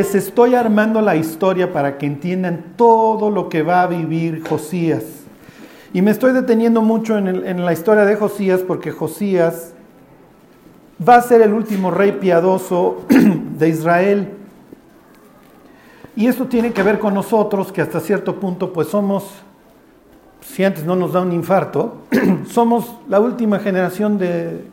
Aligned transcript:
les 0.00 0.14
estoy 0.14 0.54
armando 0.54 1.02
la 1.02 1.14
historia 1.14 1.74
para 1.74 1.98
que 1.98 2.06
entiendan 2.06 2.72
todo 2.76 3.30
lo 3.30 3.50
que 3.50 3.62
va 3.62 3.82
a 3.82 3.86
vivir 3.86 4.42
Josías. 4.48 5.04
Y 5.92 6.00
me 6.00 6.10
estoy 6.10 6.32
deteniendo 6.32 6.80
mucho 6.80 7.18
en, 7.18 7.66
la 7.66 7.72
historia 7.74 8.06
de 8.06 8.16
Josías 8.16 8.62
porque 8.66 8.92
Josías 8.92 9.74
va 11.06 11.16
a 11.16 11.20
ser 11.20 11.42
el 11.42 11.52
último 11.52 11.90
rey 11.90 12.12
piadoso 12.12 13.02
de 13.58 13.68
Israel. 13.68 14.28
Y 16.16 16.28
esto 16.28 16.46
tiene 16.46 16.72
que 16.72 16.82
ver 16.82 16.98
con 16.98 17.12
nosotros, 17.12 17.70
que 17.70 17.82
hasta 17.82 18.00
cierto 18.00 18.40
punto 18.40 18.72
pues 18.72 18.88
somos, 18.88 19.30
si 20.40 20.64
antes 20.64 20.82
no 20.82 20.96
nos 20.96 21.12
da 21.12 21.20
un 21.20 21.32
infarto, 21.32 22.04
somos 22.48 22.94
la 23.06 23.20
última 23.20 23.58
generación 23.58 24.16
de, 24.16 24.64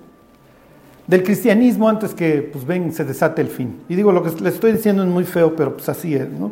del 1.08 1.24
cristianismo 1.24 1.88
antes 1.88 2.14
que 2.14 2.50
pues 2.52 2.66
ven, 2.66 2.92
se 2.92 3.06
desate 3.06 3.42
el 3.42 3.48
fin. 3.48 3.80
Y 3.88 3.96
digo, 3.96 4.12
lo 4.12 4.22
que 4.24 4.30
les 4.42 4.56
estoy 4.56 4.74
diciendo 4.74 5.04
es 5.04 5.10
muy 5.10 5.24
feo, 5.24 5.56
pero 5.56 5.76
pues 5.76 5.88
así 5.90 6.14
es, 6.14 6.30
¿no? 6.30 6.52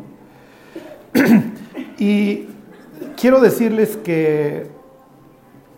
y 2.00 2.48
quiero 3.18 3.42
decirles 3.42 3.98
que 3.98 4.68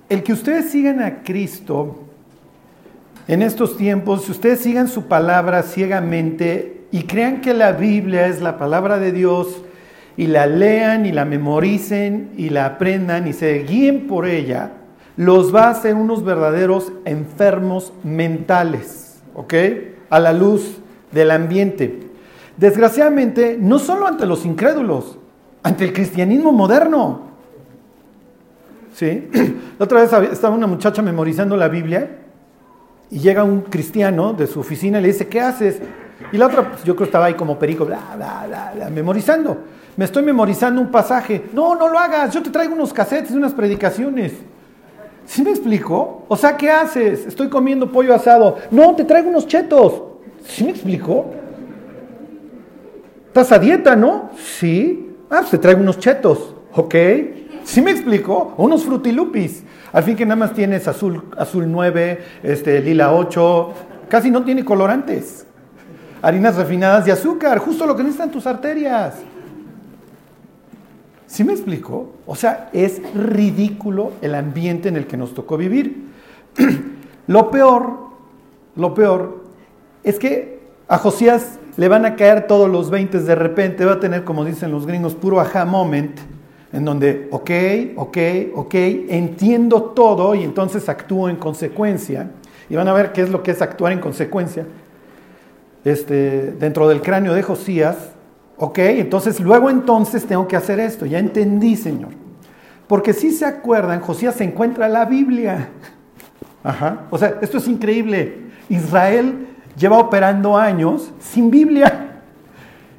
el 0.10 0.24
que 0.24 0.34
ustedes 0.34 0.70
sigan 0.70 1.02
a 1.02 1.24
Cristo, 1.24 2.04
en 3.28 3.42
estos 3.42 3.76
tiempos, 3.76 4.24
si 4.24 4.32
ustedes 4.32 4.60
sigan 4.60 4.88
su 4.88 5.08
palabra 5.08 5.64
ciegamente 5.64 6.86
y 6.92 7.04
crean 7.04 7.42
que 7.42 7.54
la 7.54 7.74
Biblia 7.74 8.28
es 8.28 8.42
la 8.42 8.58
palabra 8.58 9.00
de 9.00 9.12
Dios 9.12 9.64
y 10.16 10.28
la 10.28 10.48
lean 10.48 11.06
y 11.06 11.12
la 11.12 11.26
memoricen 11.26 12.32
y 12.38 12.50
la 12.50 12.66
aprendan 12.66 13.28
y 13.28 13.34
se 13.34 13.64
guíen 13.64 14.08
por 14.08 14.28
ella, 14.28 14.72
los 15.18 15.54
va 15.54 15.66
a 15.66 15.72
hacer 15.72 15.96
unos 15.96 16.24
verdaderos 16.24 16.94
enfermos 17.04 17.92
mentales, 18.04 19.20
¿ok? 19.34 19.54
A 20.10 20.20
la 20.20 20.32
luz 20.32 20.78
del 21.12 21.32
ambiente. 21.32 22.08
Desgraciadamente, 22.56 23.58
no 23.60 23.80
solo 23.80 24.08
ante 24.08 24.28
los 24.28 24.46
incrédulos, 24.46 25.18
ante 25.64 25.86
el 25.86 25.94
cristianismo 25.94 26.52
moderno. 26.52 27.28
¿Sí? 28.94 29.28
La 29.78 29.86
otra 29.86 30.02
vez 30.02 30.32
estaba 30.32 30.56
una 30.56 30.66
muchacha 30.66 31.04
memorizando 31.04 31.56
la 31.56 31.68
Biblia 31.68 32.18
y 33.12 33.20
llega 33.20 33.44
un 33.44 33.62
cristiano 33.62 34.34
de 34.34 34.48
su 34.48 34.60
oficina 34.60 34.98
y 34.98 35.04
le 35.04 35.10
dice, 35.10 35.28
¿qué 35.28 35.40
haces? 35.40 35.80
Y 36.32 36.38
la 36.38 36.48
otra, 36.48 36.72
pues, 36.72 36.84
yo 36.84 36.96
creo 36.96 37.06
que 37.06 37.10
estaba 37.10 37.26
ahí 37.26 37.36
como 37.36 37.60
perico, 37.60 37.86
bla, 37.86 38.00
bla, 38.16 38.74
bla, 38.76 38.90
memorizando. 38.90 39.56
Me 39.96 40.06
estoy 40.06 40.24
memorizando 40.24 40.82
un 40.82 40.90
pasaje. 40.90 41.50
No, 41.54 41.76
no 41.76 41.90
lo 41.90 42.00
hagas, 42.00 42.34
yo 42.34 42.42
te 42.42 42.50
traigo 42.50 42.74
unos 42.74 42.92
cassettes 42.92 43.30
y 43.30 43.36
unas 43.36 43.54
predicaciones. 43.54 44.34
¿Sí 45.28 45.44
me 45.44 45.52
explico? 45.52 46.24
O 46.30 46.38
sea, 46.38 46.56
¿qué 46.56 46.72
haces? 46.72 47.28
Estoy 47.28 47.50
comiendo 47.50 47.92
pollo 47.92 48.16
asado. 48.16 48.58
No, 48.72 48.96
te 48.96 49.04
traigo 49.04 49.30
unos 49.30 49.46
chetos. 49.46 50.02
¿Sí 50.48 50.64
me 50.64 50.72
explico? 50.72 51.26
¿Estás 53.28 53.52
a 53.52 53.60
dieta, 53.60 53.96
no? 53.96 54.32
Sí. 54.38 55.12
Ah, 55.30 55.40
pues 55.40 55.52
te 55.52 55.58
traigo 55.58 55.82
unos 55.82 56.00
chetos. 56.00 56.56
Ok. 56.74 56.96
¿Sí 57.66 57.82
me 57.82 57.92
explico? 57.92 58.54
Unos 58.58 58.86
frutilupis. 58.86 59.64
Al 59.92 60.04
fin 60.04 60.16
que 60.16 60.26
nada 60.26 60.38
más 60.38 60.54
tienes 60.54 60.88
azul, 60.88 61.24
azul 61.38 61.70
9, 61.70 62.24
este, 62.44 62.82
lila 62.82 63.14
8, 63.14 63.74
casi 64.08 64.32
no 64.32 64.44
tiene 64.44 64.64
colorantes. 64.64 65.46
Harinas 66.22 66.56
refinadas 66.56 67.06
de 67.06 67.12
azúcar, 67.12 67.60
justo 67.60 67.86
lo 67.86 67.96
que 67.96 68.04
necesitan 68.04 68.32
tus 68.32 68.48
arterias. 68.48 69.16
¿Sí 71.28 71.44
me 71.44 71.54
explico? 71.54 72.10
O 72.26 72.36
sea, 72.36 72.70
es 72.74 73.02
ridículo 73.14 74.14
el 74.22 74.34
ambiente 74.34 74.90
en 74.90 74.96
el 74.96 75.08
que 75.08 75.18
nos 75.18 75.34
tocó 75.34 75.58
vivir. 75.58 76.08
lo 77.28 77.52
peor, 77.52 77.92
lo 78.76 78.94
peor, 78.94 79.44
es 80.04 80.18
que 80.18 80.60
a 80.88 80.98
Josías 80.98 81.60
le 81.76 81.90
van 81.90 82.06
a 82.06 82.16
caer 82.16 82.48
todos 82.48 82.70
los 82.70 82.90
20 82.90 83.20
de 83.20 83.36
repente, 83.36 83.86
va 83.86 83.94
a 83.94 84.00
tener, 84.00 84.24
como 84.24 84.46
dicen 84.46 84.72
los 84.72 84.88
gringos, 84.88 85.16
puro 85.16 85.40
aha 85.40 85.66
moment 85.66 86.18
en 86.74 86.86
donde, 86.86 87.28
ok, 87.32 87.52
ok, 87.96 88.18
ok, 88.56 88.74
entiendo 89.10 89.82
todo 89.84 90.36
y 90.36 90.44
entonces 90.44 90.90
actúo 90.90 91.30
en 91.30 91.38
consecuencia. 91.38 92.32
Y 92.70 92.76
van 92.76 92.88
a 92.88 92.94
ver 92.94 93.14
qué 93.14 93.22
es 93.22 93.30
lo 93.30 93.44
que 93.44 93.52
es 93.52 93.62
actuar 93.62 93.94
en 93.94 94.00
consecuencia. 94.00 94.66
Este, 95.86 96.52
dentro 96.52 96.90
del 96.90 97.02
cráneo 97.02 97.34
de 97.34 97.44
Josías, 97.44 97.96
ok, 98.58 98.78
entonces 98.80 99.40
luego 99.40 99.70
entonces 99.70 100.26
tengo 100.26 100.48
que 100.48 100.56
hacer 100.56 100.80
esto, 100.80 101.06
ya 101.06 101.20
entendí, 101.20 101.76
Señor. 101.76 102.10
Porque 102.88 103.14
si 103.14 103.32
se 103.32 103.46
acuerdan, 103.46 104.00
Josías 104.00 104.36
se 104.36 104.46
encuentra 104.46 104.88
la 104.88 105.06
Biblia. 105.06 105.70
Ajá. 106.64 107.02
O 107.10 107.18
sea, 107.18 107.38
esto 107.42 107.58
es 107.58 107.68
increíble. 107.68 108.48
Israel 108.70 109.48
lleva 109.78 109.98
operando 109.98 110.58
años 110.58 111.12
sin 111.20 111.52
Biblia. 111.52 112.04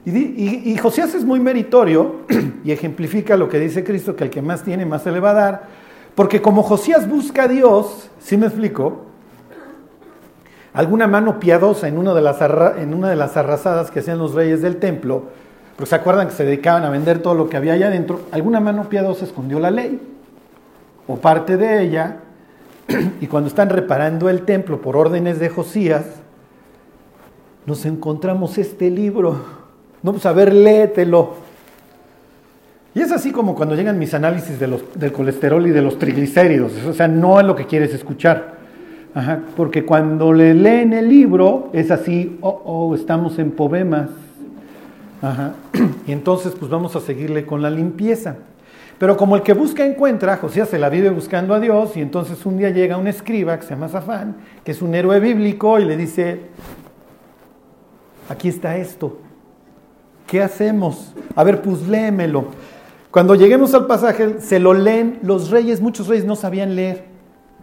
Y, 0.04 0.74
Josías 0.78 1.14
es 1.14 1.24
muy 1.24 1.38
meritorio 1.38 2.22
y 2.64 2.72
ejemplifica 2.72 3.36
lo 3.36 3.48
que 3.48 3.58
dice 3.58 3.84
Cristo, 3.84 4.16
que 4.16 4.24
el 4.24 4.30
que 4.30 4.40
más 4.40 4.62
tiene, 4.62 4.86
más 4.86 5.02
se 5.02 5.12
le 5.12 5.20
va 5.20 5.30
a 5.30 5.34
dar. 5.34 5.62
Porque 6.14 6.40
como 6.40 6.62
Josías 6.62 7.08
busca 7.08 7.42
a 7.42 7.48
Dios, 7.48 8.10
¿sí 8.18 8.38
me 8.38 8.46
explico? 8.46 9.04
Alguna 10.72 11.06
mano 11.06 11.38
piadosa 11.38 11.88
en 11.88 11.98
una 11.98 12.14
de 12.14 12.22
las, 12.22 12.40
en 12.78 12.94
una 12.94 13.10
de 13.10 13.16
las 13.16 13.36
arrasadas 13.36 13.90
que 13.90 13.98
hacían 13.98 14.18
los 14.18 14.34
reyes 14.34 14.62
del 14.62 14.76
templo, 14.76 15.24
porque 15.78 15.88
se 15.88 15.94
acuerdan 15.94 16.26
que 16.26 16.34
se 16.34 16.44
dedicaban 16.44 16.84
a 16.84 16.90
vender 16.90 17.22
todo 17.22 17.34
lo 17.34 17.48
que 17.48 17.56
había 17.56 17.72
allá 17.72 17.86
adentro, 17.86 18.20
alguna 18.32 18.60
mano 18.60 18.90
piadosa 18.90 19.24
escondió 19.24 19.58
la 19.58 19.70
ley, 19.70 19.98
o 21.06 21.16
parte 21.16 21.56
de 21.56 21.82
ella, 21.82 22.16
y 23.20 23.26
cuando 23.28 23.48
están 23.48 23.70
reparando 23.70 24.28
el 24.28 24.42
templo 24.42 24.82
por 24.82 24.96
órdenes 24.96 25.38
de 25.38 25.48
Josías, 25.48 26.04
nos 27.64 27.86
encontramos 27.86 28.58
este 28.58 28.90
libro 28.90 29.58
no, 30.02 30.12
pues 30.12 30.26
a 30.26 30.32
ver, 30.32 30.54
léetelo. 30.54 31.34
Y 32.94 33.00
es 33.00 33.12
así 33.12 33.30
como 33.30 33.54
cuando 33.54 33.74
llegan 33.74 33.98
mis 33.98 34.14
análisis 34.14 34.58
de 34.58 34.66
los, 34.66 34.82
del 34.94 35.12
colesterol 35.12 35.66
y 35.66 35.70
de 35.70 35.82
los 35.82 35.98
triglicéridos. 35.98 36.72
O 36.88 36.92
sea, 36.92 37.08
no 37.08 37.40
es 37.40 37.46
lo 37.46 37.54
que 37.54 37.66
quieres 37.66 37.92
escuchar. 37.94 38.58
porque 39.56 39.84
cuando 39.84 40.32
le 40.32 40.54
leen 40.54 40.92
el 40.92 41.08
libro 41.08 41.70
es 41.72 41.90
así, 41.90 42.38
oh, 42.40 42.62
oh, 42.64 42.94
estamos 42.94 43.38
en 43.38 43.50
poemas. 43.50 44.10
Y 46.06 46.12
entonces 46.12 46.54
pues 46.58 46.70
vamos 46.70 46.96
a 46.96 47.00
seguirle 47.00 47.44
con 47.44 47.62
la 47.62 47.70
limpieza. 47.70 48.36
Pero 48.98 49.16
como 49.16 49.36
el 49.36 49.42
que 49.42 49.52
busca 49.52 49.84
encuentra, 49.84 50.36
José 50.38 50.66
se 50.66 50.78
la 50.78 50.88
vive 50.88 51.10
buscando 51.10 51.54
a 51.54 51.60
Dios 51.60 51.96
y 51.96 52.00
entonces 52.00 52.44
un 52.44 52.58
día 52.58 52.70
llega 52.70 52.96
un 52.96 53.06
escriba 53.06 53.56
que 53.58 53.64
se 53.64 53.70
llama 53.70 53.88
Zafán, 53.88 54.36
que 54.64 54.72
es 54.72 54.82
un 54.82 54.94
héroe 54.94 55.20
bíblico 55.20 55.78
y 55.78 55.84
le 55.84 55.96
dice, 55.96 56.40
aquí 58.28 58.48
está 58.48 58.76
esto. 58.76 59.18
¿Qué 60.26 60.42
hacemos? 60.42 61.14
A 61.36 61.44
ver, 61.44 61.62
pues 61.62 61.86
léemelo. 61.86 62.46
Cuando 63.10 63.34
lleguemos 63.34 63.72
al 63.74 63.86
pasaje, 63.86 64.40
se 64.40 64.58
lo 64.58 64.74
leen 64.74 65.20
los 65.22 65.50
reyes, 65.50 65.80
muchos 65.80 66.08
reyes 66.08 66.24
no 66.24 66.36
sabían 66.36 66.74
leer. 66.74 67.04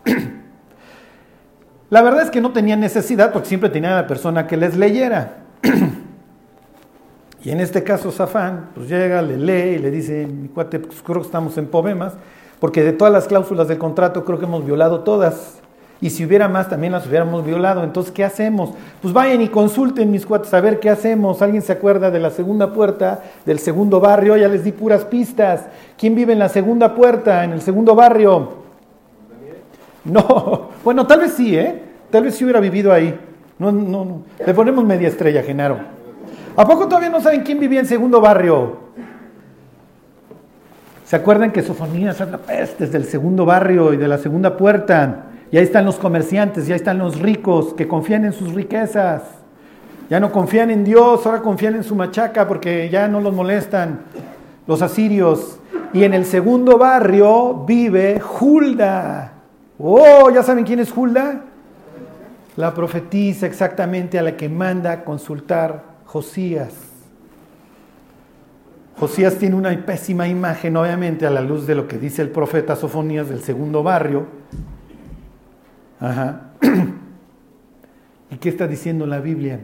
La 1.89 2.01
verdad 2.01 2.23
es 2.23 2.31
que 2.31 2.41
no 2.41 2.51
tenían 2.51 2.79
necesidad 2.79 3.31
porque 3.31 3.49
siempre 3.49 3.69
tenían 3.69 3.93
a 3.93 4.01
la 4.01 4.07
persona 4.07 4.47
que 4.47 4.57
les 4.57 4.75
leyera. 4.75 5.43
Y 7.45 7.51
en 7.51 7.59
este 7.59 7.83
caso, 7.83 8.11
Zafán, 8.11 8.69
pues 8.73 8.89
llega, 8.89 9.21
le 9.21 9.37
lee 9.37 9.75
y 9.75 9.77
le 9.77 9.91
dice, 9.91 10.25
mi 10.25 10.47
cuate, 10.47 10.79
pues 10.79 11.03
creo 11.03 11.21
que 11.21 11.27
estamos 11.27 11.55
en 11.59 11.67
poemas, 11.67 12.13
porque 12.59 12.81
de 12.81 12.91
todas 12.91 13.13
las 13.13 13.27
cláusulas 13.27 13.67
del 13.67 13.77
contrato 13.77 14.25
creo 14.25 14.39
que 14.39 14.45
hemos 14.45 14.65
violado 14.65 15.01
todas. 15.01 15.59
Y 16.01 16.09
si 16.09 16.25
hubiera 16.25 16.47
más, 16.47 16.69
también 16.69 16.91
las 16.91 17.05
hubiéramos 17.05 17.45
violado. 17.45 17.83
Entonces, 17.83 18.11
¿qué 18.11 18.23
hacemos? 18.23 18.71
Pues 18.99 19.13
vayan 19.13 19.41
y 19.43 19.49
consulten, 19.49 20.09
mis 20.09 20.25
cuates, 20.25 20.51
a 20.55 20.59
ver 20.59 20.79
qué 20.79 20.89
hacemos. 20.89 21.43
¿Alguien 21.43 21.61
se 21.61 21.71
acuerda 21.71 22.09
de 22.09 22.19
la 22.19 22.31
segunda 22.31 22.73
puerta 22.73 23.23
del 23.45 23.59
segundo 23.59 23.99
barrio? 23.99 24.35
Ya 24.35 24.47
les 24.47 24.63
di 24.63 24.71
puras 24.71 25.05
pistas. 25.05 25.67
¿Quién 25.99 26.15
vive 26.15 26.33
en 26.33 26.39
la 26.39 26.49
segunda 26.49 26.95
puerta, 26.95 27.43
en 27.43 27.51
el 27.51 27.61
segundo 27.61 27.93
barrio? 27.93 28.53
No, 30.03 30.69
bueno, 30.83 31.05
tal 31.05 31.19
vez 31.19 31.33
sí, 31.33 31.55
¿eh? 31.55 31.79
Tal 32.09 32.23
vez 32.23 32.35
sí 32.35 32.43
hubiera 32.43 32.59
vivido 32.59 32.91
ahí. 32.91 33.17
No, 33.59 33.71
no, 33.71 34.03
no. 34.03 34.21
Le 34.43 34.53
ponemos 34.55 34.83
media 34.83 35.07
estrella, 35.07 35.43
Genaro. 35.43 35.94
¿A 36.57 36.65
poco 36.65 36.87
todavía 36.87 37.09
no 37.09 37.19
saben 37.19 37.43
quién 37.43 37.59
vivía 37.59 37.81
en 37.81 37.85
segundo 37.85 38.21
barrio? 38.21 38.77
¿Se 41.05 41.17
acuerdan 41.17 41.51
que 41.51 41.61
Sofonías 41.61 42.21
habla 42.21 42.37
pestes 42.37 42.91
del 42.91 43.05
segundo 43.05 43.45
barrio 43.45 43.93
y 43.93 43.97
de 43.97 44.07
la 44.07 44.17
segunda 44.17 44.55
puerta? 44.55 45.25
Y 45.51 45.57
ahí 45.57 45.63
están 45.63 45.85
los 45.85 45.97
comerciantes, 45.97 46.65
ya 46.65 46.75
están 46.75 46.97
los 46.97 47.19
ricos 47.19 47.73
que 47.73 47.87
confían 47.87 48.23
en 48.23 48.31
sus 48.31 48.53
riquezas. 48.53 49.23
Ya 50.09 50.19
no 50.21 50.31
confían 50.31 50.71
en 50.71 50.85
Dios, 50.85 51.25
ahora 51.25 51.41
confían 51.41 51.75
en 51.75 51.83
su 51.83 51.93
machaca 51.93 52.47
porque 52.47 52.89
ya 52.89 53.07
no 53.09 53.19
los 53.19 53.33
molestan 53.33 53.99
los 54.65 54.81
asirios. 54.81 55.59
Y 55.91 56.05
en 56.05 56.13
el 56.13 56.25
segundo 56.25 56.77
barrio 56.77 57.65
vive 57.65 58.21
Hulda. 58.39 59.33
Oh, 59.77 60.29
¿ya 60.29 60.41
saben 60.41 60.63
quién 60.63 60.79
es 60.79 60.95
Hulda? 60.95 61.41
La 62.55 62.73
profetisa 62.73 63.45
exactamente 63.45 64.17
a 64.17 64.21
la 64.21 64.37
que 64.37 64.47
manda 64.47 65.03
consultar 65.03 65.94
Josías. 66.15 66.71
Josías 68.97 69.37
tiene 69.37 69.57
una 69.57 69.85
pésima 69.85 70.29
imagen, 70.29 70.77
obviamente, 70.77 71.25
a 71.27 71.29
la 71.29 71.41
luz 71.41 71.67
de 71.67 71.75
lo 71.75 71.89
que 71.89 71.97
dice 71.97 72.21
el 72.21 72.29
profeta 72.29 72.77
Sofonías 72.77 73.27
del 73.27 73.41
segundo 73.41 73.83
barrio, 73.83 74.25
Ajá. 75.99 76.51
¿Y 78.31 78.37
qué 78.37 78.47
está 78.47 78.65
diciendo 78.65 79.05
la 79.05 79.19
Biblia? 79.19 79.59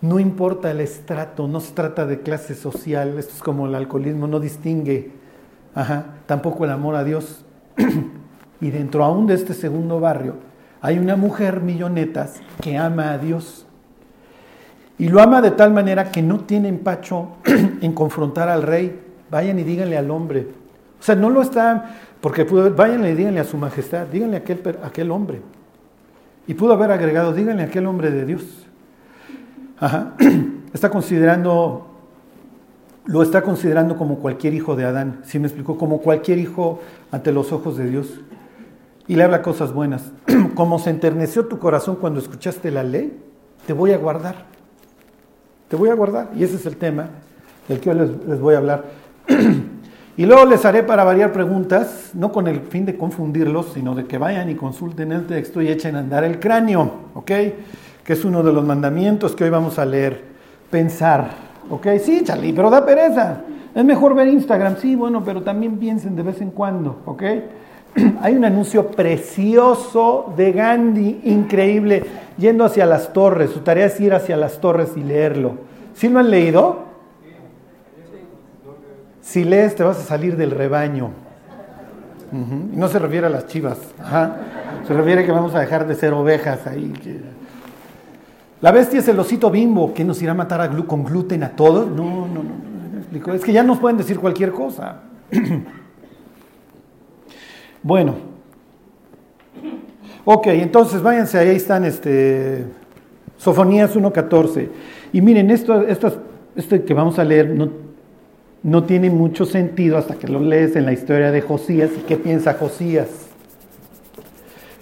No 0.00 0.20
importa 0.20 0.70
el 0.70 0.80
estrato, 0.80 1.48
no 1.48 1.58
se 1.58 1.74
trata 1.74 2.06
de 2.06 2.20
clase 2.20 2.54
social, 2.54 3.18
esto 3.18 3.34
es 3.34 3.42
como 3.42 3.66
el 3.66 3.74
alcoholismo, 3.74 4.28
no 4.28 4.38
distingue, 4.38 5.10
Ajá, 5.74 6.18
tampoco 6.26 6.66
el 6.66 6.70
amor 6.70 6.94
a 6.94 7.02
Dios. 7.02 7.44
y 8.60 8.70
dentro 8.70 9.02
aún 9.02 9.26
de 9.26 9.34
este 9.34 9.54
segundo 9.54 9.98
barrio 9.98 10.36
hay 10.80 11.00
una 11.00 11.16
mujer 11.16 11.62
millonetas 11.62 12.40
que 12.62 12.78
ama 12.78 13.10
a 13.10 13.18
Dios. 13.18 13.65
Y 14.98 15.08
lo 15.08 15.20
ama 15.20 15.42
de 15.42 15.50
tal 15.50 15.72
manera 15.72 16.10
que 16.10 16.22
no 16.22 16.40
tiene 16.40 16.68
empacho 16.68 17.28
en 17.44 17.92
confrontar 17.92 18.48
al 18.48 18.62
rey. 18.62 19.00
Vayan 19.30 19.58
y 19.58 19.62
díganle 19.62 19.98
al 19.98 20.10
hombre. 20.10 20.46
O 20.98 21.02
sea, 21.02 21.14
no 21.14 21.30
lo 21.30 21.42
está, 21.42 21.96
porque 22.20 22.44
vayan 22.44 23.04
y 23.04 23.12
díganle 23.12 23.40
a 23.40 23.44
su 23.44 23.56
majestad, 23.58 24.06
díganle 24.06 24.36
a 24.36 24.40
aquel, 24.40 24.78
a 24.82 24.86
aquel 24.86 25.10
hombre. 25.10 25.42
Y 26.46 26.54
pudo 26.54 26.72
haber 26.72 26.90
agregado, 26.90 27.32
díganle 27.32 27.64
a 27.64 27.66
aquel 27.66 27.86
hombre 27.86 28.10
de 28.10 28.24
Dios. 28.24 28.66
Ajá. 29.78 30.14
Está 30.72 30.90
considerando, 30.90 31.86
lo 33.06 33.22
está 33.22 33.40
considerando 33.40 33.96
como 33.96 34.18
cualquier 34.18 34.52
hijo 34.52 34.76
de 34.76 34.84
Adán. 34.84 35.20
¿Sí 35.24 35.38
me 35.38 35.46
explicó? 35.46 35.78
Como 35.78 36.02
cualquier 36.02 36.36
hijo 36.36 36.80
ante 37.10 37.32
los 37.32 37.50
ojos 37.50 37.78
de 37.78 37.88
Dios. 37.88 38.20
Y 39.08 39.16
le 39.16 39.22
habla 39.22 39.40
cosas 39.40 39.72
buenas. 39.72 40.12
Como 40.54 40.78
se 40.78 40.90
enterneció 40.90 41.46
tu 41.46 41.58
corazón 41.58 41.96
cuando 41.96 42.20
escuchaste 42.20 42.70
la 42.70 42.82
ley, 42.82 43.16
te 43.66 43.72
voy 43.72 43.92
a 43.92 43.96
guardar. 43.96 44.55
Te 45.68 45.76
voy 45.76 45.90
a 45.90 45.94
guardar. 45.94 46.30
Y 46.36 46.44
ese 46.44 46.56
es 46.56 46.66
el 46.66 46.76
tema 46.76 47.08
del 47.68 47.80
que 47.80 47.90
hoy 47.90 47.96
les, 47.96 48.10
les 48.26 48.40
voy 48.40 48.54
a 48.54 48.58
hablar. 48.58 48.84
Y 50.18 50.24
luego 50.24 50.46
les 50.46 50.64
haré 50.64 50.82
para 50.82 51.04
variar 51.04 51.30
preguntas, 51.30 52.12
no 52.14 52.32
con 52.32 52.48
el 52.48 52.60
fin 52.60 52.86
de 52.86 52.96
confundirlos, 52.96 53.72
sino 53.74 53.94
de 53.94 54.06
que 54.06 54.16
vayan 54.16 54.48
y 54.48 54.54
consulten 54.54 55.12
el 55.12 55.26
texto 55.26 55.60
y 55.60 55.68
echen 55.68 55.94
a 55.94 55.98
andar 55.98 56.24
el 56.24 56.40
cráneo, 56.40 56.90
¿ok? 57.12 57.26
Que 57.26 58.12
es 58.14 58.24
uno 58.24 58.42
de 58.42 58.50
los 58.50 58.64
mandamientos 58.64 59.36
que 59.36 59.44
hoy 59.44 59.50
vamos 59.50 59.78
a 59.78 59.84
leer. 59.84 60.24
Pensar, 60.70 61.32
¿ok? 61.68 61.86
Sí, 62.02 62.22
Charlie, 62.24 62.54
pero 62.54 62.70
da 62.70 62.86
pereza. 62.86 63.42
Es 63.74 63.84
mejor 63.84 64.14
ver 64.14 64.28
Instagram, 64.28 64.78
sí, 64.78 64.96
bueno, 64.96 65.22
pero 65.22 65.42
también 65.42 65.76
piensen 65.76 66.16
de 66.16 66.22
vez 66.22 66.40
en 66.40 66.50
cuando, 66.50 67.02
¿ok? 67.04 67.22
Hay 68.20 68.36
un 68.36 68.44
anuncio 68.44 68.88
precioso 68.90 70.32
de 70.36 70.52
Gandhi, 70.52 71.20
increíble, 71.24 72.04
yendo 72.36 72.64
hacia 72.64 72.86
las 72.86 73.12
torres. 73.12 73.50
Su 73.50 73.60
tarea 73.60 73.86
es 73.86 73.98
ir 74.00 74.14
hacia 74.14 74.36
las 74.36 74.60
torres 74.60 74.92
y 74.96 75.02
leerlo. 75.02 75.54
¿Sí 75.94 76.08
lo 76.08 76.18
han 76.18 76.30
leído? 76.30 76.84
Si 79.22 79.44
lees 79.44 79.74
te 79.74 79.82
vas 79.82 79.98
a 79.98 80.02
salir 80.02 80.36
del 80.36 80.50
rebaño. 80.50 81.10
No 82.32 82.88
se 82.88 82.98
refiere 82.98 83.26
a 83.26 83.30
las 83.30 83.46
chivas. 83.46 83.78
Se 84.86 84.92
refiere 84.92 85.22
a 85.22 85.26
que 85.26 85.32
vamos 85.32 85.54
a 85.54 85.60
dejar 85.60 85.86
de 85.86 85.94
ser 85.94 86.12
ovejas 86.12 86.66
ahí. 86.66 86.92
La 88.60 88.72
bestia 88.72 89.00
es 89.00 89.08
el 89.08 89.18
osito 89.18 89.50
bimbo. 89.50 89.94
que 89.94 90.04
nos 90.04 90.20
irá 90.22 90.32
a 90.32 90.34
matar 90.34 90.60
a 90.60 90.68
con 90.68 91.04
gluten 91.04 91.42
a 91.42 91.50
todos? 91.50 91.88
No, 91.88 92.26
no, 92.26 92.42
no. 92.42 93.34
Es 93.34 93.42
que 93.42 93.52
ya 93.52 93.62
nos 93.62 93.78
pueden 93.78 93.96
decir 93.96 94.18
cualquier 94.18 94.52
cosa. 94.52 95.00
Bueno. 97.86 98.14
Ok, 100.24 100.48
entonces 100.48 101.00
váyanse, 101.02 101.38
ahí 101.38 101.54
están 101.54 101.84
este, 101.84 102.64
Sofonías 103.36 103.94
1.14. 103.94 104.68
Y 105.12 105.20
miren, 105.20 105.52
esto, 105.52 105.82
esto, 105.82 106.20
esto 106.56 106.84
que 106.84 106.94
vamos 106.94 107.20
a 107.20 107.24
leer 107.24 107.50
no, 107.50 107.70
no 108.64 108.82
tiene 108.82 109.08
mucho 109.08 109.46
sentido 109.46 109.98
hasta 109.98 110.16
que 110.16 110.26
lo 110.26 110.40
lees 110.40 110.74
en 110.74 110.84
la 110.84 110.92
historia 110.92 111.30
de 111.30 111.40
Josías 111.42 111.90
y 111.96 112.00
qué 112.00 112.16
piensa 112.16 112.54
Josías. 112.54 113.06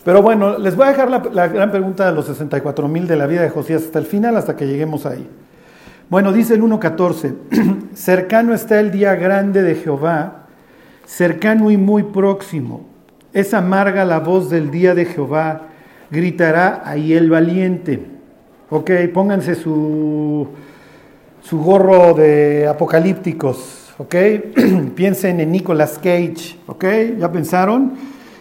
Pero 0.02 0.22
bueno, 0.22 0.58
les 0.58 0.74
voy 0.74 0.86
a 0.86 0.88
dejar 0.88 1.10
la, 1.10 1.48
gran 1.48 1.70
pregunta 1.70 2.06
de 2.06 2.12
los 2.12 2.24
64 2.24 2.88
mil 2.88 3.06
de 3.06 3.16
la 3.16 3.26
vida 3.26 3.42
de 3.42 3.50
Josías 3.50 3.82
hasta 3.82 3.98
el 3.98 4.06
final, 4.06 4.38
hasta 4.38 4.56
que 4.56 4.66
lleguemos 4.66 5.04
ahí. 5.04 5.28
Bueno, 6.08 6.32
dice 6.32 6.54
el 6.54 6.62
1.14, 6.62 7.34
cercano 7.94 8.54
está 8.54 8.80
el 8.80 8.90
día 8.90 9.14
grande 9.14 9.62
de 9.62 9.74
Jehová, 9.74 10.46
cercano 11.04 11.70
y 11.70 11.76
muy 11.76 12.02
próximo. 12.04 12.93
Es 13.34 13.52
amarga 13.52 14.04
la 14.04 14.20
voz 14.20 14.48
del 14.48 14.70
día 14.70 14.94
de 14.94 15.06
Jehová, 15.06 15.62
gritará 16.08 16.82
ahí 16.84 17.14
el 17.14 17.28
valiente. 17.28 18.06
Ok, 18.70 18.92
pónganse 19.12 19.56
su, 19.56 20.46
su 21.42 21.58
gorro 21.58 22.14
de 22.14 22.68
apocalípticos, 22.68 23.92
¿ok? 23.98 24.14
Piensen 24.94 25.40
en 25.40 25.50
Nicolas 25.50 25.98
Cage, 25.98 26.60
¿ok? 26.68 26.84
¿Ya 27.18 27.32
pensaron? 27.32 27.94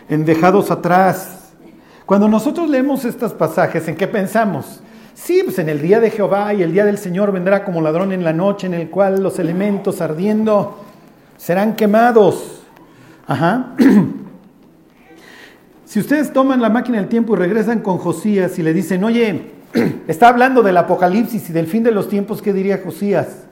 En 0.10 0.25
Dejados 0.25 0.69
atrás. 0.69 1.54
Cuando 2.06 2.28
nosotros 2.28 2.69
leemos 2.69 3.04
estos 3.04 3.34
pasajes, 3.34 3.88
¿en 3.88 3.96
qué 3.96 4.07
pensamos? 4.07 4.84
Sí, 5.16 5.42
pues 5.44 5.57
en 5.57 5.69
el 5.69 5.81
día 5.81 6.00
de 6.01 6.12
Jehová 6.12 6.54
y 6.54 6.62
el 6.62 6.72
día 6.72 6.86
del 6.86 7.00
Señor 7.00 7.31
vendrá 7.31 7.63
como 7.63 7.81
ladrón 7.81 8.12
en 8.12 8.24
la 8.24 8.34
noche, 8.34 8.68
en 8.68 8.75
el 8.75 8.92
cual 8.92 9.24
los 9.24 9.39
elementos 9.39 10.01
ardiendo 10.01 10.84
serán 11.36 11.75
quemados. 11.75 12.62
Ajá. 13.25 13.75
si 15.94 16.00
ustedes 16.00 16.34
toman 16.34 16.62
la 16.62 16.69
máquina 16.69 16.98
del 16.98 17.07
tiempo 17.07 17.36
y 17.36 17.38
regresan 17.38 17.81
con 17.81 17.98
Josías 17.98 18.57
y 18.57 18.63
le 18.63 18.74
dicen, 18.74 19.04
oye, 19.04 19.54
Está 20.07 20.30
hablando 20.30 20.62
del 20.62 20.78
apocalipsis 20.78 21.50
y 21.50 21.54
del 21.54 21.68
fin 21.68 21.84
de 21.84 21.92
los 21.92 22.07
tiempos, 22.07 22.42
¿qué 22.42 22.54
diría 22.54 22.81
Josías? 22.84 23.45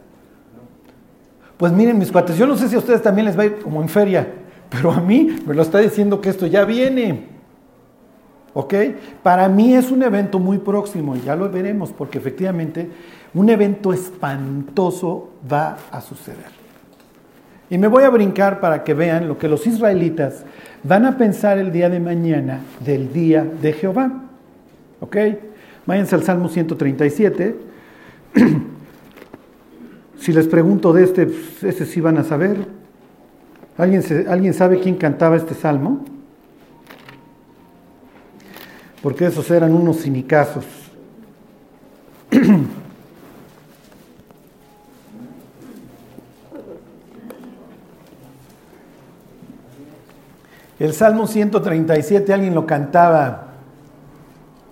Pues 1.57 1.71
miren 1.71 1.97
mis 1.97 2.11
cuates, 2.11 2.37
yo 2.37 2.47
no 2.47 2.57
sé 2.57 2.67
si 2.69 2.75
a 2.75 2.79
ustedes 2.79 3.01
también 3.01 3.25
les 3.25 3.37
va 3.37 3.43
a 3.43 3.45
ir 3.45 3.59
como 3.59 3.81
en 3.81 3.89
feria, 3.89 4.27
pero 4.69 4.91
a 4.91 4.99
mí 4.99 5.39
me 5.45 5.53
lo 5.53 5.61
está 5.61 5.79
diciendo 5.79 6.21
que 6.21 6.29
esto 6.29 6.47
ya 6.47 6.65
viene. 6.65 7.29
¿Ok? 8.53 8.73
Para 9.23 9.47
mí 9.47 9.75
es 9.75 9.91
un 9.91 10.03
evento 10.03 10.37
muy 10.37 10.57
próximo 10.57 11.15
y 11.15 11.21
ya 11.21 11.35
lo 11.35 11.49
veremos 11.49 11.91
porque 11.91 12.17
efectivamente 12.17 12.89
un 13.33 13.49
evento 13.49 13.93
espantoso 13.93 15.29
va 15.51 15.77
a 15.89 16.01
suceder. 16.01 16.61
Y 17.69 17.77
me 17.77 17.87
voy 17.87 18.03
a 18.03 18.09
brincar 18.09 18.59
para 18.59 18.83
que 18.83 18.93
vean 18.93 19.29
lo 19.29 19.37
que 19.37 19.47
los 19.47 19.65
israelitas 19.65 20.43
van 20.83 21.05
a 21.05 21.17
pensar 21.17 21.57
el 21.57 21.71
día 21.71 21.89
de 21.89 21.99
mañana 21.99 22.59
del 22.79 23.11
día 23.13 23.43
de 23.43 23.73
Jehová. 23.73 24.23
¿Ok? 24.99 25.17
Váyanse 25.85 26.15
al 26.15 26.23
Salmo 26.23 26.49
137. 26.49 27.55
si 30.19 30.33
les 30.33 30.47
pregunto 30.47 30.93
de 30.93 31.03
este, 31.03 31.25
pues, 31.25 31.63
ese 31.63 31.85
sí 31.85 32.01
van 32.01 32.17
a 32.17 32.23
saber. 32.23 32.57
¿Alguien, 33.77 34.03
¿Alguien 34.27 34.53
sabe 34.53 34.79
quién 34.79 34.95
cantaba 34.95 35.35
este 35.37 35.55
salmo? 35.55 36.03
Porque 39.01 39.25
esos 39.25 39.49
eran 39.49 39.73
unos 39.73 40.01
cinicazos. 40.01 40.65
El 50.81 50.93
Salmo 50.93 51.27
137 51.27 52.33
alguien 52.33 52.55
lo 52.55 52.65
cantaba 52.65 53.49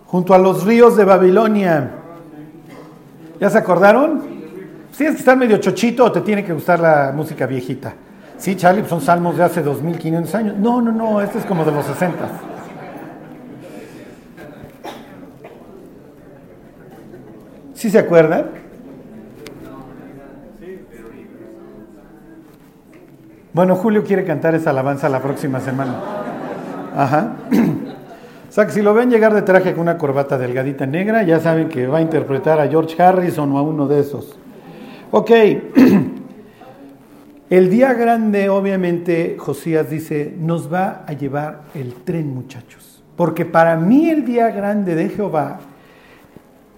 junto 0.08 0.34
a 0.34 0.40
los 0.40 0.66
ríos 0.66 0.98
de 0.98 1.06
Babilonia. 1.06 1.92
¿Ya 3.40 3.48
se 3.52 3.60
acordaron? 3.60 4.40
tienes 4.98 5.16
que 5.16 5.20
estar 5.20 5.38
medio 5.38 5.58
chochito 5.60 6.04
o 6.04 6.12
te 6.12 6.22
tiene 6.22 6.44
que 6.44 6.52
gustar 6.52 6.80
la 6.80 7.14
música 7.16 7.46
viejita. 7.46 7.94
Sí, 8.40 8.56
Charlie, 8.56 8.86
son 8.90 9.02
salmos 9.02 9.38
de 9.38 9.44
hace 9.44 9.62
2500 9.62 10.34
años. 10.34 10.58
No, 10.58 10.82
no, 10.82 10.92
no, 10.92 11.22
este 11.22 11.38
es 11.38 11.46
como 11.46 11.64
de 11.64 11.74
los 11.74 11.86
60. 11.86 12.18
¿Sí 17.76 17.92
se 17.92 18.00
acuerdan? 18.00 18.48
Bueno, 23.52 23.76
Julio 23.76 24.04
quiere 24.04 24.26
cantar 24.26 24.54
esa 24.54 24.70
alabanza 24.70 25.10
la 25.10 25.22
próxima 25.22 25.60
semana. 25.60 25.96
Ajá. 26.96 27.34
O 28.48 28.52
sea 28.52 28.66
que 28.66 28.72
si 28.72 28.82
lo 28.82 28.94
ven 28.94 29.10
llegar 29.10 29.34
de 29.34 29.42
traje 29.42 29.74
con 29.74 29.82
una 29.82 29.98
corbata 29.98 30.38
delgadita 30.38 30.86
negra, 30.86 31.24
ya 31.24 31.40
saben 31.40 31.68
que 31.68 31.88
va 31.88 31.98
a 32.00 32.02
interpretar 32.02 32.60
a 32.60 32.68
George 32.68 33.02
Harrison 33.02 33.52
o 33.52 33.58
a 33.58 33.62
uno 33.64 33.88
de 33.88 34.02
esos. 34.02 34.38
Ok, 35.12 35.32
el 37.50 37.70
día 37.70 37.94
grande 37.94 38.50
obviamente 38.50 39.36
Josías 39.40 39.90
dice, 39.90 40.36
nos 40.40 40.72
va 40.72 41.04
a 41.08 41.14
llevar 41.14 41.62
el 41.74 41.94
tren 41.94 42.34
muchachos. 42.34 43.04
Porque 43.16 43.46
para 43.46 43.76
mí 43.76 44.10
el 44.10 44.26
día 44.26 44.50
grande 44.50 44.94
de 44.96 45.10
Jehová 45.10 45.60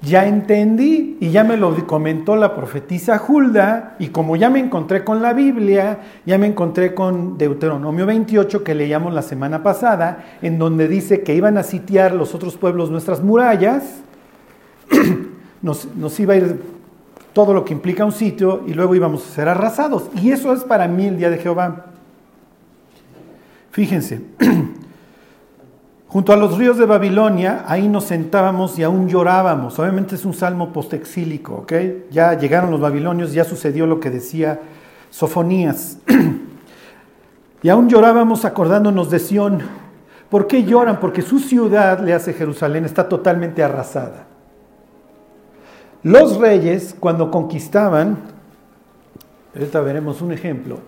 ya 0.02 0.28
entendí 0.28 1.18
y 1.20 1.30
ya 1.30 1.44
me 1.44 1.58
lo 1.58 1.86
comentó 1.86 2.36
la 2.36 2.56
profetisa 2.56 3.22
Hulda 3.26 3.96
y 4.00 4.08
como 4.08 4.36
ya 4.36 4.50
me 4.50 4.60
encontré 4.60 5.04
con 5.04 5.22
la 5.22 5.34
Biblia, 5.34 6.00
ya 6.26 6.40
me 6.40 6.48
encontré 6.48 6.96
con 6.96 7.38
Deuteronomio 7.38 8.08
28 8.08 8.64
que 8.64 8.74
leíamos 8.74 9.14
la 9.14 9.22
semana 9.22 9.62
pasada, 9.62 10.26
en 10.42 10.58
donde 10.58 10.88
dice 10.88 11.22
que 11.22 11.36
iban 11.36 11.58
a 11.58 11.64
sitiar 11.64 12.14
los 12.14 12.34
otros 12.34 12.58
pueblos 12.58 12.90
nuestras 12.90 13.22
murallas, 13.22 14.02
nos, 15.62 15.88
nos 15.96 16.20
iba 16.20 16.34
a 16.34 16.38
ir 16.38 16.60
todo 17.34 17.54
lo 17.54 17.64
que 17.64 17.74
implica 17.74 18.04
un 18.04 18.12
sitio 18.12 18.64
y 18.66 18.74
luego 18.74 18.96
íbamos 18.96 19.26
a 19.26 19.30
ser 19.30 19.50
arrasados. 19.50 20.10
Y 20.16 20.32
eso 20.32 20.52
es 20.52 20.64
para 20.64 20.88
mí 20.88 21.06
el 21.06 21.18
día 21.18 21.30
de 21.30 21.38
Jehová. 21.38 21.86
Fíjense, 23.70 24.22
Junto 26.12 26.34
a 26.34 26.36
los 26.36 26.58
ríos 26.58 26.78
de 26.78 26.86
Babilonia, 26.86 27.64
ahí 27.68 27.88
nos 27.88 28.04
sentábamos 28.04 28.78
y 28.78 28.84
aún 28.84 29.08
llorábamos. 29.08 29.80
Obviamente 29.80 30.16
es 30.16 30.26
un 30.26 30.34
salmo 30.34 30.74
postexílico, 30.74 31.54
¿ok? 31.54 31.72
Ya 32.12 32.38
llegaron 32.38 32.70
los 32.70 32.82
babilonios, 32.82 33.32
ya 33.32 33.46
sucedió 33.46 33.88
lo 33.88 34.02
que 34.02 34.10
decía 34.10 34.60
Sofonías. 35.10 36.00
y 37.64 37.70
aún 37.70 37.88
llorábamos 37.88 38.44
acordándonos 38.44 39.10
de 39.10 39.20
Sión. 39.20 39.62
¿Por 40.30 40.48
qué 40.48 40.66
lloran? 40.66 41.00
Porque 41.00 41.22
su 41.22 41.40
ciudad, 41.40 42.02
le 42.02 42.14
hace 42.14 42.34
Jerusalén, 42.34 42.84
está 42.84 43.08
totalmente 43.08 43.64
arrasada. 43.64 44.26
Los 46.04 46.40
reyes, 46.40 46.94
cuando 47.00 47.32
conquistaban, 47.32 48.18
ahorita 49.56 49.80
veremos 49.80 50.22
un 50.22 50.34
ejemplo, 50.34 50.80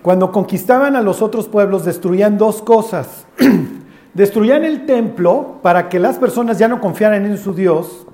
cuando 0.00 0.30
conquistaban 0.30 0.94
a 0.94 1.02
los 1.02 1.22
otros 1.22 1.48
pueblos 1.48 1.84
destruían 1.84 2.38
dos 2.38 2.62
cosas. 2.62 3.26
Destruían 4.14 4.64
el 4.64 4.84
templo 4.84 5.58
para 5.62 5.88
que 5.88 5.98
las 5.98 6.18
personas 6.18 6.58
ya 6.58 6.68
no 6.68 6.80
confiaran 6.80 7.24
en 7.24 7.38
su 7.38 7.54
Dios, 7.54 8.06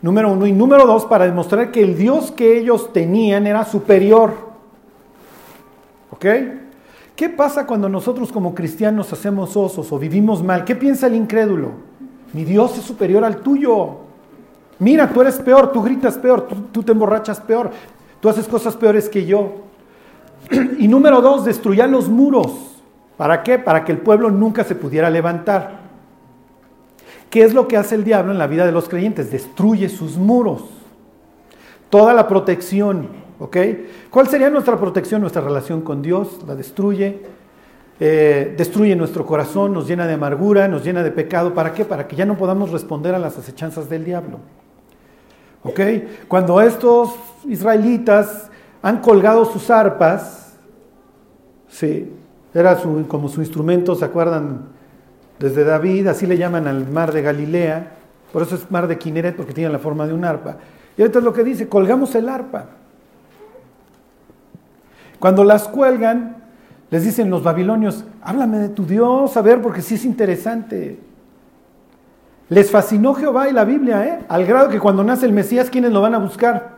número 0.00 0.32
uno, 0.32 0.46
y 0.46 0.52
número 0.52 0.86
dos, 0.86 1.04
para 1.04 1.24
demostrar 1.26 1.72
que 1.72 1.82
el 1.82 1.96
Dios 1.98 2.30
que 2.30 2.58
ellos 2.58 2.92
tenían 2.92 3.46
era 3.46 3.64
superior. 3.64 4.34
¿Ok? 6.10 6.26
¿Qué 7.16 7.30
pasa 7.30 7.66
cuando 7.66 7.88
nosotros 7.88 8.30
como 8.30 8.54
cristianos 8.54 9.12
hacemos 9.12 9.56
osos 9.56 9.90
o 9.90 9.98
vivimos 9.98 10.42
mal? 10.42 10.64
¿Qué 10.64 10.76
piensa 10.76 11.06
el 11.06 11.14
incrédulo? 11.14 11.70
Mi 12.32 12.44
Dios 12.44 12.76
es 12.76 12.84
superior 12.84 13.24
al 13.24 13.38
tuyo. 13.38 13.96
Mira, 14.78 15.08
tú 15.08 15.22
eres 15.22 15.36
peor, 15.38 15.72
tú 15.72 15.82
gritas 15.82 16.18
peor, 16.18 16.46
tú, 16.70 16.82
te 16.82 16.92
emborrachas 16.92 17.40
peor, 17.40 17.70
tú 18.20 18.28
haces 18.28 18.46
cosas 18.46 18.76
peores 18.76 19.08
que 19.08 19.24
yo. 19.24 19.62
Y 20.78 20.86
número 20.86 21.22
dos, 21.22 21.46
destruían 21.46 21.90
los 21.90 22.08
muros. 22.08 22.75
¿Para 23.16 23.42
qué? 23.42 23.58
Para 23.58 23.84
que 23.84 23.92
el 23.92 23.98
pueblo 23.98 24.30
nunca 24.30 24.64
se 24.64 24.74
pudiera 24.74 25.10
levantar. 25.10 25.86
¿Qué 27.30 27.42
es 27.42 27.54
lo 27.54 27.66
que 27.66 27.76
hace 27.76 27.94
el 27.94 28.04
diablo 28.04 28.32
en 28.32 28.38
la 28.38 28.46
vida 28.46 28.66
de 28.66 28.72
los 28.72 28.88
creyentes? 28.88 29.30
Destruye 29.30 29.88
sus 29.88 30.16
muros. 30.16 30.64
Toda 31.90 32.12
la 32.12 32.28
protección, 32.28 33.08
¿ok? 33.38 33.56
¿Cuál 34.10 34.28
sería 34.28 34.50
nuestra 34.50 34.78
protección? 34.78 35.20
Nuestra 35.20 35.42
relación 35.42 35.80
con 35.80 36.02
Dios 36.02 36.40
la 36.46 36.54
destruye. 36.54 37.20
Eh, 37.98 38.54
destruye 38.58 38.94
nuestro 38.94 39.24
corazón, 39.24 39.72
nos 39.72 39.88
llena 39.88 40.06
de 40.06 40.14
amargura, 40.14 40.68
nos 40.68 40.84
llena 40.84 41.02
de 41.02 41.10
pecado. 41.10 41.54
¿Para 41.54 41.72
qué? 41.72 41.84
Para 41.84 42.06
que 42.06 42.16
ya 42.16 42.26
no 42.26 42.36
podamos 42.36 42.70
responder 42.70 43.14
a 43.14 43.18
las 43.18 43.38
acechanzas 43.38 43.88
del 43.88 44.04
diablo. 44.04 44.38
¿Ok? 45.62 45.80
Cuando 46.28 46.60
estos 46.60 47.14
israelitas 47.48 48.50
han 48.82 49.00
colgado 49.00 49.44
sus 49.46 49.70
arpas, 49.70 50.56
¿sí? 51.68 52.12
Era 52.56 52.74
como 53.06 53.28
su 53.28 53.42
instrumento, 53.42 53.94
¿se 53.94 54.06
acuerdan? 54.06 54.60
Desde 55.38 55.62
David, 55.62 56.06
así 56.06 56.26
le 56.26 56.38
llaman 56.38 56.66
al 56.66 56.88
mar 56.88 57.12
de 57.12 57.20
Galilea, 57.20 57.92
por 58.32 58.40
eso 58.40 58.54
es 58.54 58.70
mar 58.70 58.88
de 58.88 58.96
Kineret, 58.96 59.36
porque 59.36 59.52
tiene 59.52 59.70
la 59.70 59.78
forma 59.78 60.06
de 60.06 60.14
un 60.14 60.24
arpa. 60.24 60.56
Y 60.96 61.02
ahorita 61.02 61.18
es 61.18 61.24
lo 61.26 61.34
que 61.34 61.44
dice, 61.44 61.68
colgamos 61.68 62.14
el 62.14 62.30
arpa. 62.30 62.64
Cuando 65.18 65.44
las 65.44 65.68
cuelgan, 65.68 66.44
les 66.88 67.04
dicen 67.04 67.28
los 67.28 67.42
babilonios, 67.42 68.06
háblame 68.22 68.56
de 68.56 68.70
tu 68.70 68.86
Dios, 68.86 69.36
a 69.36 69.42
ver, 69.42 69.60
porque 69.60 69.82
sí 69.82 69.96
es 69.96 70.06
interesante. 70.06 70.98
Les 72.48 72.70
fascinó 72.70 73.12
Jehová 73.12 73.50
y 73.50 73.52
la 73.52 73.66
Biblia, 73.66 74.06
¿eh? 74.06 74.24
Al 74.30 74.46
grado 74.46 74.70
que 74.70 74.80
cuando 74.80 75.04
nace 75.04 75.26
el 75.26 75.32
Mesías, 75.32 75.68
¿quiénes 75.68 75.92
lo 75.92 76.00
van 76.00 76.14
a 76.14 76.18
buscar? 76.18 76.76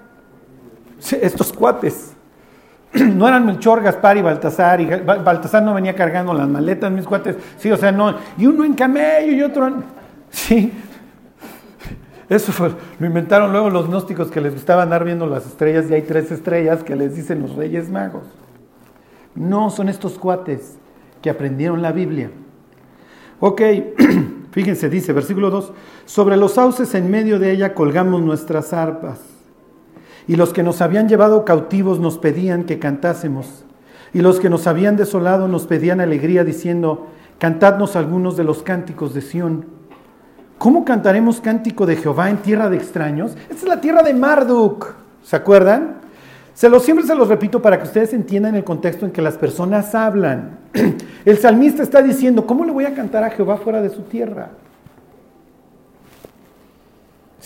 Estos 0.98 1.52
cuates. 1.52 2.16
no 3.14 3.28
eran 3.28 3.44
Melchor, 3.44 3.82
Gaspar 3.82 4.16
y 4.16 4.22
Baltasar, 4.22 4.80
y 4.80 4.86
Baltasar 4.86 5.62
no 5.62 5.74
venía 5.74 5.94
cargando 5.94 6.32
las 6.32 6.48
maletas, 6.48 6.90
mis 6.90 7.06
cuates, 7.06 7.36
sí, 7.58 7.70
o 7.70 7.76
sea, 7.76 7.92
no, 7.92 8.14
y 8.36 8.46
uno 8.46 8.64
en 8.64 8.74
camello 8.74 9.32
y 9.32 9.42
otro, 9.42 9.66
en, 9.66 9.84
sí, 10.30 10.72
eso 12.28 12.52
fue, 12.52 12.72
lo 12.98 13.06
inventaron 13.06 13.52
luego 13.52 13.70
los 13.70 13.88
gnósticos 13.88 14.30
que 14.30 14.40
les 14.40 14.52
gustaba 14.52 14.82
andar 14.82 15.04
viendo 15.04 15.26
las 15.26 15.46
estrellas 15.46 15.86
y 15.90 15.94
hay 15.94 16.02
tres 16.02 16.30
estrellas 16.30 16.82
que 16.82 16.94
les 16.94 17.14
dicen 17.16 17.40
los 17.40 17.56
reyes 17.56 17.88
magos. 17.88 18.24
No, 19.34 19.70
son 19.70 19.88
estos 19.88 20.18
cuates 20.18 20.76
que 21.22 21.30
aprendieron 21.30 21.80
la 21.80 21.92
Biblia. 21.92 22.30
Ok, 23.40 23.62
fíjense, 24.50 24.90
dice, 24.90 25.12
versículo 25.14 25.48
2, 25.48 25.72
sobre 26.04 26.36
los 26.36 26.54
sauces 26.54 26.94
en 26.94 27.10
medio 27.10 27.38
de 27.38 27.52
ella 27.52 27.72
colgamos 27.72 28.20
nuestras 28.20 28.72
arpas 28.74 29.20
y 30.28 30.36
los 30.36 30.52
que 30.52 30.62
nos 30.62 30.82
habían 30.82 31.08
llevado 31.08 31.44
cautivos 31.46 31.98
nos 31.98 32.18
pedían 32.18 32.64
que 32.64 32.78
cantásemos. 32.78 33.64
Y 34.12 34.20
los 34.20 34.38
que 34.38 34.50
nos 34.50 34.66
habían 34.66 34.96
desolado 34.96 35.48
nos 35.48 35.66
pedían 35.66 36.00
alegría 36.00 36.44
diciendo, 36.44 37.08
cantadnos 37.38 37.96
algunos 37.96 38.36
de 38.36 38.44
los 38.44 38.62
cánticos 38.62 39.14
de 39.14 39.22
Sión. 39.22 39.66
¿Cómo 40.58 40.84
cantaremos 40.84 41.40
cántico 41.40 41.86
de 41.86 41.96
Jehová 41.96 42.28
en 42.28 42.38
tierra 42.38 42.68
de 42.68 42.76
extraños? 42.76 43.32
Esta 43.48 43.54
es 43.54 43.64
la 43.64 43.80
tierra 43.80 44.02
de 44.02 44.12
Marduk. 44.12 44.94
¿Se 45.22 45.34
acuerdan? 45.34 45.96
Se 46.52 46.68
lo, 46.68 46.80
siempre 46.80 47.06
se 47.06 47.14
los 47.14 47.28
repito 47.28 47.62
para 47.62 47.78
que 47.78 47.84
ustedes 47.84 48.12
entiendan 48.12 48.54
el 48.54 48.64
contexto 48.64 49.06
en 49.06 49.12
que 49.12 49.22
las 49.22 49.38
personas 49.38 49.94
hablan. 49.94 50.58
El 51.24 51.38
salmista 51.38 51.82
está 51.82 52.02
diciendo, 52.02 52.46
¿cómo 52.46 52.64
le 52.64 52.72
voy 52.72 52.84
a 52.84 52.94
cantar 52.94 53.22
a 53.22 53.30
Jehová 53.30 53.58
fuera 53.58 53.80
de 53.80 53.90
su 53.90 54.02
tierra? 54.02 54.50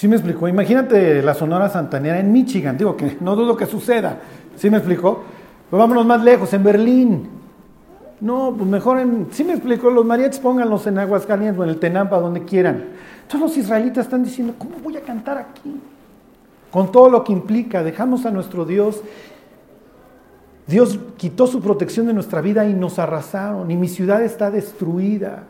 ¿Sí 0.03 0.09
me 0.09 0.17
explicó? 0.17 0.49
Imagínate 0.49 1.23
la 1.23 1.33
Sonora 1.33 1.69
Santanera 1.69 2.19
en 2.19 2.33
Michigan, 2.33 2.77
digo 2.77 2.97
que 2.97 3.19
no 3.21 3.37
dudo 3.37 3.57
que 3.57 3.67
suceda. 3.67 4.19
¿Sí 4.57 4.69
me 4.69 4.79
explicó? 4.79 5.23
Pues 5.71 5.79
vámonos 5.79 6.05
más 6.05 6.25
lejos, 6.25 6.53
en 6.55 6.65
Berlín. 6.65 7.29
No, 8.21 8.53
pues 8.59 8.69
mejor 8.69 8.99
en. 8.99 9.29
¿Sí 9.31 9.45
me 9.45 9.53
explicó? 9.53 9.91
Los 9.91 10.05
mariachis 10.05 10.41
pónganlos 10.41 10.89
en 10.89 10.99
Aguascalientes 10.99 11.57
o 11.61 11.63
en 11.63 11.71
el 11.71 11.79
Tenampa, 11.79 12.19
donde 12.19 12.43
quieran. 12.43 12.87
Todos 13.29 13.43
los 13.43 13.57
israelitas 13.57 14.07
están 14.07 14.25
diciendo, 14.25 14.55
¿cómo 14.59 14.73
voy 14.83 14.97
a 14.97 15.03
cantar 15.03 15.39
aquí? 15.39 15.81
Con 16.73 16.91
todo 16.91 17.09
lo 17.09 17.23
que 17.23 17.33
implica, 17.33 17.85
dejamos 17.85 18.27
a 18.27 18.33
nuestro 18.33 18.65
Dios. 18.65 19.01
Dios 20.67 20.99
quitó 21.17 21.47
su 21.47 21.61
protección 21.61 22.09
de 22.09 22.13
nuestra 22.13 22.41
vida 22.41 22.69
y 22.69 22.75
nos 22.75 22.99
arrasaron, 22.99 23.71
y 23.71 23.77
mi 23.77 23.87
ciudad 23.87 24.21
está 24.25 24.51
destruida. 24.51 25.45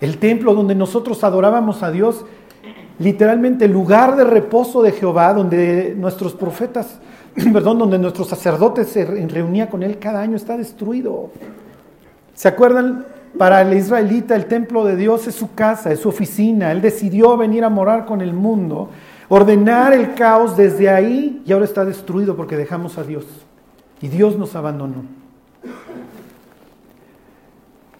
El 0.00 0.18
templo 0.18 0.54
donde 0.54 0.74
nosotros 0.74 1.22
adorábamos 1.22 1.84
a 1.84 1.92
Dios 1.92 2.24
literalmente 2.98 3.68
lugar 3.68 4.16
de 4.16 4.24
reposo 4.24 4.82
de 4.82 4.92
Jehová, 4.92 5.32
donde 5.34 5.94
nuestros 5.96 6.34
profetas, 6.34 6.98
perdón, 7.52 7.78
donde 7.78 7.98
nuestros 7.98 8.28
sacerdotes 8.28 8.88
se 8.88 9.04
reunían 9.04 9.68
con 9.68 9.82
él 9.82 9.98
cada 9.98 10.20
año, 10.20 10.36
está 10.36 10.56
destruido. 10.56 11.30
¿Se 12.34 12.48
acuerdan? 12.48 13.06
Para 13.38 13.62
el 13.62 13.76
israelita 13.76 14.36
el 14.36 14.46
templo 14.46 14.84
de 14.84 14.96
Dios 14.96 15.26
es 15.26 15.34
su 15.34 15.54
casa, 15.54 15.90
es 15.90 16.00
su 16.00 16.08
oficina. 16.08 16.70
Él 16.70 16.80
decidió 16.80 17.36
venir 17.36 17.64
a 17.64 17.68
morar 17.68 18.06
con 18.06 18.20
el 18.20 18.32
mundo, 18.32 18.90
ordenar 19.28 19.92
el 19.92 20.14
caos 20.14 20.56
desde 20.56 20.88
ahí 20.88 21.42
y 21.44 21.52
ahora 21.52 21.64
está 21.64 21.84
destruido 21.84 22.36
porque 22.36 22.56
dejamos 22.56 22.96
a 22.96 23.02
Dios. 23.02 23.24
Y 24.00 24.08
Dios 24.08 24.38
nos 24.38 24.54
abandonó. 24.54 25.23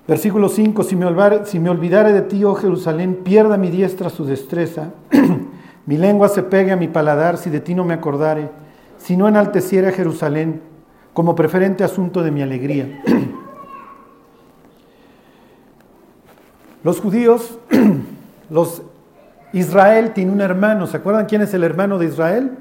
Versículo 0.07 0.51
5, 0.51 0.83
si 0.83 0.97
me, 0.97 1.07
olvidare, 1.07 2.13
de 2.13 2.23
ti, 2.23 2.45
oh 2.45 2.55
Jerusalén, 2.55 3.21
pierda 3.25 3.57
mi 3.57 3.71
diestra 3.71 4.11
su 4.11 4.27
destreza, 4.27 4.91
mi 5.87 5.97
lengua 5.97 6.29
se 6.29 6.43
pegue 6.43 6.73
a 6.73 6.77
mi 6.77 6.89
paladar 6.89 7.39
si 7.39 7.49
de 7.49 7.61
ti 7.61 7.75
no 7.75 7.85
me 7.85 7.95
acordare, 7.95 8.51
si 8.99 9.17
no 9.17 9.29
enalteciera 9.29 9.93
Jerusalén 9.93 10.61
como 11.15 11.35
preferente 11.35 11.85
asunto 11.85 12.23
de 12.23 12.31
mi 12.31 12.43
alegría. 12.43 13.03
Los 16.83 17.01
judíos, 17.01 17.59
los 18.51 18.83
Israel 19.55 20.13
tiene 20.13 20.33
un 20.33 20.43
hermano, 20.43 20.87
¿se 20.87 20.99
acuerdan 20.99 21.25
quién 21.25 21.41
es 21.41 21.55
el 21.55 21.65
hermano 21.65 21.99
de 21.99 22.05
Israel? 22.05 22.59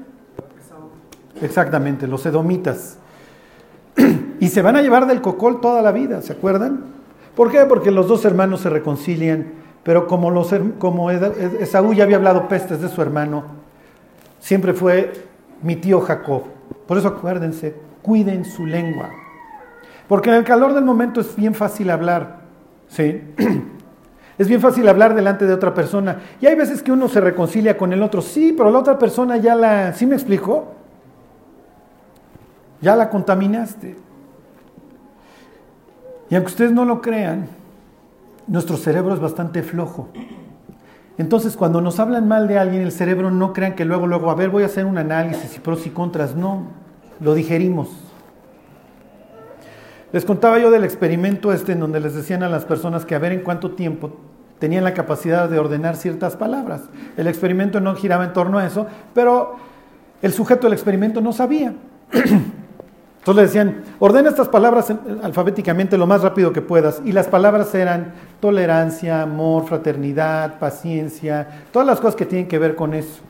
Exactamente, 1.42 2.06
los 2.06 2.24
edomitas. 2.24 2.96
Y 4.40 4.48
se 4.48 4.62
van 4.62 4.76
a 4.76 4.82
llevar 4.82 5.06
del 5.06 5.20
cocol 5.20 5.60
toda 5.60 5.82
la 5.82 5.92
vida, 5.92 6.22
¿se 6.22 6.32
acuerdan? 6.32 7.03
¿Por 7.34 7.50
qué? 7.50 7.64
Porque 7.66 7.90
los 7.90 8.08
dos 8.08 8.24
hermanos 8.24 8.60
se 8.60 8.70
reconcilian, 8.70 9.52
pero 9.82 10.06
como, 10.06 10.30
los, 10.30 10.54
como 10.78 11.10
Esaú 11.10 11.92
ya 11.92 12.04
había 12.04 12.16
hablado 12.16 12.48
pestes 12.48 12.80
de 12.80 12.88
su 12.88 13.02
hermano, 13.02 13.44
siempre 14.38 14.72
fue 14.72 15.12
mi 15.62 15.76
tío 15.76 16.00
Jacob. 16.00 16.42
Por 16.86 16.98
eso 16.98 17.08
acuérdense, 17.08 17.74
cuiden 18.02 18.44
su 18.44 18.66
lengua. 18.66 19.10
Porque 20.08 20.30
en 20.30 20.36
el 20.36 20.44
calor 20.44 20.74
del 20.74 20.84
momento 20.84 21.20
es 21.20 21.34
bien 21.34 21.54
fácil 21.54 21.90
hablar, 21.90 22.40
¿sí? 22.88 23.22
Es 24.36 24.48
bien 24.48 24.60
fácil 24.60 24.88
hablar 24.88 25.14
delante 25.14 25.46
de 25.46 25.54
otra 25.54 25.72
persona. 25.74 26.20
Y 26.40 26.46
hay 26.46 26.56
veces 26.56 26.82
que 26.82 26.90
uno 26.90 27.08
se 27.08 27.20
reconcilia 27.20 27.76
con 27.76 27.92
el 27.92 28.02
otro, 28.02 28.20
sí, 28.20 28.52
pero 28.52 28.68
la 28.68 28.80
otra 28.80 28.98
persona 28.98 29.36
ya 29.36 29.54
la, 29.54 29.92
¿sí 29.92 30.06
me 30.06 30.16
explico? 30.16 30.72
Ya 32.80 32.96
la 32.96 33.10
contaminaste. 33.10 33.94
Y 36.30 36.34
aunque 36.34 36.50
ustedes 36.50 36.72
no 36.72 36.84
lo 36.84 37.00
crean, 37.00 37.46
nuestro 38.46 38.76
cerebro 38.76 39.14
es 39.14 39.20
bastante 39.20 39.62
flojo. 39.62 40.08
Entonces, 41.16 41.56
cuando 41.56 41.80
nos 41.80 42.00
hablan 42.00 42.26
mal 42.26 42.48
de 42.48 42.58
alguien, 42.58 42.82
el 42.82 42.92
cerebro 42.92 43.30
no 43.30 43.52
crean 43.52 43.74
que 43.74 43.84
luego, 43.84 44.06
luego, 44.06 44.30
a 44.30 44.34
ver, 44.34 44.50
voy 44.50 44.64
a 44.64 44.66
hacer 44.66 44.84
un 44.84 44.98
análisis 44.98 45.56
y 45.56 45.60
pros 45.60 45.86
y 45.86 45.90
contras. 45.90 46.34
No, 46.34 46.64
lo 47.20 47.34
digerimos. 47.34 47.88
Les 50.12 50.24
contaba 50.24 50.58
yo 50.58 50.70
del 50.70 50.84
experimento 50.84 51.52
este 51.52 51.72
en 51.72 51.80
donde 51.80 52.00
les 52.00 52.14
decían 52.14 52.42
a 52.42 52.48
las 52.48 52.64
personas 52.64 53.04
que 53.04 53.14
a 53.14 53.18
ver 53.18 53.32
en 53.32 53.40
cuánto 53.40 53.72
tiempo 53.72 54.12
tenían 54.58 54.84
la 54.84 54.94
capacidad 54.94 55.48
de 55.48 55.58
ordenar 55.58 55.96
ciertas 55.96 56.36
palabras. 56.36 56.82
El 57.16 57.26
experimento 57.26 57.80
no 57.80 57.94
giraba 57.96 58.24
en 58.24 58.32
torno 58.32 58.58
a 58.58 58.66
eso, 58.66 58.86
pero 59.12 59.56
el 60.22 60.32
sujeto 60.32 60.66
del 60.66 60.72
experimento 60.72 61.20
no 61.20 61.32
sabía. 61.32 61.74
Entonces 63.24 63.36
le 63.36 63.46
decían, 63.46 63.84
ordena 64.00 64.28
estas 64.28 64.48
palabras 64.48 64.92
alfabéticamente 65.22 65.96
lo 65.96 66.06
más 66.06 66.20
rápido 66.20 66.52
que 66.52 66.60
puedas. 66.60 67.00
Y 67.06 67.12
las 67.12 67.26
palabras 67.26 67.74
eran 67.74 68.12
tolerancia, 68.38 69.22
amor, 69.22 69.64
fraternidad, 69.66 70.58
paciencia, 70.58 71.48
todas 71.72 71.88
las 71.88 72.00
cosas 72.00 72.16
que 72.16 72.26
tienen 72.26 72.48
que 72.48 72.58
ver 72.58 72.76
con 72.76 72.92
eso. 72.92 73.22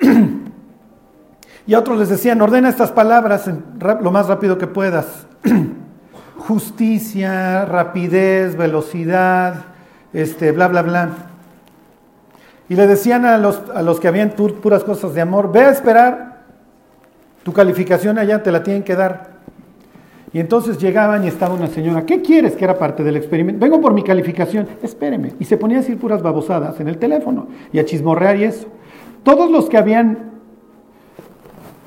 Y 1.68 1.74
a 1.74 1.80
otros 1.80 1.98
les 1.98 2.08
decían, 2.08 2.40
ordena 2.40 2.68
estas 2.68 2.92
palabras 2.92 3.50
lo 4.00 4.10
más 4.12 4.28
rápido 4.28 4.56
que 4.56 4.68
puedas. 4.68 5.26
Justicia, 6.38 7.64
rapidez, 7.64 8.56
velocidad, 8.56 9.64
este, 10.12 10.52
bla, 10.52 10.68
bla, 10.68 10.82
bla. 10.82 11.08
Y 12.68 12.76
le 12.76 12.86
decían 12.86 13.26
a 13.26 13.36
los, 13.36 13.60
a 13.74 13.82
los 13.82 13.98
que 13.98 14.08
habían 14.08 14.30
puras 14.30 14.84
cosas 14.84 15.12
de 15.12 15.20
amor, 15.20 15.50
ve 15.50 15.64
a 15.64 15.70
esperar, 15.70 16.35
tu 17.46 17.52
calificación 17.52 18.18
allá 18.18 18.42
te 18.42 18.50
la 18.50 18.64
tienen 18.64 18.82
que 18.82 18.96
dar. 18.96 19.36
Y 20.32 20.40
entonces 20.40 20.78
llegaban 20.78 21.22
y 21.22 21.28
estaba 21.28 21.54
una 21.54 21.68
señora, 21.68 22.04
¿qué 22.04 22.20
quieres? 22.20 22.56
Que 22.56 22.64
era 22.64 22.76
parte 22.76 23.04
del 23.04 23.16
experimento. 23.16 23.60
Vengo 23.64 23.80
por 23.80 23.94
mi 23.94 24.02
calificación, 24.02 24.66
espéreme. 24.82 25.32
Y 25.38 25.44
se 25.44 25.56
ponía 25.56 25.76
a 25.76 25.80
decir 25.80 25.96
puras 25.96 26.22
babosadas 26.22 26.80
en 26.80 26.88
el 26.88 26.98
teléfono 26.98 27.46
y 27.72 27.78
a 27.78 27.84
chismorrear 27.84 28.36
y 28.36 28.42
eso. 28.42 28.66
Todos 29.22 29.48
los 29.48 29.68
que 29.68 29.78
habían 29.78 30.32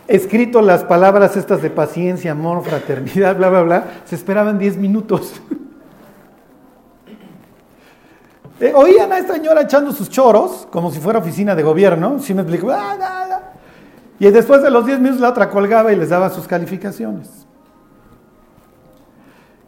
escrito 0.07 0.61
las 0.61 0.85
palabras 0.85 1.35
estas 1.35 1.61
de 1.61 1.71
paciencia, 1.71 2.31
amor, 2.31 2.63
fraternidad, 2.63 3.35
bla, 3.35 3.49
bla, 3.49 3.61
bla, 3.61 3.83
se 4.05 4.15
esperaban 4.15 4.57
10 4.57 4.77
minutos. 4.77 5.41
Eh, 8.61 8.73
oían 8.75 9.09
a 9.13 9.19
esta 9.19 9.35
señora 9.35 9.61
echando 9.61 9.93
sus 9.93 10.09
choros, 10.09 10.67
como 10.69 10.91
si 10.91 10.99
fuera 10.99 11.19
oficina 11.19 11.55
de 11.55 11.63
gobierno, 11.63 12.19
si 12.19 12.33
me 12.33 12.41
explico, 12.41 12.69
ah, 12.69 13.38
y 14.19 14.29
después 14.29 14.61
de 14.61 14.69
los 14.69 14.85
10 14.85 14.99
minutos 14.99 15.21
la 15.21 15.29
otra 15.29 15.49
colgaba 15.49 15.91
y 15.91 15.95
les 15.95 16.09
daba 16.09 16.29
sus 16.29 16.47
calificaciones. 16.47 17.47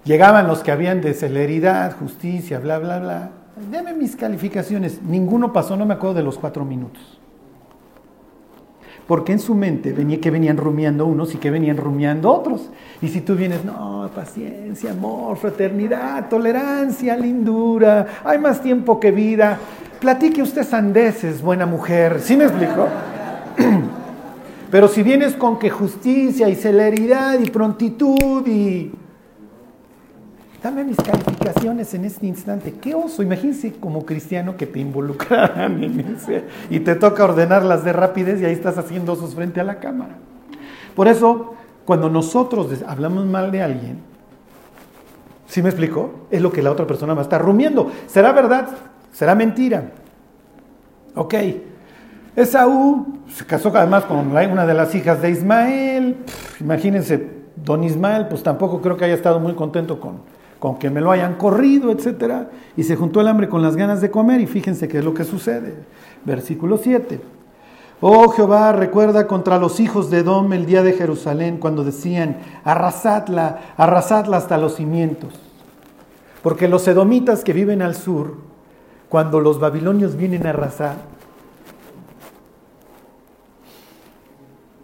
Llegaban 0.03 0.48
los 0.48 0.63
que 0.63 0.72
habían 0.72 1.01
de 1.01 1.13
celeridad, 1.13 1.96
justicia, 1.98 2.60
bla, 2.60 2.79
bla, 2.79 3.00
bla. 3.00 3.29
Deme 3.70 3.93
mis 3.93 4.15
calificaciones. 4.15 5.01
Ninguno 5.03 5.53
pasó, 5.53 5.77
no 5.77 5.86
me 5.86 5.93
acuerdo 5.93 6.15
de 6.15 6.24
los 6.24 6.38
cuatro 6.38 6.65
minutos 6.65 7.22
porque 9.12 9.34
en 9.34 9.39
su 9.39 9.55
mente 9.55 9.91
venía 9.91 10.22
que 10.22 10.31
venían 10.31 10.55
rumiando 10.55 11.05
unos 11.05 11.36
y 11.36 11.38
que 11.38 11.51
venían 11.51 11.75
rumiando 11.75 12.31
otros. 12.31 12.70
Y 13.01 13.10
si 13.10 13.20
tú 13.20 13.36
vienes, 13.36 13.65
no, 13.65 14.10
paciencia, 14.15 14.91
amor, 14.91 15.36
fraternidad, 15.36 16.29
tolerancia, 16.29 17.17
lindura, 17.17 18.08
hay 18.24 18.38
más 18.38 18.62
tiempo 18.62 19.01
que 19.01 19.12
vida, 19.12 19.60
platique 20.00 20.41
usted 20.41 20.63
sandeces, 20.63 21.41
buena 21.41 21.65
mujer, 21.65 22.22
¿sí 22.22 22.38
me 22.38 22.46
explico? 22.46 22.88
Pero 24.71 24.87
si 24.87 25.03
vienes 25.03 25.35
con 25.35 25.59
que 25.59 25.69
justicia 25.69 26.47
y 26.49 26.55
celeridad 26.55 27.39
y 27.39 27.49
prontitud 27.49 28.47
y 28.47 28.91
Dame 30.63 30.83
mis 30.83 30.97
calificaciones 30.97 31.91
en 31.95 32.05
este 32.05 32.27
instante. 32.27 32.73
Qué 32.73 32.93
oso. 32.93 33.23
Imagínense 33.23 33.73
como 33.73 34.05
cristiano 34.05 34.55
que 34.57 34.67
te 34.67 34.79
involucraran 34.79 35.83
en 35.83 36.17
y 36.69 36.79
te 36.81 36.93
toca 36.95 37.23
ordenarlas 37.23 37.83
de 37.83 37.93
rapidez 37.93 38.39
y 38.41 38.45
ahí 38.45 38.53
estás 38.53 38.77
haciendo 38.77 39.13
osos 39.13 39.33
frente 39.33 39.59
a 39.59 39.63
la 39.63 39.79
cámara. 39.79 40.17
Por 40.95 41.07
eso, 41.07 41.55
cuando 41.83 42.09
nosotros 42.09 42.67
hablamos 42.85 43.25
mal 43.25 43.51
de 43.51 43.63
alguien, 43.63 43.99
¿sí 45.47 45.63
me 45.63 45.69
explico? 45.69 46.27
Es 46.29 46.43
lo 46.43 46.51
que 46.51 46.61
la 46.61 46.71
otra 46.71 46.85
persona 46.85 47.15
va 47.15 47.21
a 47.21 47.23
estar 47.23 47.41
rumiando. 47.41 47.91
¿Será 48.05 48.31
verdad? 48.31 48.69
¿Será 49.11 49.33
mentira? 49.33 49.93
Ok. 51.15 51.33
Esaú 52.35 53.20
se 53.27 53.46
casó 53.46 53.72
además 53.75 54.05
con 54.05 54.20
una 54.20 54.65
de 54.65 54.74
las 54.74 54.96
hijas 54.96 55.22
de 55.22 55.31
Ismael. 55.31 56.17
imagínense, 56.59 57.29
don 57.55 57.83
Ismael, 57.83 58.27
pues 58.27 58.41
tampoco 58.41 58.81
creo 58.81 58.96
que 58.96 59.05
haya 59.05 59.13
estado 59.13 59.39
muy 59.39 59.53
contento 59.53 60.00
con, 60.00 60.20
con 60.59 60.77
que 60.77 60.89
me 60.89 61.01
lo 61.01 61.11
hayan 61.11 61.35
corrido, 61.35 61.91
etc. 61.91 62.48
Y 62.77 62.83
se 62.83 62.96
juntó 62.96 63.20
el 63.22 63.27
hambre 63.27 63.50
con 63.50 63.61
las 63.61 63.75
ganas 63.75 64.00
de 64.00 64.09
comer 64.09 64.39
y 64.39 64.48
fíjense 64.48 64.87
qué 64.87 65.00
es 65.00 65.03
lo 65.03 65.13
que 65.13 65.25
sucede. 65.25 65.75
Versículo 66.24 66.77
7. 66.77 67.20
Oh 68.00 68.29
Jehová, 68.29 68.72
recuerda 68.72 69.27
contra 69.27 69.59
los 69.59 69.79
hijos 69.79 70.09
de 70.09 70.20
Edom 70.20 70.53
el 70.53 70.65
día 70.65 70.81
de 70.81 70.94
Jerusalén 70.94 71.57
cuando 71.57 71.83
decían, 71.83 72.37
arrasadla, 72.63 73.59
arrasadla 73.77 74.37
hasta 74.37 74.57
los 74.57 74.75
cimientos. 74.75 75.33
Porque 76.41 76.67
los 76.67 76.87
edomitas 76.87 77.44
que 77.44 77.53
viven 77.53 77.83
al 77.83 77.94
sur, 77.94 78.37
cuando 79.09 79.39
los 79.39 79.59
babilonios 79.59 80.15
vienen 80.15 80.48
a 80.48 80.50
arrasar, 80.50 81.10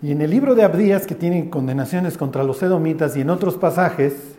y 0.02 0.12
en 0.12 0.22
el 0.22 0.30
libro 0.30 0.54
de 0.54 0.64
Abdías, 0.64 1.08
que 1.08 1.16
tienen 1.16 1.50
condenaciones 1.50 2.18
contra 2.18 2.44
los 2.44 2.62
edomitas, 2.62 3.18
y 3.18 3.22
en 3.22 3.30
otros 3.30 3.56
pasajes, 3.58 4.36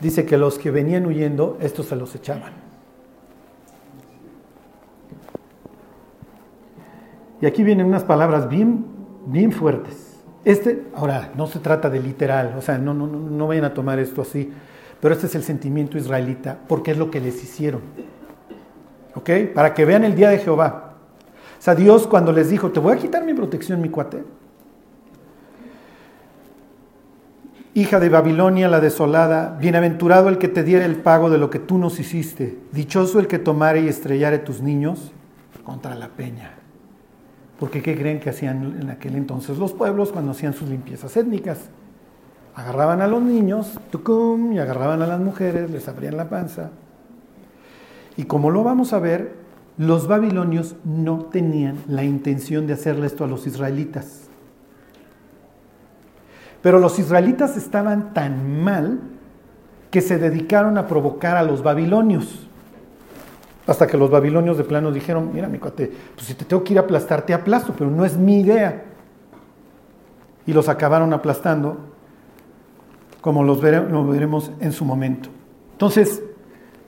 dice 0.00 0.26
que 0.26 0.36
los 0.36 0.58
que 0.58 0.70
venían 0.70 1.06
huyendo, 1.06 1.56
estos 1.60 1.86
se 1.86 1.96
los 1.96 2.14
echaban. 2.14 2.52
Y 7.40 7.46
aquí 7.46 7.62
vienen 7.62 7.86
unas 7.86 8.04
palabras 8.04 8.50
bien, 8.50 8.84
bien 9.26 9.50
fuertes. 9.50 10.18
Este, 10.44 10.84
ahora, 10.94 11.32
no 11.36 11.46
se 11.46 11.58
trata 11.58 11.88
de 11.88 12.00
literal, 12.00 12.54
o 12.58 12.60
sea, 12.60 12.76
no, 12.76 12.92
no, 12.92 13.06
no 13.06 13.46
vayan 13.46 13.64
a 13.64 13.72
tomar 13.72 13.98
esto 13.98 14.20
así, 14.20 14.52
pero 15.00 15.14
este 15.14 15.26
es 15.26 15.34
el 15.34 15.42
sentimiento 15.42 15.96
israelita, 15.96 16.58
porque 16.68 16.90
es 16.90 16.98
lo 16.98 17.10
que 17.10 17.20
les 17.20 17.42
hicieron. 17.42 17.80
¿Ok? 19.14 19.30
Para 19.54 19.72
que 19.72 19.86
vean 19.86 20.04
el 20.04 20.14
día 20.14 20.28
de 20.28 20.38
Jehová. 20.38 20.96
O 21.58 21.62
sea, 21.62 21.74
Dios 21.74 22.06
cuando 22.06 22.32
les 22.32 22.50
dijo, 22.50 22.70
te 22.70 22.80
voy 22.80 22.94
a 22.94 22.96
quitar 22.96 23.24
mi 23.24 23.32
protección, 23.32 23.80
mi 23.80 23.88
cuate, 23.88 24.22
hija 27.80 28.00
de 28.00 28.08
Babilonia 28.08 28.68
la 28.68 28.80
desolada, 28.80 29.56
bienaventurado 29.60 30.28
el 30.28 30.38
que 30.38 30.48
te 30.48 30.62
diera 30.62 30.84
el 30.84 30.96
pago 30.96 31.30
de 31.30 31.38
lo 31.38 31.50
que 31.50 31.58
tú 31.58 31.78
nos 31.78 31.98
hiciste, 31.98 32.58
dichoso 32.72 33.20
el 33.20 33.26
que 33.26 33.38
tomare 33.38 33.80
y 33.80 33.88
estrellare 33.88 34.38
tus 34.38 34.60
niños 34.60 35.12
contra 35.64 35.94
la 35.94 36.08
peña. 36.08 36.54
Porque 37.58 37.82
¿qué 37.82 37.96
creen 37.96 38.20
que 38.20 38.30
hacían 38.30 38.78
en 38.80 38.90
aquel 38.90 39.16
entonces 39.16 39.58
los 39.58 39.72
pueblos 39.72 40.12
cuando 40.12 40.32
hacían 40.32 40.52
sus 40.52 40.68
limpiezas 40.68 41.16
étnicas? 41.16 41.68
Agarraban 42.54 43.00
a 43.00 43.06
los 43.06 43.22
niños, 43.22 43.78
tucum, 43.90 44.52
y 44.52 44.58
agarraban 44.58 45.02
a 45.02 45.06
las 45.06 45.20
mujeres, 45.20 45.70
les 45.70 45.86
abrían 45.88 46.16
la 46.16 46.28
panza. 46.28 46.70
Y 48.16 48.24
como 48.24 48.50
lo 48.50 48.64
vamos 48.64 48.92
a 48.92 48.98
ver, 48.98 49.34
los 49.78 50.08
babilonios 50.08 50.76
no 50.84 51.26
tenían 51.26 51.76
la 51.86 52.04
intención 52.04 52.66
de 52.66 52.74
hacerle 52.74 53.06
esto 53.06 53.24
a 53.24 53.28
los 53.28 53.46
israelitas. 53.46 54.19
Pero 56.62 56.78
los 56.78 56.98
israelitas 56.98 57.56
estaban 57.56 58.12
tan 58.12 58.62
mal 58.62 59.00
que 59.90 60.00
se 60.00 60.18
dedicaron 60.18 60.78
a 60.78 60.86
provocar 60.86 61.36
a 61.36 61.42
los 61.42 61.62
babilonios. 61.62 62.46
Hasta 63.66 63.86
que 63.86 63.96
los 63.96 64.10
babilonios 64.10 64.58
de 64.58 64.64
plano 64.64 64.92
dijeron, 64.92 65.30
mira 65.32 65.48
mi 65.48 65.58
cuate, 65.58 65.90
pues 66.14 66.26
si 66.26 66.34
te 66.34 66.44
tengo 66.44 66.62
que 66.64 66.74
ir 66.74 66.78
a 66.78 66.82
aplastar, 66.82 67.22
te 67.22 67.34
aplasto, 67.34 67.74
pero 67.76 67.90
no 67.90 68.04
es 68.04 68.16
mi 68.16 68.40
idea. 68.40 68.84
Y 70.46 70.52
los 70.52 70.68
acabaron 70.68 71.12
aplastando, 71.12 71.78
como 73.20 73.44
los 73.44 73.62
lo 73.62 74.06
veremos 74.06 74.50
en 74.60 74.72
su 74.72 74.84
momento. 74.84 75.28
Entonces, 75.72 76.22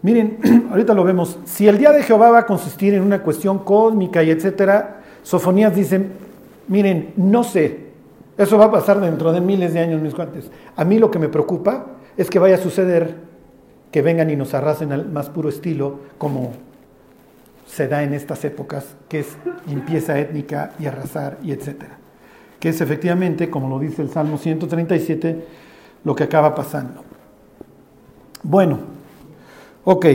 miren, 0.03 0.39
ahorita 0.71 0.95
lo 0.95 1.05
vemos, 1.05 1.39
si 1.45 1.69
el 1.69 1.79
día 1.79 1.93
de 1.93 2.03
Jehová 2.03 2.31
va 2.31 2.39
a 2.41 2.47
consistir 2.47 2.95
en 2.95 3.03
una 3.03 3.23
cuestión 3.23 3.61
cósmica 3.61 4.23
y 4.23 4.31
etcétera, 4.31 5.03
Sofonías 5.23 5.75
dice, 5.75 6.09
miren, 6.69 7.13
no 7.17 7.45
sé, 7.45 7.92
eso 8.39 8.59
va 8.59 8.67
a 8.67 8.71
pasar 8.71 9.01
dentro 9.01 9.33
de 9.33 9.41
miles 9.41 9.75
de 9.75 9.81
años, 9.81 10.01
mis 10.01 10.15
cuates. 10.15 10.51
A 10.77 10.85
mí 10.85 10.99
lo 10.99 11.11
que 11.11 11.19
me 11.19 11.29
preocupa 11.29 11.87
es 12.17 12.31
que 12.31 12.39
vaya 12.39 12.57
a 12.57 12.59
suceder 12.59 13.15
que 13.91 14.03
vengan 14.03 14.31
y 14.31 14.37
nos 14.37 14.55
arrasen 14.55 14.93
al 14.93 15.09
más 15.09 15.29
puro 15.29 15.51
estilo, 15.51 15.99
como 16.17 16.53
se 17.67 17.89
da 17.89 18.03
en 18.03 18.15
estas 18.15 18.45
épocas, 18.45 18.97
que 19.09 19.21
es 19.21 19.37
limpieza 19.67 20.19
étnica 20.19 20.73
y 20.79 20.87
arrasar 20.87 21.39
y 21.43 21.53
etcétera. 21.53 21.99
Que 22.59 22.71
es 22.71 22.81
efectivamente, 22.81 23.51
como 23.51 23.69
lo 23.69 23.79
dice 23.79 24.03
el 24.03 24.11
Salmo 24.11 24.39
137, 24.39 25.45
lo 26.05 26.15
que 26.15 26.25
acaba 26.25 26.55
pasando. 26.55 27.03
Bueno, 28.43 28.79
ok. 29.85 30.07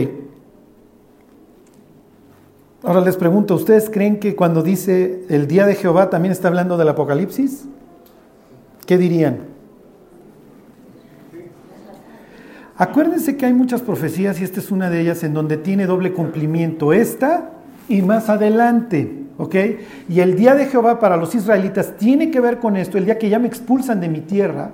Ahora 2.82 3.00
les 3.00 3.16
pregunto, 3.16 3.54
¿ustedes 3.54 3.90
creen 3.90 4.18
que 4.18 4.36
cuando 4.36 4.62
dice 4.62 5.24
el 5.28 5.46
día 5.46 5.66
de 5.66 5.74
Jehová 5.74 6.10
también 6.10 6.32
está 6.32 6.48
hablando 6.48 6.76
del 6.76 6.88
Apocalipsis? 6.88 7.66
¿Qué 8.88 8.96
dirían? 8.96 9.40
Acuérdense 12.78 13.36
que 13.36 13.44
hay 13.44 13.52
muchas 13.52 13.82
profecías 13.82 14.40
y 14.40 14.44
esta 14.44 14.60
es 14.60 14.70
una 14.70 14.88
de 14.88 15.02
ellas 15.02 15.22
en 15.24 15.34
donde 15.34 15.58
tiene 15.58 15.84
doble 15.84 16.14
cumplimiento, 16.14 16.94
esta 16.94 17.50
y 17.86 18.00
más 18.00 18.30
adelante, 18.30 19.24
¿ok? 19.36 19.56
Y 20.08 20.20
el 20.20 20.36
día 20.36 20.54
de 20.54 20.68
Jehová 20.68 21.00
para 21.00 21.18
los 21.18 21.34
israelitas 21.34 21.98
tiene 21.98 22.30
que 22.30 22.40
ver 22.40 22.60
con 22.60 22.78
esto, 22.78 22.96
el 22.96 23.04
día 23.04 23.18
que 23.18 23.28
ya 23.28 23.38
me 23.38 23.46
expulsan 23.46 24.00
de 24.00 24.08
mi 24.08 24.22
tierra, 24.22 24.70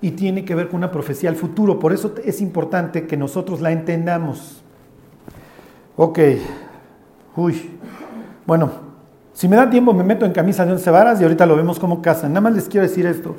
y 0.00 0.12
tiene 0.12 0.44
que 0.44 0.54
ver 0.54 0.68
con 0.68 0.76
una 0.76 0.92
profecía 0.92 1.28
al 1.28 1.34
futuro. 1.34 1.80
Por 1.80 1.92
eso 1.92 2.14
es 2.24 2.40
importante 2.40 3.08
que 3.08 3.16
nosotros 3.16 3.60
la 3.60 3.72
entendamos. 3.72 4.62
Ok. 5.96 6.20
Uy. 7.34 7.70
Bueno, 8.46 8.85
si 9.36 9.48
me 9.48 9.56
da 9.56 9.68
tiempo 9.68 9.92
me 9.92 10.02
meto 10.02 10.24
en 10.24 10.32
camisa 10.32 10.64
de 10.64 10.72
once 10.72 10.90
varas 10.90 11.20
y 11.20 11.24
ahorita 11.24 11.44
lo 11.44 11.56
vemos 11.56 11.78
como 11.78 12.00
casan. 12.00 12.32
Nada 12.32 12.40
más 12.40 12.54
les 12.54 12.70
quiero 12.70 12.86
decir 12.86 13.04
esto, 13.04 13.36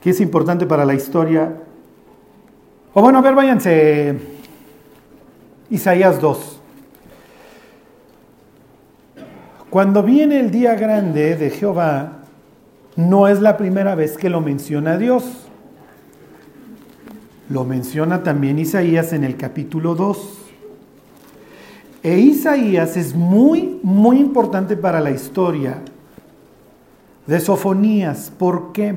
que 0.00 0.10
es 0.10 0.20
importante 0.20 0.64
para 0.64 0.84
la 0.84 0.94
historia. 0.94 1.56
O 2.92 3.02
bueno, 3.02 3.18
a 3.18 3.20
ver, 3.20 3.34
váyanse. 3.34 4.16
Isaías 5.70 6.20
2. 6.20 6.60
Cuando 9.70 10.04
viene 10.04 10.38
el 10.38 10.52
día 10.52 10.76
grande 10.76 11.34
de 11.34 11.50
Jehová, 11.50 12.18
no 12.94 13.26
es 13.26 13.40
la 13.40 13.56
primera 13.56 13.96
vez 13.96 14.16
que 14.16 14.30
lo 14.30 14.40
menciona 14.40 14.98
Dios. 14.98 15.48
Lo 17.48 17.64
menciona 17.64 18.22
también 18.22 18.60
Isaías 18.60 19.12
en 19.12 19.24
el 19.24 19.36
capítulo 19.36 19.96
2. 19.96 20.43
E 22.04 22.18
Isaías 22.18 22.98
es 22.98 23.14
muy, 23.14 23.80
muy 23.82 24.18
importante 24.18 24.76
para 24.76 25.00
la 25.00 25.10
historia 25.10 25.78
de 27.26 27.40
Sofonías. 27.40 28.30
¿Por 28.38 28.72
qué? 28.72 28.94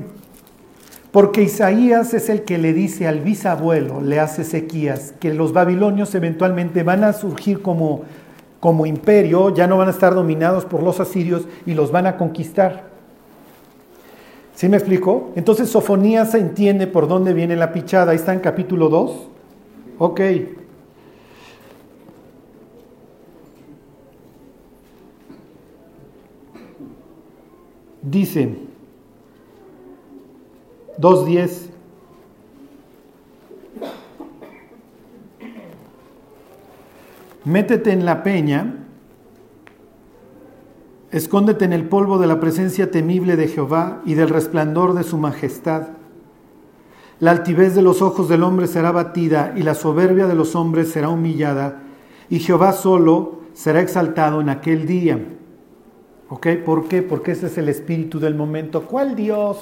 Porque 1.10 1.40
Isaías 1.40 2.12
es 2.12 2.28
el 2.28 2.42
que 2.42 2.58
le 2.58 2.74
dice 2.74 3.08
al 3.08 3.20
bisabuelo, 3.20 4.02
le 4.02 4.20
hace 4.20 4.42
Ezequías, 4.42 5.14
que 5.18 5.32
los 5.32 5.54
babilonios 5.54 6.14
eventualmente 6.14 6.82
van 6.82 7.02
a 7.02 7.14
surgir 7.14 7.62
como, 7.62 8.02
como 8.60 8.84
imperio, 8.84 9.54
ya 9.54 9.66
no 9.66 9.78
van 9.78 9.88
a 9.88 9.92
estar 9.92 10.14
dominados 10.14 10.66
por 10.66 10.82
los 10.82 11.00
asirios 11.00 11.48
y 11.64 11.72
los 11.72 11.90
van 11.90 12.06
a 12.06 12.18
conquistar. 12.18 12.90
¿Sí 14.54 14.68
me 14.68 14.76
explico? 14.76 15.30
Entonces 15.34 15.70
Sofonías 15.70 16.34
entiende 16.34 16.86
por 16.86 17.08
dónde 17.08 17.32
viene 17.32 17.56
la 17.56 17.72
pichada. 17.72 18.10
Ahí 18.10 18.16
está 18.16 18.34
en 18.34 18.40
capítulo 18.40 18.90
2. 18.90 19.28
Ok. 19.96 20.20
Dice 28.02 28.56
2.10. 30.98 31.70
Métete 37.44 37.92
en 37.92 38.04
la 38.04 38.22
peña 38.22 38.84
Escóndete 41.10 41.64
en 41.64 41.72
el 41.72 41.88
polvo 41.88 42.18
de 42.18 42.26
la 42.26 42.38
presencia 42.38 42.90
temible 42.90 43.36
de 43.36 43.48
Jehová 43.48 44.02
y 44.04 44.12
del 44.12 44.28
resplandor 44.28 44.92
de 44.92 45.04
su 45.04 45.16
majestad. 45.16 45.88
La 47.18 47.30
altivez 47.30 47.74
de 47.74 47.80
los 47.80 48.02
ojos 48.02 48.28
del 48.28 48.42
hombre 48.42 48.66
será 48.66 48.92
batida 48.92 49.54
y 49.56 49.62
la 49.62 49.74
soberbia 49.74 50.26
de 50.26 50.34
los 50.34 50.54
hombres 50.54 50.90
será 50.90 51.08
humillada 51.08 51.80
y 52.28 52.40
Jehová 52.40 52.72
solo 52.72 53.40
será 53.54 53.80
exaltado 53.80 54.42
en 54.42 54.50
aquel 54.50 54.86
día. 54.86 55.18
¿Ok? 56.28 56.46
¿Por 56.64 56.88
qué? 56.88 57.02
Porque 57.02 57.32
ese 57.32 57.46
es 57.46 57.58
el 57.58 57.68
espíritu 57.68 58.20
del 58.20 58.34
momento. 58.34 58.82
¿Cuál 58.82 59.16
Dios? 59.16 59.58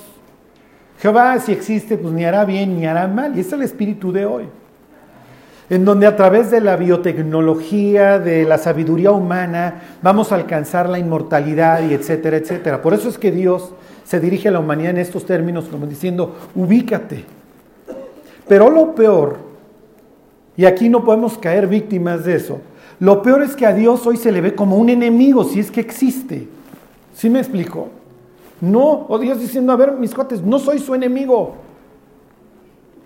Jehová 0.98 1.38
si 1.38 1.52
existe 1.52 1.98
pues 1.98 2.12
ni 2.14 2.24
hará 2.24 2.44
bien 2.44 2.76
ni 2.76 2.87
hará 2.87 3.07
mal 3.07 3.37
y 3.37 3.40
es 3.40 3.52
el 3.52 3.61
espíritu 3.61 4.12
de 4.12 4.24
hoy 4.24 4.44
en 5.68 5.85
donde 5.85 6.07
a 6.07 6.16
través 6.16 6.50
de 6.50 6.61
la 6.61 6.76
biotecnología, 6.76 8.18
de 8.18 8.44
la 8.44 8.59
sabiduría 8.59 9.11
humana, 9.11 9.83
vamos 10.00 10.31
a 10.31 10.37
alcanzar 10.37 10.88
la 10.88 10.98
inmortalidad 10.98 11.83
y 11.88 11.92
etcétera, 11.92 12.37
etcétera. 12.37 12.83
Por 12.83 12.94
eso 12.94 13.09
es 13.09 13.18
que 13.18 13.33
Dios 13.33 13.72
se 14.05 14.20
dirige 14.20 14.48
a 14.48 14.52
la 14.52 14.61
humanidad 14.61 14.90
en 14.90 14.98
estos 14.98 15.26
términos 15.26 15.64
como 15.64 15.87
diciendo, 15.87 16.37
ubícate. 16.55 17.24
Pero 18.46 18.70
lo 18.70 18.94
peor, 18.94 19.38
y 20.57 20.66
aquí 20.66 20.88
no 20.88 21.05
podemos 21.05 21.37
caer 21.37 21.66
víctimas 21.66 22.24
de 22.24 22.37
eso, 22.37 22.61
lo 23.00 23.20
peor 23.22 23.42
es 23.42 23.57
que 23.57 23.66
a 23.66 23.72
Dios 23.72 24.07
hoy 24.07 24.16
se 24.16 24.31
le 24.31 24.40
ve 24.40 24.55
como 24.55 24.76
un 24.76 24.88
enemigo, 24.88 25.42
si 25.42 25.59
es 25.59 25.72
que 25.72 25.81
existe. 25.81 26.46
¿Sí 27.16 27.31
me 27.31 27.38
explico? 27.38 27.88
No, 28.61 29.07
o 29.09 29.18
Dios 29.18 29.40
diciendo, 29.40 29.72
a 29.72 29.76
ver, 29.76 29.92
mis 29.92 30.14
cuates, 30.14 30.42
no 30.42 30.59
soy 30.59 30.79
su 30.79 30.94
enemigo. 30.94 31.55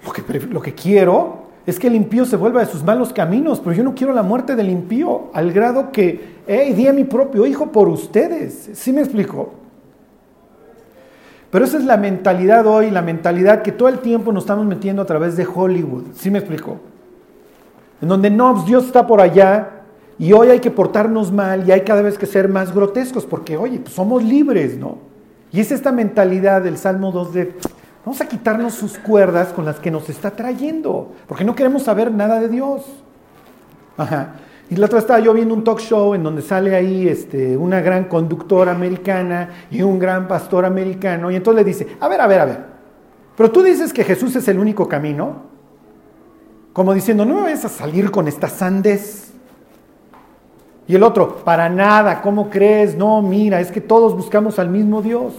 Lo 0.04 0.12
que, 0.12 0.40
lo 0.48 0.60
que 0.60 0.74
quiero 0.74 1.44
es 1.64 1.78
que 1.78 1.86
el 1.86 1.94
impío 1.94 2.24
se 2.24 2.34
vuelva 2.34 2.58
de 2.58 2.66
sus 2.66 2.82
malos 2.82 3.12
caminos, 3.12 3.60
pero 3.60 3.72
yo 3.72 3.84
no 3.84 3.94
quiero 3.94 4.12
la 4.12 4.24
muerte 4.24 4.56
del 4.56 4.68
impío 4.68 5.28
al 5.32 5.52
grado 5.52 5.92
que, 5.92 6.40
hey, 6.48 6.72
di 6.72 6.88
a 6.88 6.92
mi 6.92 7.04
propio 7.04 7.46
hijo 7.46 7.70
por 7.70 7.88
ustedes. 7.88 8.70
¿Sí 8.72 8.92
me 8.92 9.00
explico? 9.00 9.52
Pero 11.52 11.64
esa 11.64 11.78
es 11.78 11.84
la 11.84 11.96
mentalidad 11.96 12.66
hoy, 12.66 12.90
la 12.90 13.02
mentalidad 13.02 13.62
que 13.62 13.70
todo 13.70 13.88
el 13.88 14.00
tiempo 14.00 14.32
nos 14.32 14.42
estamos 14.42 14.66
metiendo 14.66 15.02
a 15.02 15.06
través 15.06 15.36
de 15.36 15.46
Hollywood. 15.46 16.06
¿Sí 16.14 16.32
me 16.32 16.40
explico? 16.40 16.78
En 18.02 18.08
donde 18.08 18.28
no, 18.28 18.54
pues, 18.54 18.66
Dios 18.66 18.86
está 18.86 19.06
por 19.06 19.20
allá 19.20 19.79
y 20.20 20.34
hoy 20.34 20.50
hay 20.50 20.60
que 20.60 20.70
portarnos 20.70 21.32
mal 21.32 21.66
y 21.66 21.72
hay 21.72 21.80
cada 21.80 22.02
vez 22.02 22.18
que 22.18 22.26
ser 22.26 22.50
más 22.50 22.74
grotescos 22.74 23.24
porque, 23.24 23.56
oye, 23.56 23.78
pues 23.78 23.94
somos 23.94 24.22
libres, 24.22 24.76
¿no? 24.76 24.98
Y 25.50 25.60
es 25.60 25.72
esta 25.72 25.92
mentalidad 25.92 26.60
del 26.60 26.76
Salmo 26.76 27.10
2 27.10 27.32
de 27.32 27.54
Vamos 28.04 28.20
a 28.20 28.28
quitarnos 28.28 28.74
sus 28.74 28.98
cuerdas 28.98 29.48
con 29.48 29.64
las 29.64 29.80
que 29.80 29.90
nos 29.90 30.10
está 30.10 30.30
trayendo, 30.30 31.12
porque 31.26 31.42
no 31.42 31.54
queremos 31.54 31.84
saber 31.84 32.12
nada 32.12 32.38
de 32.38 32.48
Dios. 32.48 32.82
Ajá. 33.96 34.34
Y 34.68 34.76
la 34.76 34.86
otra 34.86 34.98
estaba 34.98 35.20
yo 35.20 35.32
viendo 35.32 35.54
un 35.54 35.64
talk 35.64 35.80
show 35.80 36.14
en 36.14 36.22
donde 36.22 36.42
sale 36.42 36.76
ahí 36.76 37.08
este, 37.08 37.56
una 37.56 37.80
gran 37.80 38.04
conductora 38.04 38.72
americana 38.72 39.48
y 39.70 39.80
un 39.80 39.98
gran 39.98 40.28
pastor 40.28 40.66
americano, 40.66 41.30
y 41.30 41.36
entonces 41.36 41.64
le 41.64 41.68
dice, 41.68 41.96
a 41.98 42.08
ver, 42.08 42.20
a 42.20 42.26
ver, 42.26 42.40
a 42.40 42.44
ver, 42.44 42.64
pero 43.38 43.50
tú 43.50 43.62
dices 43.62 43.90
que 43.90 44.04
Jesús 44.04 44.36
es 44.36 44.46
el 44.48 44.58
único 44.58 44.86
camino, 44.86 45.44
como 46.74 46.92
diciendo, 46.92 47.24
no 47.24 47.36
me 47.36 47.40
vayas 47.40 47.64
a 47.64 47.70
salir 47.70 48.10
con 48.10 48.28
esta 48.28 48.48
sandez. 48.48 49.30
Y 50.90 50.96
el 50.96 51.04
otro, 51.04 51.36
para 51.44 51.68
nada, 51.68 52.20
¿cómo 52.20 52.50
crees? 52.50 52.96
No, 52.96 53.22
mira, 53.22 53.60
es 53.60 53.70
que 53.70 53.80
todos 53.80 54.16
buscamos 54.16 54.58
al 54.58 54.70
mismo 54.70 55.02
Dios. 55.02 55.34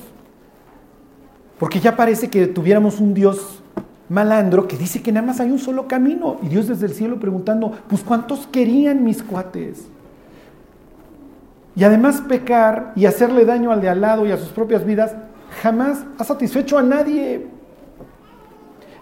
Porque 1.59 1.81
ya 1.81 1.97
parece 1.97 2.29
que 2.29 2.47
tuviéramos 2.47 3.01
un 3.01 3.13
Dios 3.13 3.61
malandro 4.07 4.65
que 4.65 4.77
dice 4.77 5.01
que 5.01 5.11
nada 5.11 5.27
más 5.27 5.41
hay 5.41 5.51
un 5.51 5.59
solo 5.59 5.89
camino. 5.89 6.37
Y 6.41 6.47
Dios 6.47 6.69
desde 6.69 6.85
el 6.85 6.93
cielo 6.93 7.19
preguntando, 7.19 7.73
pues 7.89 8.01
¿cuántos 8.01 8.47
querían 8.47 9.03
mis 9.03 9.21
cuates? 9.21 9.89
Y 11.75 11.83
además 11.83 12.21
pecar 12.21 12.93
y 12.95 13.05
hacerle 13.05 13.43
daño 13.43 13.73
al 13.73 13.81
de 13.81 13.89
al 13.89 13.99
lado 13.99 14.25
y 14.25 14.31
a 14.31 14.37
sus 14.37 14.53
propias 14.53 14.85
vidas 14.85 15.17
jamás 15.61 16.05
ha 16.17 16.23
satisfecho 16.23 16.77
a 16.77 16.81
nadie. 16.81 17.45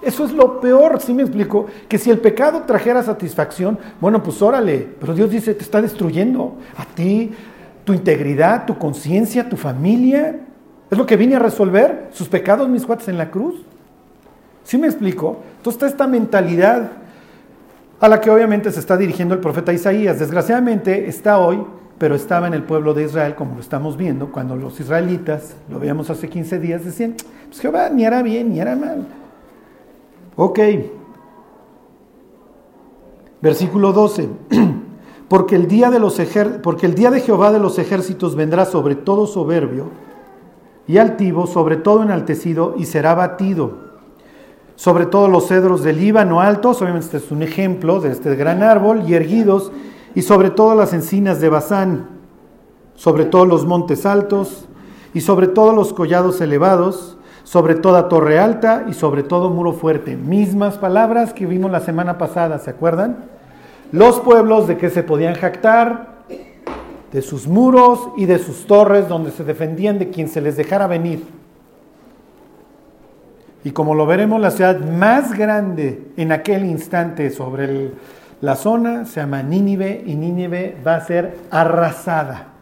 Eso 0.02 0.24
es 0.24 0.32
lo 0.32 0.62
peor, 0.62 1.02
¿sí 1.02 1.14
me 1.14 1.24
explico? 1.24 1.68
Que 1.90 1.98
si 1.98 2.10
el 2.10 2.20
pecado 2.20 2.64
trajera 2.64 3.04
satisfacción, 3.04 3.78
bueno, 4.00 4.24
pues 4.24 4.42
órale, 4.42 4.88
pero 5.00 5.14
Dios 5.14 5.30
dice, 5.30 5.54
te 5.54 5.64
está 5.64 5.82
destruyendo 5.82 6.56
a 6.78 6.86
ti, 6.86 7.32
tu 7.84 7.94
integridad, 7.94 8.66
tu 8.66 8.78
conciencia, 8.78 9.50
tu 9.50 9.58
familia. 9.58 10.40
Es 10.90 10.98
lo 10.98 11.06
que 11.06 11.18
vine 11.18 11.36
a 11.36 11.40
resolver, 11.40 12.10
sus 12.14 12.30
pecados, 12.30 12.70
mis 12.70 12.86
cuates, 12.86 13.10
en 13.10 13.18
la 13.18 13.30
cruz. 13.30 13.56
¿Sí 14.64 14.78
me 14.78 14.88
explico? 14.88 15.40
Entonces 15.58 15.82
está 15.82 15.88
esta 15.88 16.08
mentalidad 16.08 16.92
a 18.00 18.08
la 18.08 18.22
que 18.22 18.30
obviamente 18.30 18.72
se 18.72 18.80
está 18.80 18.96
dirigiendo 18.96 19.34
el 19.34 19.42
profeta 19.42 19.74
Isaías. 19.74 20.20
Desgraciadamente 20.20 21.10
está 21.10 21.40
hoy, 21.40 21.62
pero 21.98 22.16
estaba 22.16 22.48
en 22.48 22.54
el 22.54 22.64
pueblo 22.64 22.94
de 22.94 23.04
Israel, 23.04 23.36
como 23.36 23.56
lo 23.56 23.62
estamos 23.62 23.98
viendo, 23.98 24.32
cuando 24.32 24.56
los 24.56 24.80
israelitas, 24.80 25.56
lo 25.70 25.80
veíamos 25.80 26.10
hace 26.10 26.30
15 26.30 26.60
días, 26.60 26.86
decían, 26.86 27.16
pues 27.48 27.60
Jehová 27.60 27.90
ni 27.90 28.06
hará 28.06 28.22
bien 28.22 28.54
ni 28.54 28.62
hará 28.62 28.76
mal. 28.76 29.06
Ok. 30.36 30.60
Versículo 33.42 33.94
12. 33.94 34.30
porque 35.30 35.56
el 35.56 35.68
día 35.68 35.92
de 35.92 36.00
los 36.00 36.20
porque 36.64 36.88
el 36.88 36.96
día 36.96 37.12
de 37.12 37.22
Jehová 37.22 37.52
de 37.52 37.60
los 37.60 37.78
ejércitos 37.78 38.36
vendrá 38.36 38.66
sobre 38.66 38.96
todo 38.96 39.28
soberbio 39.28 39.86
y 40.90 40.98
altivo, 40.98 41.46
sobre 41.46 41.78
todo 41.78 42.02
enaltecido, 42.02 42.74
y 42.76 42.86
será 42.86 43.14
batido. 43.14 43.90
Sobre 44.76 45.06
todos 45.06 45.30
los 45.30 45.48
cedros 45.48 45.84
del 45.84 46.00
Líbano 46.00 46.42
altos, 46.42 46.82
obviamente 46.82 47.06
este 47.06 47.18
es 47.18 47.32
un 47.32 47.44
ejemplo 47.44 48.00
de 48.00 48.10
este 48.10 48.36
gran 48.36 48.64
árbol, 48.64 49.04
y 49.08 49.14
erguidos, 49.14 49.72
y 50.16 50.24
sobre 50.24 50.50
todas 50.50 50.76
las 50.76 50.92
encinas 50.94 51.40
de 51.40 51.50
Bazán, 51.50 52.08
sobre 52.96 53.26
todos 53.26 53.48
los 53.48 53.68
montes 53.68 54.08
altos, 54.08 54.66
y 55.14 55.22
sobre 55.22 55.48
todos 55.48 55.76
los 55.76 55.94
collados 55.94 56.42
elevados, 56.42 57.19
sobre 57.50 57.74
toda 57.74 58.10
torre 58.10 58.38
alta 58.38 58.86
y 58.88 58.94
sobre 58.94 59.24
todo 59.24 59.50
muro 59.50 59.74
fuerte. 59.74 60.16
Mismas 60.16 60.78
palabras 60.78 61.34
que 61.34 61.48
vimos 61.48 61.72
la 61.72 61.80
semana 61.80 62.20
pasada, 62.20 62.60
¿se 62.60 62.70
acuerdan? 62.70 63.26
Los 63.92 64.20
pueblos 64.20 64.68
de 64.68 64.78
que 64.78 64.92
se 64.92 65.02
podían 65.02 65.34
jactar, 65.34 66.20
de 67.12 67.22
sus 67.24 67.48
muros 67.48 68.10
y 68.18 68.28
de 68.28 68.38
sus 68.38 68.68
torres 68.68 69.08
donde 69.08 69.32
se 69.32 69.44
defendían 69.44 69.98
de 69.98 70.12
quien 70.12 70.28
se 70.28 70.42
les 70.42 70.58
dejara 70.58 70.86
venir. 70.86 71.26
Y 73.64 73.72
como 73.72 73.96
lo 73.96 74.06
veremos, 74.06 74.40
la 74.40 74.52
ciudad 74.52 74.80
más 74.82 75.36
grande 75.36 76.12
en 76.18 76.32
aquel 76.32 76.68
instante 76.68 77.32
sobre 77.32 77.94
la 78.42 78.56
zona 78.58 79.06
se 79.06 79.22
llama 79.22 79.42
Nínive 79.42 80.04
y 80.06 80.14
Nínive 80.14 80.78
va 80.86 80.98
a 80.98 81.02
ser 81.02 81.36
arrasada. 81.50 82.59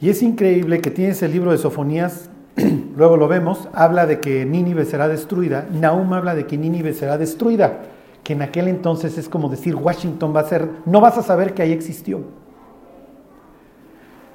Y 0.00 0.10
es 0.10 0.22
increíble 0.22 0.80
que 0.80 0.90
tienes 0.90 1.22
el 1.22 1.32
libro 1.32 1.52
de 1.52 1.58
Sofonías 1.58 2.30
luego 2.96 3.16
lo 3.16 3.28
vemos, 3.28 3.68
habla 3.72 4.06
de 4.06 4.20
que 4.20 4.44
Nínive 4.44 4.84
será 4.84 5.08
destruida. 5.08 5.66
Nahum 5.72 6.12
habla 6.12 6.34
de 6.34 6.46
que 6.46 6.56
Nínive 6.56 6.92
será 6.92 7.18
destruida, 7.18 7.82
que 8.22 8.34
en 8.34 8.42
aquel 8.42 8.68
entonces 8.68 9.18
es 9.18 9.28
como 9.28 9.48
decir 9.48 9.74
Washington 9.74 10.34
va 10.34 10.40
a 10.40 10.48
ser, 10.48 10.68
no 10.86 11.00
vas 11.00 11.18
a 11.18 11.22
saber 11.22 11.54
que 11.54 11.62
ahí 11.62 11.72
existió. 11.72 12.20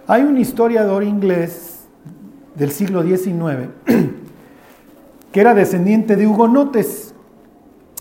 Hay 0.08 0.24
un 0.24 0.38
historiador 0.38 1.04
inglés 1.04 1.86
del 2.56 2.72
siglo 2.72 3.04
XIX 3.04 3.70
que 5.32 5.40
era 5.40 5.54
descendiente 5.54 6.16
de 6.16 6.28
hugonotes, 6.28 7.14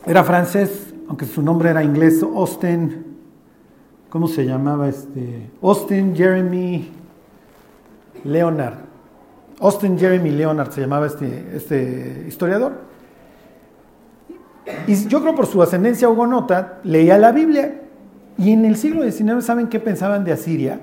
era 0.07 0.25
francés, 0.25 0.95
aunque 1.07 1.27
su 1.27 1.43
nombre 1.43 1.71
era 1.71 1.85
inglés, 1.85 2.23
Austin, 2.23 3.05
¿cómo 4.09 4.27
se 4.27 4.45
llamaba 4.45 4.89
este? 4.89 5.51
Austin 5.63 6.17
Jeremy 6.17 6.91
Leonard. 8.25 8.75
Austin 9.61 9.99
Jeremy 9.99 10.31
Leonard 10.31 10.71
se 10.71 10.81
llamaba 10.81 11.07
este, 11.07 11.57
este 11.57 12.25
historiador. 12.29 12.73
Y 14.87 15.09
yo 15.09 15.21
creo 15.21 15.35
por 15.35 15.47
su 15.47 15.63
ascendencia 15.63 16.09
hugonota, 16.09 16.79
leía 16.85 17.19
la 17.19 17.33
Biblia. 17.33 17.83
Y 18.37 18.53
en 18.53 18.65
el 18.65 18.77
siglo 18.77 19.03
XIX, 19.03 19.45
¿saben 19.45 19.69
qué 19.69 19.81
pensaban 19.81 20.25
de 20.25 20.33
Asiria? 20.33 20.81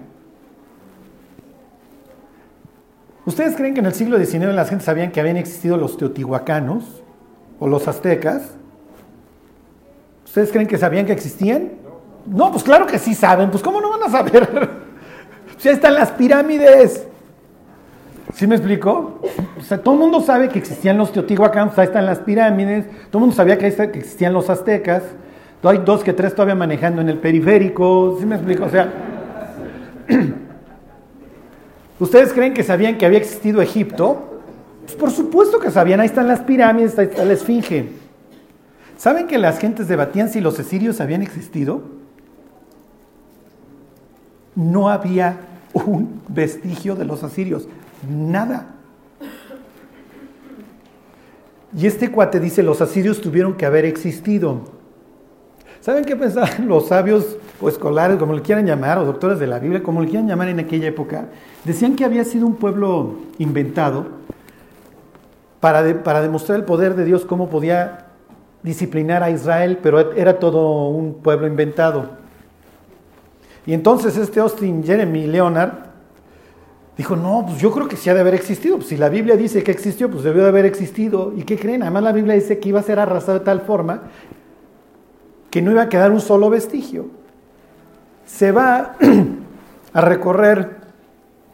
¿Ustedes 3.26 3.56
creen 3.56 3.74
que 3.74 3.80
en 3.80 3.86
el 3.88 3.94
siglo 3.94 4.18
XIX 4.24 4.54
la 4.54 4.66
gente 4.66 4.84
sabían 4.84 5.12
que 5.12 5.20
habían 5.20 5.38
existido 5.38 5.78
los 5.78 5.98
teotihuacanos 5.98 7.02
o 7.60 7.68
los 7.68 7.88
aztecas? 7.88 8.52
¿Ustedes 10.26 10.52
creen 10.52 10.68
que 10.68 10.78
sabían 10.78 11.06
que 11.06 11.14
existían? 11.14 11.72
No, 12.26 12.52
pues 12.52 12.64
claro 12.64 12.86
que 12.86 13.00
sí 13.00 13.16
saben. 13.16 13.50
Pues 13.50 13.64
¿cómo 13.64 13.80
no 13.80 13.90
van 13.90 14.04
a 14.04 14.10
saber? 14.10 14.70
ya 15.60 15.72
están 15.72 15.94
las 15.94 16.12
pirámides. 16.12 17.08
¿Sí 18.36 18.48
me 18.48 18.56
explico? 18.56 19.22
O 19.58 19.62
sea, 19.62 19.82
todo 19.82 19.94
el 19.94 20.02
mundo 20.02 20.20
sabe 20.20 20.50
que 20.50 20.60
existían 20.60 20.98
los 20.98 21.14
teotihuacanos, 21.14 21.78
ahí 21.80 21.86
están 21.86 22.06
las 22.06 22.20
pirámides, 22.20 22.86
todo 23.10 23.20
el 23.20 23.22
mundo 23.22 23.36
sabía 23.36 23.58
que, 23.58 23.74
que 23.74 24.00
existían 24.00 24.34
los 24.34 24.50
aztecas, 24.50 25.04
hay 25.64 25.78
dos 25.80 26.04
que 26.04 26.12
tres 26.12 26.36
todavía 26.36 26.54
manejando 26.54 27.02
en 27.02 27.08
el 27.08 27.18
periférico, 27.18 28.18
¿sí 28.20 28.26
me 28.26 28.36
explico? 28.36 28.66
O 28.66 28.70
sea, 28.70 28.92
¿ustedes 32.00 32.34
creen 32.34 32.54
que 32.54 32.64
sabían 32.64 32.98
que 32.98 33.06
había 33.06 33.20
existido 33.20 33.62
Egipto? 33.62 34.42
Pues 34.84 34.96
por 34.96 35.12
supuesto 35.12 35.58
que 35.60 35.72
sabían, 35.72 36.02
ahí 36.02 36.08
están 36.08 36.28
las 36.28 36.42
pirámides, 36.42 37.00
ahí 37.00 37.06
está 37.06 37.24
la 37.24 37.34
esfinge. 37.34 37.90
¿Saben 38.98 39.28
que 39.28 39.38
las 39.38 39.60
gentes 39.60 39.88
debatían 39.88 40.28
si 40.28 40.42
los 40.42 40.60
asirios 40.60 41.00
habían 41.00 41.22
existido? 41.22 41.84
No 44.56 44.90
había 44.90 45.38
un 45.74 46.22
vestigio 46.28 46.96
de 46.96 47.06
los 47.06 47.24
asirios. 47.24 47.68
Nada. 48.08 48.76
Y 51.78 51.88
este 51.88 52.10
cuate 52.10 52.40
dice, 52.40 52.64
los 52.64 52.82
asirios 52.82 53.22
tuvieron 53.22 53.56
que 53.56 53.66
haber 53.66 53.86
existido. 53.86 54.62
¿Saben 55.82 56.06
qué 56.06 56.16
pensaban 56.16 56.68
los 56.68 56.88
sabios 56.88 57.38
o 57.60 57.68
escolares, 57.68 58.18
como 58.18 58.34
le 58.34 58.42
quieran 58.42 58.66
llamar, 58.66 58.98
o 58.98 59.06
doctores 59.06 59.40
de 59.40 59.48
la 59.48 59.60
Biblia, 59.60 59.84
como 59.84 60.02
le 60.02 60.08
quieran 60.08 60.28
llamar 60.28 60.48
en 60.50 60.60
aquella 60.60 60.88
época? 60.88 61.26
Decían 61.64 61.96
que 61.96 62.06
había 62.06 62.24
sido 62.24 62.48
un 62.48 62.56
pueblo 62.56 63.16
inventado 63.38 64.08
para, 65.60 66.04
para 66.04 66.22
demostrar 66.22 66.58
el 66.60 66.66
poder 66.66 66.96
de 66.96 67.06
Dios, 67.06 67.26
cómo 67.26 67.50
podía 67.50 68.08
disciplinar 68.64 69.22
a 69.22 69.30
Israel, 69.30 69.80
pero 69.84 70.14
era 70.14 70.40
todo 70.40 70.88
un 70.88 71.16
pueblo 71.16 71.46
inventado. 71.46 72.10
Y 73.66 73.74
entonces 73.74 74.16
este 74.18 74.40
Austin 74.40 74.84
Jeremy 74.84 75.28
Leonard 75.28 75.72
Dijo, 76.98 77.16
no, 77.16 77.46
pues 77.46 77.60
yo 77.60 77.72
creo 77.72 77.88
que 77.88 77.98
sí 77.98 78.10
ha 78.10 78.14
de 78.14 78.22
haber 78.22 78.36
existido. 78.36 78.78
Pues 78.78 78.88
si 78.88 78.98
la 78.98 79.10
Biblia 79.10 79.36
dice 79.36 79.64
que 79.64 79.72
existió, 79.72 80.10
pues 80.10 80.24
debió 80.24 80.44
de 80.44 80.50
haber 80.50 80.66
existido. 80.66 81.34
¿Y 81.36 81.44
qué 81.44 81.58
creen? 81.58 81.84
Además 81.84 82.04
la 82.04 82.12
Biblia 82.14 82.36
dice 82.36 82.60
que 82.60 82.70
iba 82.70 82.80
a 82.80 82.84
ser 82.84 83.00
arrasado 83.00 83.40
de 83.40 83.46
tal 83.46 83.62
forma 83.62 84.04
que 85.50 85.62
no 85.62 85.72
iba 85.72 85.84
a 85.84 85.90
quedar 85.90 86.12
un 86.12 86.22
solo 86.22 86.50
vestigio. 86.50 87.08
Se 88.26 88.52
va 88.52 88.96
a 89.94 90.02
recorrer 90.02 90.78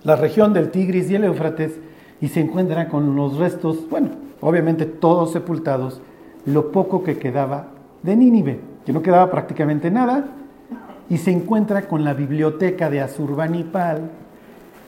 la 0.03 0.15
región 0.15 0.53
del 0.53 0.69
Tigris 0.71 1.09
y 1.09 1.15
el 1.15 1.25
Éufrates 1.25 1.79
y 2.19 2.27
se 2.27 2.39
encuentra 2.39 2.87
con 2.87 3.15
los 3.15 3.37
restos, 3.37 3.89
bueno, 3.89 4.09
obviamente 4.41 4.85
todos 4.85 5.31
sepultados, 5.31 6.01
lo 6.45 6.71
poco 6.71 7.03
que 7.03 7.17
quedaba 7.17 7.67
de 8.03 8.15
Nínive, 8.15 8.59
que 8.85 8.93
no 8.93 9.01
quedaba 9.01 9.29
prácticamente 9.29 9.91
nada, 9.91 10.25
y 11.09 11.17
se 11.17 11.31
encuentra 11.31 11.87
con 11.87 12.03
la 12.03 12.13
biblioteca 12.13 12.89
de 12.89 13.01
Asurbanipal, 13.01 14.09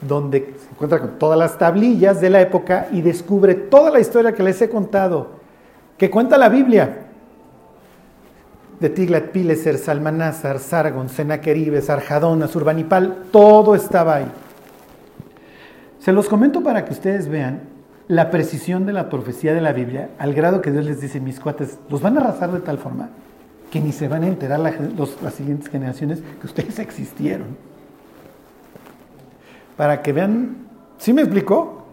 donde 0.07 0.55
se 0.59 0.71
encuentra 0.71 0.99
con 0.99 1.17
todas 1.19 1.37
las 1.37 1.57
tablillas 1.57 2.21
de 2.21 2.29
la 2.29 2.41
época 2.41 2.87
y 2.91 3.01
descubre 3.01 3.55
toda 3.55 3.91
la 3.91 3.99
historia 3.99 4.33
que 4.33 4.43
les 4.43 4.61
he 4.61 4.69
contado, 4.69 5.31
que 5.97 6.09
cuenta 6.09 6.37
la 6.37 6.49
Biblia. 6.49 6.99
De 8.79 8.89
Tiglat 8.89 9.25
Pileser, 9.25 9.77
Salmanásar, 9.77 10.59
Sargon, 10.59 11.07
Sennacherib, 11.07 11.81
Sarjadón, 11.81 12.43
Asurbanipal, 12.43 13.23
todo 13.31 13.75
estaba 13.75 14.15
ahí. 14.15 14.31
Se 15.99 16.11
los 16.11 16.27
comento 16.27 16.61
para 16.61 16.83
que 16.83 16.91
ustedes 16.91 17.29
vean 17.29 17.61
la 18.09 18.29
precisión 18.29 18.85
de 18.85 18.91
la 18.91 19.09
profecía 19.09 19.53
de 19.53 19.61
la 19.61 19.71
Biblia, 19.71 20.09
al 20.17 20.33
grado 20.33 20.61
que 20.61 20.71
Dios 20.71 20.85
les 20.85 20.99
dice, 20.99 21.21
mis 21.21 21.39
cuates, 21.39 21.79
los 21.89 22.01
van 22.01 22.17
a 22.17 22.21
arrasar 22.21 22.51
de 22.51 22.59
tal 22.59 22.77
forma 22.77 23.09
que 23.71 23.79
ni 23.79 23.93
se 23.93 24.07
van 24.07 24.23
a 24.23 24.27
enterar 24.27 24.59
las 24.59 25.33
siguientes 25.33 25.69
generaciones 25.69 26.21
que 26.41 26.45
ustedes 26.45 26.77
existieron 26.79 27.72
para 29.77 30.01
que 30.01 30.13
vean, 30.13 30.67
¿sí 30.97 31.13
me 31.13 31.21
explicó? 31.21 31.85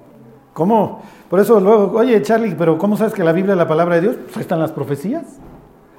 ¿Cómo? 0.53 1.03
Por 1.29 1.41
eso 1.41 1.61
luego, 1.61 1.99
oye 1.99 2.21
Charlie, 2.23 2.55
pero 2.57 2.77
¿cómo 2.77 2.97
sabes 2.97 3.15
que 3.15 3.25
la 3.25 3.33
Biblia 3.33 3.53
es 3.53 3.59
la 3.59 3.69
palabra 3.69 3.97
de 3.97 4.01
Dios? 4.03 4.17
Pues 4.25 4.37
ahí 4.37 4.43
están 4.43 4.61
las 4.61 4.73
profecías. 4.73 5.25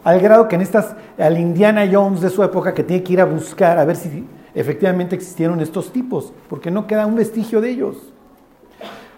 Al 0.04 0.20
grado 0.20 0.48
que 0.48 0.56
en 0.56 0.62
estas, 0.62 0.96
al 1.18 1.38
Indiana 1.38 1.88
Jones 1.92 2.22
de 2.22 2.30
su 2.30 2.44
época, 2.44 2.74
que 2.74 2.84
tiene 2.84 3.04
que 3.04 3.14
ir 3.14 3.22
a 3.22 3.26
buscar 3.26 3.78
a 3.78 3.86
ver 3.86 3.96
si 3.96 4.28
efectivamente 4.54 5.16
existieron 5.16 5.62
estos 5.62 5.94
tipos, 5.94 6.34
porque 6.50 6.72
no 6.72 6.88
queda 6.88 7.06
un 7.06 7.16
vestigio 7.16 7.62
de 7.62 7.70
ellos. 7.70 7.98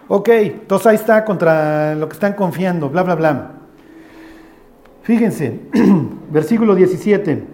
Ok, 0.06 0.28
entonces 0.28 0.86
ahí 0.86 0.96
está 0.96 1.24
contra 1.24 1.94
lo 1.94 2.08
que 2.08 2.12
están 2.12 2.34
confiando, 2.34 2.90
bla, 2.90 3.02
bla, 3.02 3.14
bla. 3.14 3.50
Fíjense, 5.02 5.60
versículo 6.30 6.74
17. 6.74 7.53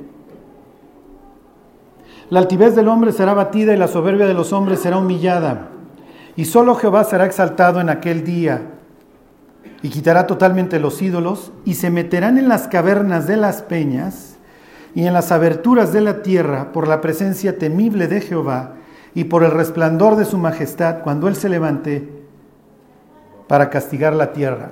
La 2.30 2.38
altivez 2.38 2.76
del 2.76 2.86
hombre 2.86 3.10
será 3.10 3.34
batida 3.34 3.74
y 3.74 3.76
la 3.76 3.88
soberbia 3.88 4.26
de 4.26 4.34
los 4.34 4.52
hombres 4.52 4.78
será 4.78 4.98
humillada. 4.98 5.70
Y 6.36 6.44
solo 6.44 6.76
Jehová 6.76 7.02
será 7.02 7.26
exaltado 7.26 7.80
en 7.80 7.88
aquel 7.88 8.22
día 8.22 8.62
y 9.82 9.88
quitará 9.88 10.28
totalmente 10.28 10.78
los 10.78 11.02
ídolos 11.02 11.52
y 11.64 11.74
se 11.74 11.90
meterán 11.90 12.38
en 12.38 12.48
las 12.48 12.68
cavernas 12.68 13.26
de 13.26 13.36
las 13.36 13.62
peñas 13.62 14.36
y 14.94 15.06
en 15.06 15.12
las 15.12 15.32
aberturas 15.32 15.92
de 15.92 16.02
la 16.02 16.22
tierra 16.22 16.70
por 16.72 16.86
la 16.86 17.00
presencia 17.00 17.58
temible 17.58 18.06
de 18.06 18.20
Jehová 18.20 18.74
y 19.12 19.24
por 19.24 19.42
el 19.42 19.50
resplandor 19.50 20.14
de 20.14 20.24
su 20.24 20.38
majestad 20.38 21.02
cuando 21.02 21.26
Él 21.26 21.34
se 21.34 21.48
levante 21.48 22.08
para 23.48 23.70
castigar 23.70 24.14
la 24.14 24.32
tierra. 24.32 24.70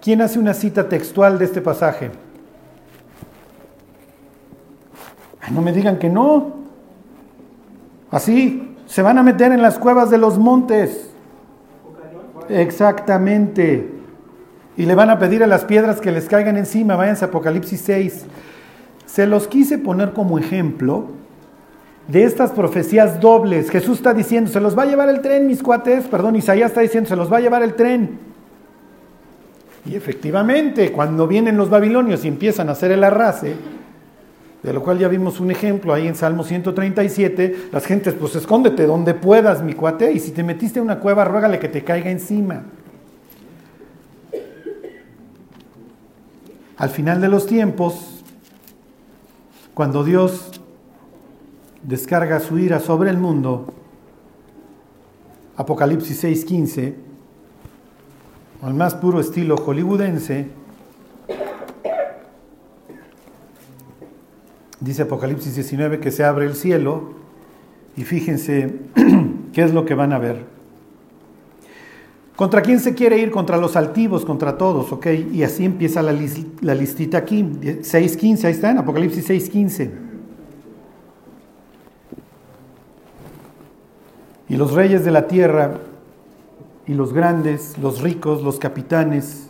¿Quién 0.00 0.22
hace 0.22 0.38
una 0.38 0.54
cita 0.54 0.88
textual 0.88 1.38
de 1.38 1.44
este 1.44 1.60
pasaje? 1.60 2.10
No 5.50 5.62
me 5.62 5.72
digan 5.72 5.98
que 5.98 6.08
no. 6.08 6.52
Así, 8.10 8.76
se 8.86 9.02
van 9.02 9.18
a 9.18 9.22
meter 9.22 9.52
en 9.52 9.62
las 9.62 9.78
cuevas 9.78 10.10
de 10.10 10.18
los 10.18 10.38
montes. 10.38 11.10
Exactamente. 12.48 13.88
Y 14.76 14.84
le 14.84 14.94
van 14.94 15.10
a 15.10 15.18
pedir 15.18 15.42
a 15.42 15.46
las 15.46 15.64
piedras 15.64 16.00
que 16.00 16.10
les 16.10 16.26
caigan 16.26 16.56
encima. 16.56 16.96
Váyanse 16.96 17.24
a 17.24 17.28
Apocalipsis 17.28 17.80
6. 17.80 18.26
Se 19.06 19.26
los 19.26 19.48
quise 19.48 19.78
poner 19.78 20.12
como 20.12 20.38
ejemplo 20.38 21.06
de 22.08 22.24
estas 22.24 22.50
profecías 22.50 23.20
dobles. 23.20 23.70
Jesús 23.70 23.98
está 23.98 24.12
diciendo, 24.14 24.50
se 24.50 24.60
los 24.60 24.76
va 24.76 24.82
a 24.82 24.86
llevar 24.86 25.08
el 25.08 25.20
tren, 25.20 25.46
mis 25.46 25.62
cuates. 25.62 26.06
Perdón, 26.06 26.36
Isaías 26.36 26.70
está 26.70 26.80
diciendo, 26.80 27.08
se 27.08 27.16
los 27.16 27.32
va 27.32 27.38
a 27.38 27.40
llevar 27.40 27.62
el 27.62 27.74
tren. 27.74 28.18
Y 29.86 29.94
efectivamente, 29.94 30.92
cuando 30.92 31.26
vienen 31.26 31.56
los 31.56 31.70
babilonios 31.70 32.24
y 32.24 32.28
empiezan 32.28 32.68
a 32.68 32.72
hacer 32.72 32.90
el 32.92 33.04
arrase, 33.04 33.54
de 34.62 34.72
lo 34.72 34.82
cual 34.82 34.98
ya 34.98 35.08
vimos 35.08 35.40
un 35.40 35.50
ejemplo 35.50 35.94
ahí 35.94 36.06
en 36.06 36.14
Salmo 36.14 36.44
137, 36.44 37.68
las 37.72 37.86
gentes, 37.86 38.14
pues 38.14 38.36
escóndete 38.36 38.86
donde 38.86 39.14
puedas, 39.14 39.62
mi 39.62 39.72
cuate, 39.72 40.12
y 40.12 40.20
si 40.20 40.32
te 40.32 40.42
metiste 40.42 40.78
en 40.78 40.84
una 40.84 41.00
cueva, 41.00 41.24
ruégale 41.24 41.58
que 41.58 41.68
te 41.68 41.82
caiga 41.82 42.10
encima. 42.10 42.64
Al 46.76 46.90
final 46.90 47.20
de 47.20 47.28
los 47.28 47.46
tiempos, 47.46 48.22
cuando 49.74 50.04
Dios 50.04 50.50
descarga 51.82 52.40
su 52.40 52.58
ira 52.58 52.80
sobre 52.80 53.10
el 53.10 53.16
mundo, 53.16 53.72
Apocalipsis 55.56 56.24
6:15, 56.24 56.94
al 58.62 58.74
más 58.74 58.94
puro 58.94 59.20
estilo 59.20 59.56
hollywoodense, 59.56 60.59
Dice 64.80 65.02
Apocalipsis 65.02 65.54
19 65.54 66.00
que 66.00 66.10
se 66.10 66.24
abre 66.24 66.46
el 66.46 66.54
cielo 66.54 67.12
y 67.96 68.04
fíjense 68.04 68.76
qué 69.52 69.62
es 69.62 69.74
lo 69.74 69.84
que 69.84 69.94
van 69.94 70.12
a 70.12 70.18
ver. 70.18 70.44
¿Contra 72.34 72.62
quién 72.62 72.80
se 72.80 72.94
quiere 72.94 73.18
ir? 73.18 73.30
Contra 73.30 73.58
los 73.58 73.76
altivos, 73.76 74.24
contra 74.24 74.56
todos, 74.56 74.90
¿ok? 74.92 75.08
Y 75.30 75.42
así 75.42 75.66
empieza 75.66 76.00
la, 76.00 76.16
la 76.62 76.74
listita 76.74 77.18
aquí, 77.18 77.42
6.15, 77.42 78.44
ahí 78.44 78.52
está 78.52 78.70
en 78.70 78.78
Apocalipsis 78.78 79.28
6.15. 79.28 79.90
Y 84.48 84.56
los 84.56 84.72
reyes 84.72 85.04
de 85.04 85.10
la 85.10 85.28
tierra, 85.28 85.80
y 86.86 86.94
los 86.94 87.12
grandes, 87.12 87.76
los 87.76 88.00
ricos, 88.00 88.42
los 88.42 88.58
capitanes, 88.58 89.49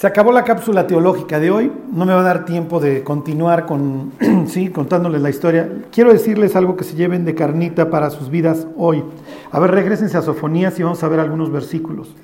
se 0.00 0.06
acabó 0.06 0.32
la 0.32 0.44
cápsula 0.44 0.86
teológica 0.86 1.38
de 1.38 1.50
hoy, 1.50 1.70
no 1.92 2.06
me 2.06 2.14
va 2.14 2.20
a 2.20 2.22
dar 2.22 2.46
tiempo 2.46 2.80
de 2.80 3.04
continuar 3.04 3.66
con, 3.66 4.12
sí, 4.46 4.70
contándoles 4.70 5.20
la 5.20 5.28
historia. 5.28 5.70
Quiero 5.92 6.10
decirles 6.10 6.56
algo 6.56 6.74
que 6.74 6.84
se 6.84 6.96
lleven 6.96 7.26
de 7.26 7.34
carnita 7.34 7.90
para 7.90 8.08
sus 8.08 8.30
vidas 8.30 8.66
hoy. 8.78 9.04
A 9.52 9.60
ver, 9.60 9.72
regresense 9.72 10.16
a 10.16 10.22
Sofonías 10.22 10.80
y 10.80 10.84
vamos 10.84 11.04
a 11.04 11.08
ver 11.08 11.20
algunos 11.20 11.52
versículos. 11.52 12.16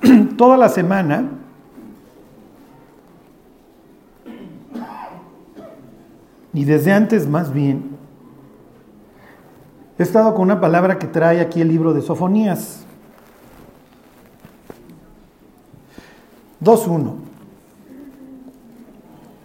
Toda 0.38 0.56
la 0.56 0.70
semana 0.70 1.28
y 6.54 6.64
desde 6.64 6.90
antes 6.90 7.28
más 7.28 7.52
bien, 7.52 7.90
he 9.98 10.02
estado 10.02 10.32
con 10.32 10.44
una 10.44 10.58
palabra 10.58 10.98
que 10.98 11.06
trae 11.06 11.42
aquí 11.42 11.60
el 11.60 11.68
libro 11.68 11.92
de 11.92 12.00
Sofonías. 12.00 12.85
2.1. 16.62 17.14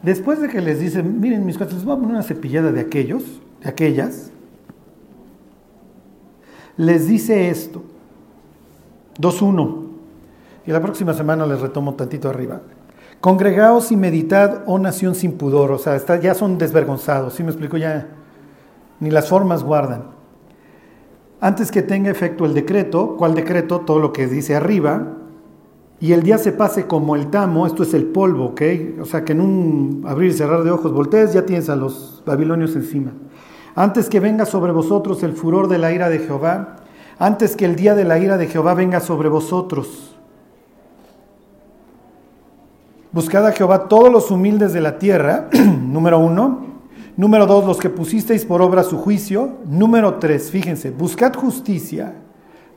Después 0.03 0.41
de 0.41 0.49
que 0.49 0.61
les 0.61 0.79
dicen, 0.79 1.19
miren 1.21 1.45
mis 1.45 1.57
cuates, 1.57 1.75
les 1.75 1.85
voy 1.85 1.93
a 1.93 1.97
poner 1.97 2.15
una 2.15 2.23
cepillada 2.23 2.71
de 2.71 2.81
aquellos, 2.81 3.23
de 3.61 3.69
aquellas, 3.69 4.31
les 6.77 7.07
dice 7.07 7.49
esto. 7.49 7.83
2.1. 9.19 9.87
Y 10.65 10.71
la 10.71 10.81
próxima 10.81 11.13
semana 11.13 11.45
les 11.45 11.61
retomo 11.61 11.93
tantito 11.93 12.29
arriba. 12.29 12.61
Congregaos 13.19 13.91
y 13.91 13.97
meditad, 13.97 14.63
oh 14.65 14.79
nación 14.79 15.13
sin 15.13 15.33
pudor. 15.33 15.71
O 15.71 15.77
sea, 15.77 15.97
ya 16.19 16.33
son 16.33 16.57
desvergonzados. 16.57 17.35
¿Sí 17.35 17.43
me 17.43 17.49
explico? 17.49 17.77
Ya 17.77 18.07
ni 18.99 19.11
las 19.11 19.29
formas 19.29 19.63
guardan. 19.63 20.05
Antes 21.39 21.71
que 21.71 21.81
tenga 21.81 22.09
efecto 22.09 22.45
el 22.45 22.53
decreto, 22.53 23.15
¿cuál 23.17 23.35
decreto? 23.35 23.81
Todo 23.81 23.99
lo 23.99 24.13
que 24.13 24.27
dice 24.27 24.55
arriba. 24.55 25.17
Y 26.01 26.13
el 26.13 26.23
día 26.23 26.37
se 26.37 26.51
pase 26.51 26.87
como 26.87 27.15
el 27.15 27.27
tamo, 27.27 27.67
esto 27.67 27.83
es 27.83 27.93
el 27.93 28.05
polvo, 28.05 28.47
¿ok? 28.47 28.61
O 29.01 29.05
sea, 29.05 29.23
que 29.23 29.31
en 29.31 29.41
un 29.41 30.03
abrir 30.07 30.31
y 30.31 30.33
cerrar 30.33 30.63
de 30.63 30.71
ojos 30.71 30.91
voltees, 30.91 31.31
ya 31.31 31.45
tienes 31.45 31.69
a 31.69 31.75
los 31.75 32.23
babilonios 32.25 32.75
encima. 32.75 33.11
Antes 33.75 34.09
que 34.09 34.19
venga 34.19 34.45
sobre 34.45 34.71
vosotros 34.71 35.21
el 35.21 35.33
furor 35.33 35.67
de 35.67 35.77
la 35.77 35.93
ira 35.93 36.09
de 36.09 36.19
Jehová, 36.19 36.77
antes 37.19 37.55
que 37.55 37.65
el 37.65 37.75
día 37.75 37.93
de 37.93 38.03
la 38.03 38.17
ira 38.17 38.37
de 38.37 38.47
Jehová 38.47 38.73
venga 38.73 38.99
sobre 38.99 39.29
vosotros, 39.29 40.11
Buscad 43.13 43.45
a 43.45 43.51
Jehová 43.51 43.89
todos 43.89 44.09
los 44.09 44.31
humildes 44.31 44.71
de 44.71 44.79
la 44.79 44.97
tierra, 44.97 45.49
número 45.81 46.17
uno. 46.19 46.71
Número 47.17 47.45
dos, 47.45 47.65
los 47.65 47.77
que 47.77 47.89
pusisteis 47.89 48.45
por 48.45 48.61
obra 48.61 48.83
su 48.83 48.97
juicio. 48.97 49.57
Número 49.65 50.13
tres, 50.13 50.49
fíjense, 50.49 50.91
buscad 50.91 51.33
justicia, 51.33 52.15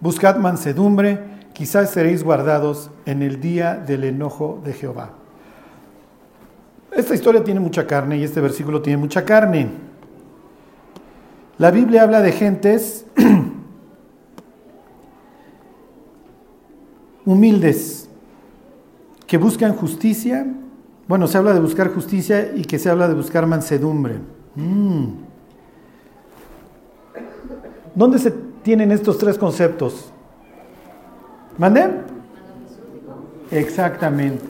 buscad 0.01 0.39
mansedumbre, 0.39 1.34
quizás 1.55 1.91
seréis 1.91 2.23
guardados 2.23 2.91
en 3.07 3.23
el 3.23 3.41
día 3.41 3.77
del 3.77 4.05
enojo 4.05 4.61
de 4.65 4.75
Jehová. 4.75 5.13
Esta 6.91 7.15
historia 7.15 7.43
tiene 7.43 7.61
mucha 7.61 7.87
carne 7.87 8.19
y 8.19 8.25
este 8.25 8.41
versículo 8.41 8.83
tiene 8.83 8.99
mucha 8.99 9.25
carne. 9.25 9.69
La 11.57 11.71
Biblia 11.71 12.03
habla 12.03 12.21
de 12.21 12.33
gentes 12.33 13.07
humildes, 17.25 18.09
que 19.27 19.39
buscan 19.39 19.75
justicia. 19.75 20.47
Bueno, 21.07 21.27
se 21.29 21.39
habla 21.39 21.55
de 21.55 21.61
buscar 21.61 21.93
justicia 21.95 22.53
y 22.55 22.65
que 22.65 22.79
se 22.79 22.91
habla 22.91 23.09
de 23.09 23.15
buscar 23.15 23.47
mansedumbre. 23.47 24.19
Mm. 24.57 25.07
¿Dónde 27.95 28.19
se 28.19 28.33
tienen 28.63 28.91
estos 28.91 29.19
tres 29.19 29.39
conceptos? 29.39 30.14
¿Mande? 31.59 31.89
Exactamente. 33.51 34.45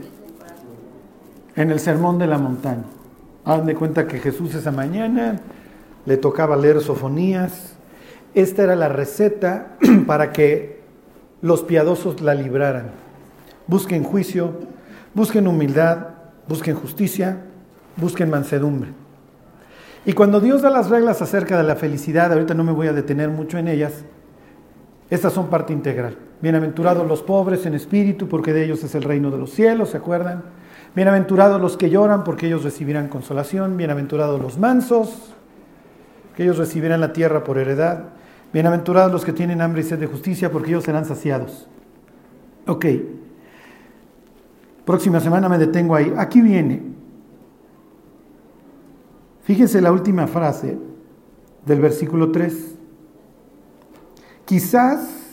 En 1.56 1.70
el 1.70 1.80
sermón 1.80 2.18
de 2.18 2.26
la 2.26 2.38
montaña. 2.38 2.84
Hagan 3.44 3.66
de 3.66 3.74
cuenta 3.74 4.06
que 4.06 4.18
Jesús 4.18 4.54
esa 4.54 4.72
mañana 4.72 5.40
le 6.06 6.16
tocaba 6.16 6.56
leer 6.56 6.80
sofonías. 6.80 7.74
Esta 8.34 8.62
era 8.62 8.74
la 8.74 8.88
receta 8.88 9.76
para 10.06 10.32
que 10.32 10.82
los 11.42 11.62
piadosos 11.62 12.22
la 12.22 12.34
libraran. 12.34 12.90
Busquen 13.66 14.02
juicio, 14.02 14.52
busquen 15.12 15.46
humildad, 15.46 16.08
busquen 16.48 16.74
justicia, 16.74 17.42
busquen 17.96 18.30
mansedumbre. 18.30 18.90
Y 20.06 20.14
cuando 20.14 20.40
Dios 20.40 20.62
da 20.62 20.70
las 20.70 20.88
reglas 20.88 21.22
acerca 21.22 21.56
de 21.56 21.64
la 21.64 21.76
felicidad, 21.76 22.32
ahorita 22.32 22.54
no 22.54 22.64
me 22.64 22.72
voy 22.72 22.88
a 22.88 22.92
detener 22.92 23.28
mucho 23.28 23.58
en 23.58 23.68
ellas, 23.68 24.04
estas 25.10 25.32
son 25.32 25.48
parte 25.48 25.72
integral. 25.72 26.16
Bienaventurados 26.44 27.08
los 27.08 27.22
pobres 27.22 27.64
en 27.64 27.72
espíritu, 27.72 28.28
porque 28.28 28.52
de 28.52 28.66
ellos 28.66 28.84
es 28.84 28.94
el 28.94 29.02
reino 29.02 29.30
de 29.30 29.38
los 29.38 29.48
cielos, 29.48 29.88
¿se 29.88 29.96
acuerdan? 29.96 30.42
Bienaventurados 30.94 31.58
los 31.58 31.78
que 31.78 31.88
lloran, 31.88 32.22
porque 32.22 32.48
ellos 32.48 32.62
recibirán 32.62 33.08
consolación. 33.08 33.78
Bienaventurados 33.78 34.38
los 34.42 34.58
mansos, 34.58 35.32
que 36.36 36.42
ellos 36.42 36.58
recibirán 36.58 37.00
la 37.00 37.14
tierra 37.14 37.44
por 37.44 37.56
heredad. 37.56 38.10
Bienaventurados 38.52 39.10
los 39.10 39.24
que 39.24 39.32
tienen 39.32 39.62
hambre 39.62 39.80
y 39.80 39.84
sed 39.84 39.98
de 39.98 40.06
justicia, 40.06 40.52
porque 40.52 40.68
ellos 40.68 40.84
serán 40.84 41.06
saciados. 41.06 41.66
Ok, 42.66 42.84
Próxima 44.84 45.20
semana 45.20 45.48
me 45.48 45.56
detengo 45.56 45.94
ahí. 45.94 46.12
Aquí 46.14 46.42
viene. 46.42 46.82
Fíjense 49.44 49.80
la 49.80 49.92
última 49.92 50.26
frase 50.26 50.76
del 51.64 51.80
versículo 51.80 52.30
3. 52.30 52.74
Quizás 54.44 55.23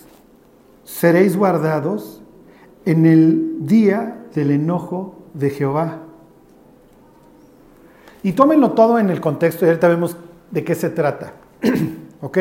seréis 0.91 1.37
guardados 1.37 2.21
en 2.85 3.05
el 3.05 3.65
día 3.65 4.25
del 4.35 4.51
enojo 4.51 5.15
de 5.33 5.49
Jehová. 5.49 5.99
Y 8.23 8.33
tómenlo 8.33 8.71
todo 8.71 8.99
en 8.99 9.09
el 9.09 9.21
contexto 9.21 9.65
y 9.65 9.69
ahorita 9.69 9.87
vemos 9.87 10.17
de 10.51 10.63
qué 10.63 10.75
se 10.75 10.89
trata. 10.89 11.33
¿Ok? 12.21 12.37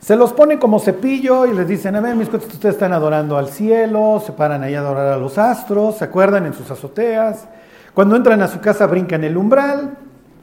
Se 0.00 0.16
los 0.16 0.32
pone 0.32 0.58
como 0.58 0.78
cepillo 0.78 1.46
y 1.46 1.54
les 1.54 1.66
dicen, 1.66 1.96
a 1.96 2.00
ver, 2.00 2.14
mis 2.14 2.28
cuates, 2.28 2.52
ustedes 2.52 2.74
están 2.74 2.92
adorando 2.92 3.38
al 3.38 3.48
cielo, 3.48 4.22
se 4.24 4.32
paran 4.32 4.62
ahí 4.62 4.74
a 4.74 4.80
adorar 4.80 5.06
a 5.08 5.16
los 5.16 5.38
astros, 5.38 5.96
se 5.96 6.04
acuerdan 6.04 6.46
en 6.46 6.52
sus 6.52 6.70
azoteas. 6.70 7.48
Cuando 7.94 8.16
entran 8.16 8.42
a 8.42 8.48
su 8.48 8.60
casa 8.60 8.86
brincan 8.86 9.24
el 9.24 9.36
umbral, 9.36 9.96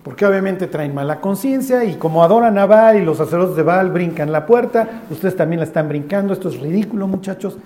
porque 0.03 0.25
obviamente 0.25 0.67
traen 0.67 0.93
mala 0.93 1.21
conciencia 1.21 1.85
y 1.85 1.95
como 1.95 2.23
adoran 2.23 2.57
a 2.57 2.65
Baal 2.65 2.97
y 2.97 3.05
los 3.05 3.17
sacerdotes 3.17 3.55
de 3.55 3.63
Baal 3.63 3.89
brincan 3.91 4.31
la 4.31 4.45
puerta, 4.45 5.03
ustedes 5.09 5.35
también 5.35 5.59
la 5.59 5.65
están 5.65 5.87
brincando, 5.87 6.33
esto 6.33 6.49
es 6.49 6.59
ridículo 6.59 7.07
muchachos. 7.07 7.57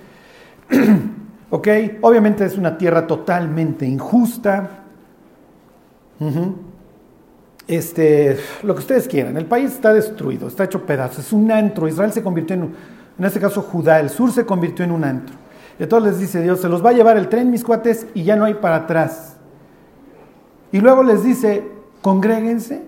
ok, 1.50 1.68
obviamente 2.02 2.46
es 2.46 2.58
una 2.58 2.78
tierra 2.78 3.08
totalmente 3.08 3.86
injusta 3.86 4.84
este, 7.68 8.38
lo 8.64 8.74
que 8.74 8.80
ustedes 8.80 9.08
quieran. 9.08 9.36
El 9.38 9.46
país 9.46 9.72
está 9.72 9.94
destruido, 9.94 10.48
está 10.48 10.64
hecho 10.64 10.86
pedazos, 10.86 11.26
es 11.26 11.34
un 11.34 11.52
antro. 11.52 11.88
Israel 11.88 12.12
se 12.12 12.24
convirtió 12.24 12.56
en, 12.56 12.74
en 13.18 13.26
este 13.26 13.40
caso 13.40 13.62
Judá, 13.62 14.00
el 14.00 14.10
sur 14.10 14.32
se 14.32 14.46
convirtió 14.46 14.86
en 14.86 14.92
un 14.92 15.04
antro. 15.04 15.36
Y 15.80 15.84
entonces 15.84 16.12
les 16.12 16.20
dice 16.20 16.42
Dios, 16.42 16.62
se 16.62 16.70
los 16.70 16.84
va 16.86 16.92
a 16.92 16.94
llevar 16.94 17.18
el 17.18 17.30
tren, 17.30 17.52
mis 17.52 17.64
cuates, 17.64 18.08
y 18.14 18.24
ya 18.24 18.36
no 18.36 18.46
hay 18.46 18.56
para 18.56 18.78
atrás. 18.78 19.38
Y 20.72 20.80
luego 20.80 21.04
les 21.04 21.24
dice, 21.24 21.77
congréguense 22.08 22.82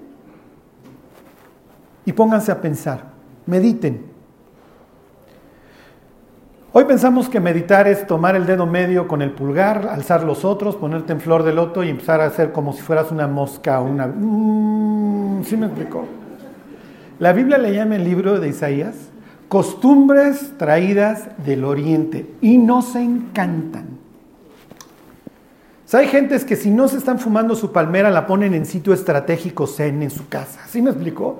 y 2.05 2.13
pónganse 2.13 2.53
a 2.53 2.61
pensar, 2.61 3.03
mediten. 3.45 4.05
Hoy 6.72 6.86
pensamos 6.86 7.28
que 7.28 7.41
meditar 7.41 7.86
es 7.89 8.07
tomar 8.07 8.38
el 8.38 8.45
dedo 8.45 8.65
medio 8.65 9.09
con 9.09 9.22
el 9.22 9.32
pulgar, 9.32 9.89
alzar 9.89 10.24
los 10.24 10.45
otros, 10.45 10.78
ponerte 10.78 11.11
en 11.11 11.20
flor 11.20 11.43
de 11.43 11.51
loto 11.51 11.84
y 11.84 11.89
empezar 11.89 12.22
a 12.22 12.28
hacer 12.28 12.53
como 12.53 12.72
si 12.72 12.82
fueras 12.82 13.11
una 13.11 13.28
mosca 13.28 13.82
o 13.82 13.89
una... 13.89 14.07
Mm, 14.07 15.43
¿Sí 15.43 15.57
me 15.57 15.65
explicó? 15.65 16.05
La 17.20 17.34
Biblia 17.34 17.57
le 17.57 17.74
llama 17.74 17.97
el 17.97 18.05
libro 18.05 18.39
de 18.39 18.47
Isaías 18.47 18.95
costumbres 19.49 20.53
traídas 20.57 21.28
del 21.43 21.65
oriente 21.65 22.36
y 22.39 22.57
nos 22.57 22.95
encantan. 22.95 23.98
Hay 25.97 26.07
gentes 26.07 26.45
que 26.45 26.55
si 26.55 26.69
no 26.69 26.87
se 26.87 26.97
están 26.97 27.19
fumando 27.19 27.55
su 27.55 27.71
palmera 27.71 28.11
la 28.11 28.27
ponen 28.27 28.53
en 28.53 28.65
sitio 28.65 28.93
estratégico 28.93 29.65
zen 29.65 30.03
en 30.03 30.11
su 30.11 30.27
casa. 30.27 30.61
¿Sí 30.67 30.81
me 30.81 30.91
explicó? 30.91 31.39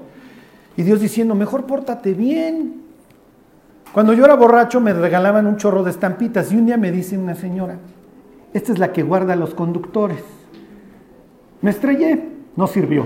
Y 0.76 0.84
Dios 0.84 1.02
diciendo, 1.02 1.36
mejor 1.36 1.66
pórtate 1.66 2.14
bien. 2.14 2.82
Cuando 3.94 4.14
yo 4.14 4.26
era 4.26 4.36
borracho 4.36 4.80
me 4.80 4.94
regalaban 4.94 5.46
un 5.46 5.58
chorro 5.58 5.84
de 5.84 5.92
estampitas 5.92 6.52
y 6.52 6.58
un 6.58 6.66
día 6.66 6.78
me 6.78 6.92
dice 6.92 7.18
una 7.18 7.36
señora, 7.36 7.78
esta 8.54 8.72
es 8.72 8.80
la 8.80 8.92
que 8.92 9.04
guarda 9.04 9.36
los 9.36 9.54
conductores. 9.54 10.24
Me 11.62 11.72
estrellé, 11.72 12.30
no 12.56 12.68
sirvió, 12.68 13.06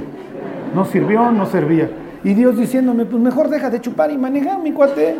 no 0.75 0.85
sirvió, 0.85 1.31
no 1.31 1.45
servía. 1.45 1.89
Y 2.23 2.33
Dios 2.33 2.57
diciéndome, 2.57 3.05
pues 3.05 3.21
mejor 3.21 3.49
deja 3.49 3.69
de 3.69 3.81
chupar 3.81 4.11
y 4.11 4.17
manejar, 4.17 4.59
mi 4.59 4.71
cuate. 4.71 5.15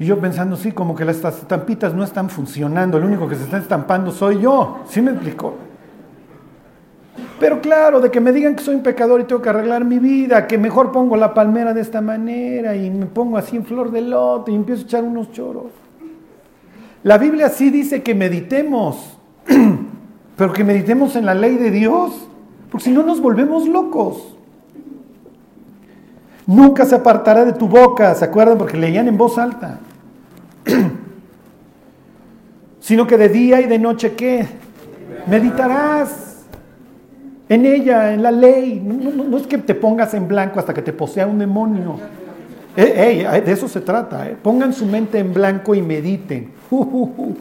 Y 0.00 0.06
yo 0.06 0.18
pensando, 0.18 0.56
sí, 0.56 0.72
como 0.72 0.96
que 0.96 1.04
las 1.04 1.22
estampitas 1.22 1.92
no 1.92 2.02
están 2.02 2.30
funcionando, 2.30 2.96
el 2.96 3.04
único 3.04 3.28
que 3.28 3.36
se 3.36 3.44
está 3.44 3.58
estampando 3.58 4.10
soy 4.10 4.40
yo. 4.40 4.78
¿Sí 4.88 5.02
me 5.02 5.10
explicó? 5.10 5.52
Pero 7.38 7.60
claro, 7.60 8.00
de 8.00 8.10
que 8.10 8.18
me 8.18 8.32
digan 8.32 8.56
que 8.56 8.64
soy 8.64 8.76
un 8.76 8.82
pecador 8.82 9.20
y 9.20 9.24
tengo 9.24 9.42
que 9.42 9.50
arreglar 9.50 9.84
mi 9.84 9.98
vida, 9.98 10.46
que 10.46 10.56
mejor 10.56 10.90
pongo 10.90 11.18
la 11.18 11.34
palmera 11.34 11.74
de 11.74 11.82
esta 11.82 12.00
manera 12.00 12.74
y 12.74 12.88
me 12.88 13.04
pongo 13.04 13.36
así 13.36 13.56
en 13.56 13.66
flor 13.66 13.90
de 13.90 14.00
lote 14.00 14.52
y 14.52 14.54
empiezo 14.54 14.82
a 14.82 14.84
echar 14.86 15.04
unos 15.04 15.32
choros. 15.32 15.70
La 17.02 17.18
Biblia 17.18 17.50
sí 17.50 17.68
dice 17.68 18.02
que 18.02 18.14
meditemos, 18.14 19.18
pero 20.36 20.54
que 20.54 20.64
meditemos 20.64 21.14
en 21.14 21.26
la 21.26 21.34
ley 21.34 21.56
de 21.56 21.70
Dios, 21.70 22.26
porque 22.70 22.84
si 22.84 22.90
no 22.90 23.02
nos 23.02 23.20
volvemos 23.20 23.68
locos. 23.68 24.34
Nunca 26.46 26.86
se 26.86 26.94
apartará 26.94 27.44
de 27.44 27.52
tu 27.52 27.68
boca, 27.68 28.14
¿se 28.14 28.24
acuerdan? 28.24 28.56
Porque 28.56 28.78
leían 28.78 29.06
en 29.06 29.18
voz 29.18 29.36
alta. 29.36 29.80
sino 32.80 33.06
que 33.06 33.16
de 33.16 33.28
día 33.28 33.60
y 33.60 33.66
de 33.66 33.78
noche, 33.78 34.14
¿qué? 34.14 34.46
Meditarás 35.26 36.44
en 37.48 37.66
ella, 37.66 38.14
en 38.14 38.22
la 38.22 38.30
ley. 38.30 38.80
No, 38.80 39.36
es 39.36 39.46
que 39.46 39.58
te 39.58 39.74
pongas 39.74 40.14
en 40.14 40.28
blanco 40.28 40.58
hasta 40.58 40.72
que 40.72 40.82
te 40.82 40.92
posea 40.92 41.26
un 41.26 41.38
demonio. 41.38 41.96
Eh, 42.76 43.42
de 43.44 43.52
eso 43.52 43.68
se 43.68 43.80
trata. 43.80 44.28
¿eh? 44.28 44.36
Pongan 44.40 44.72
su 44.72 44.86
mente 44.86 45.18
en 45.18 45.34
blanco 45.34 45.74
y 45.74 45.82
mediten. 45.82 46.52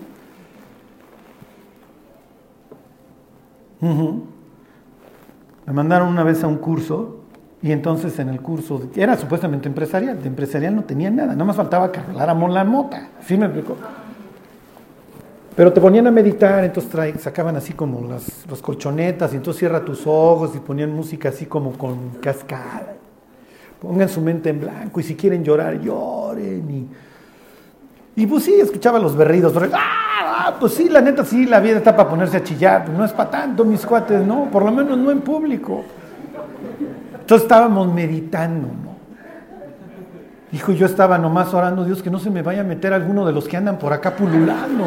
Me 5.65 5.73
mandaron 5.73 6.09
una 6.09 6.23
vez 6.23 6.43
a 6.43 6.47
un 6.47 6.57
curso 6.57 7.18
y 7.61 7.71
entonces 7.71 8.17
en 8.19 8.29
el 8.29 8.41
curso, 8.41 8.81
era 8.95 9.17
supuestamente 9.17 9.67
empresarial, 9.67 10.21
de 10.21 10.27
empresarial 10.27 10.75
no 10.75 10.83
tenía 10.83 11.09
nada, 11.09 11.33
nada 11.33 11.43
más 11.43 11.55
faltaba 11.55 11.91
que 11.91 11.99
arregláramos 11.99 12.51
la 12.51 12.63
mota, 12.63 13.09
¿sí 13.25 13.37
me 13.37 13.45
explicó? 13.47 13.75
Pero 15.55 15.73
te 15.73 15.81
ponían 15.81 16.07
a 16.07 16.11
meditar, 16.11 16.63
entonces 16.63 17.21
sacaban 17.21 17.57
así 17.57 17.73
como 17.73 18.07
las, 18.07 18.45
las, 18.49 18.61
colchonetas, 18.61 19.33
y 19.33 19.35
entonces 19.35 19.59
cierra 19.59 19.83
tus 19.83 20.07
ojos 20.07 20.51
y 20.55 20.59
ponían 20.59 20.93
música 20.93 21.29
así 21.29 21.47
como 21.47 21.73
con 21.73 22.11
cascada. 22.21 22.95
Pongan 23.81 24.07
su 24.07 24.21
mente 24.21 24.49
en 24.51 24.61
blanco 24.61 25.01
y 25.01 25.03
si 25.03 25.15
quieren 25.15 25.43
llorar, 25.43 25.81
lloren. 25.81 26.69
Y, 28.15 28.21
y 28.21 28.25
pues 28.25 28.45
sí, 28.45 28.53
escuchaba 28.53 28.99
los 28.99 29.17
berridos. 29.17 29.53
¡Ah! 29.73 30.55
Pues 30.61 30.75
sí, 30.75 30.87
la 30.87 31.01
neta 31.01 31.25
sí, 31.25 31.45
la 31.45 31.59
vida 31.59 31.77
está 31.77 31.93
para 31.93 32.09
ponerse 32.09 32.37
a 32.37 32.43
chillar, 32.43 32.85
pues 32.85 32.97
no 32.97 33.03
es 33.03 33.11
para 33.11 33.29
tanto, 33.29 33.65
mis 33.65 33.85
cuates, 33.85 34.25
no, 34.25 34.49
por 34.49 34.63
lo 34.63 34.71
menos 34.71 34.97
no 34.97 35.11
en 35.11 35.19
público. 35.19 35.83
Entonces 37.29 37.45
estábamos 37.45 37.93
meditando, 37.93 38.69
¿no? 38.69 38.95
Hijo, 40.51 40.71
yo 40.71 40.87
estaba 40.87 41.19
nomás 41.19 41.53
orando, 41.53 41.85
Dios, 41.85 42.01
que 42.01 42.09
no 42.09 42.17
se 42.17 42.31
me 42.31 42.41
vaya 42.41 42.61
a 42.61 42.63
meter 42.63 42.91
alguno 42.91 43.23
de 43.23 43.31
los 43.31 43.47
que 43.47 43.55
andan 43.55 43.77
por 43.77 43.93
acá 43.93 44.15
pululando. 44.15 44.85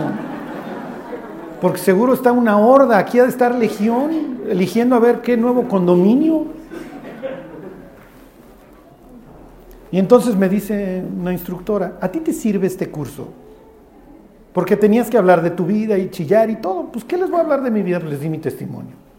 Porque 1.61 1.78
seguro 1.78 2.14
está 2.14 2.32
una 2.32 2.59
horda, 2.59 2.99
aquí 2.99 3.20
ha 3.20 3.22
de 3.22 3.28
estar 3.28 3.55
legión, 3.55 4.40
eligiendo 4.49 4.97
a 4.97 4.99
ver 4.99 5.20
qué 5.20 5.36
nuevo 5.36 5.68
condominio. 5.68 6.47
Y 9.93 10.01
entonces 10.01 10.34
me 10.34 10.49
dice 10.49 11.05
una 11.16 11.32
instructora, 11.32 11.93
¿a 12.01 12.09
ti 12.09 12.18
te 12.18 12.32
sirve 12.32 12.66
este 12.66 12.90
curso? 12.90 13.28
Porque 14.53 14.76
tenías 14.76 15.09
que 15.09 15.16
hablar 15.16 15.43
de 15.43 15.51
tu 15.51 15.64
vida 15.64 15.97
y 15.97 16.11
chillar 16.11 16.51
y 16.51 16.57
todo. 16.57 16.86
Pues, 16.86 17.05
¿qué 17.05 17.16
les 17.16 17.30
voy 17.30 17.38
a 17.38 17.43
hablar 17.45 17.62
de 17.62 17.70
mi 17.70 17.82
vida? 17.82 18.01
Pues 18.01 18.11
les 18.11 18.20
di 18.20 18.28
mi 18.28 18.38
testimonio. 18.38 19.12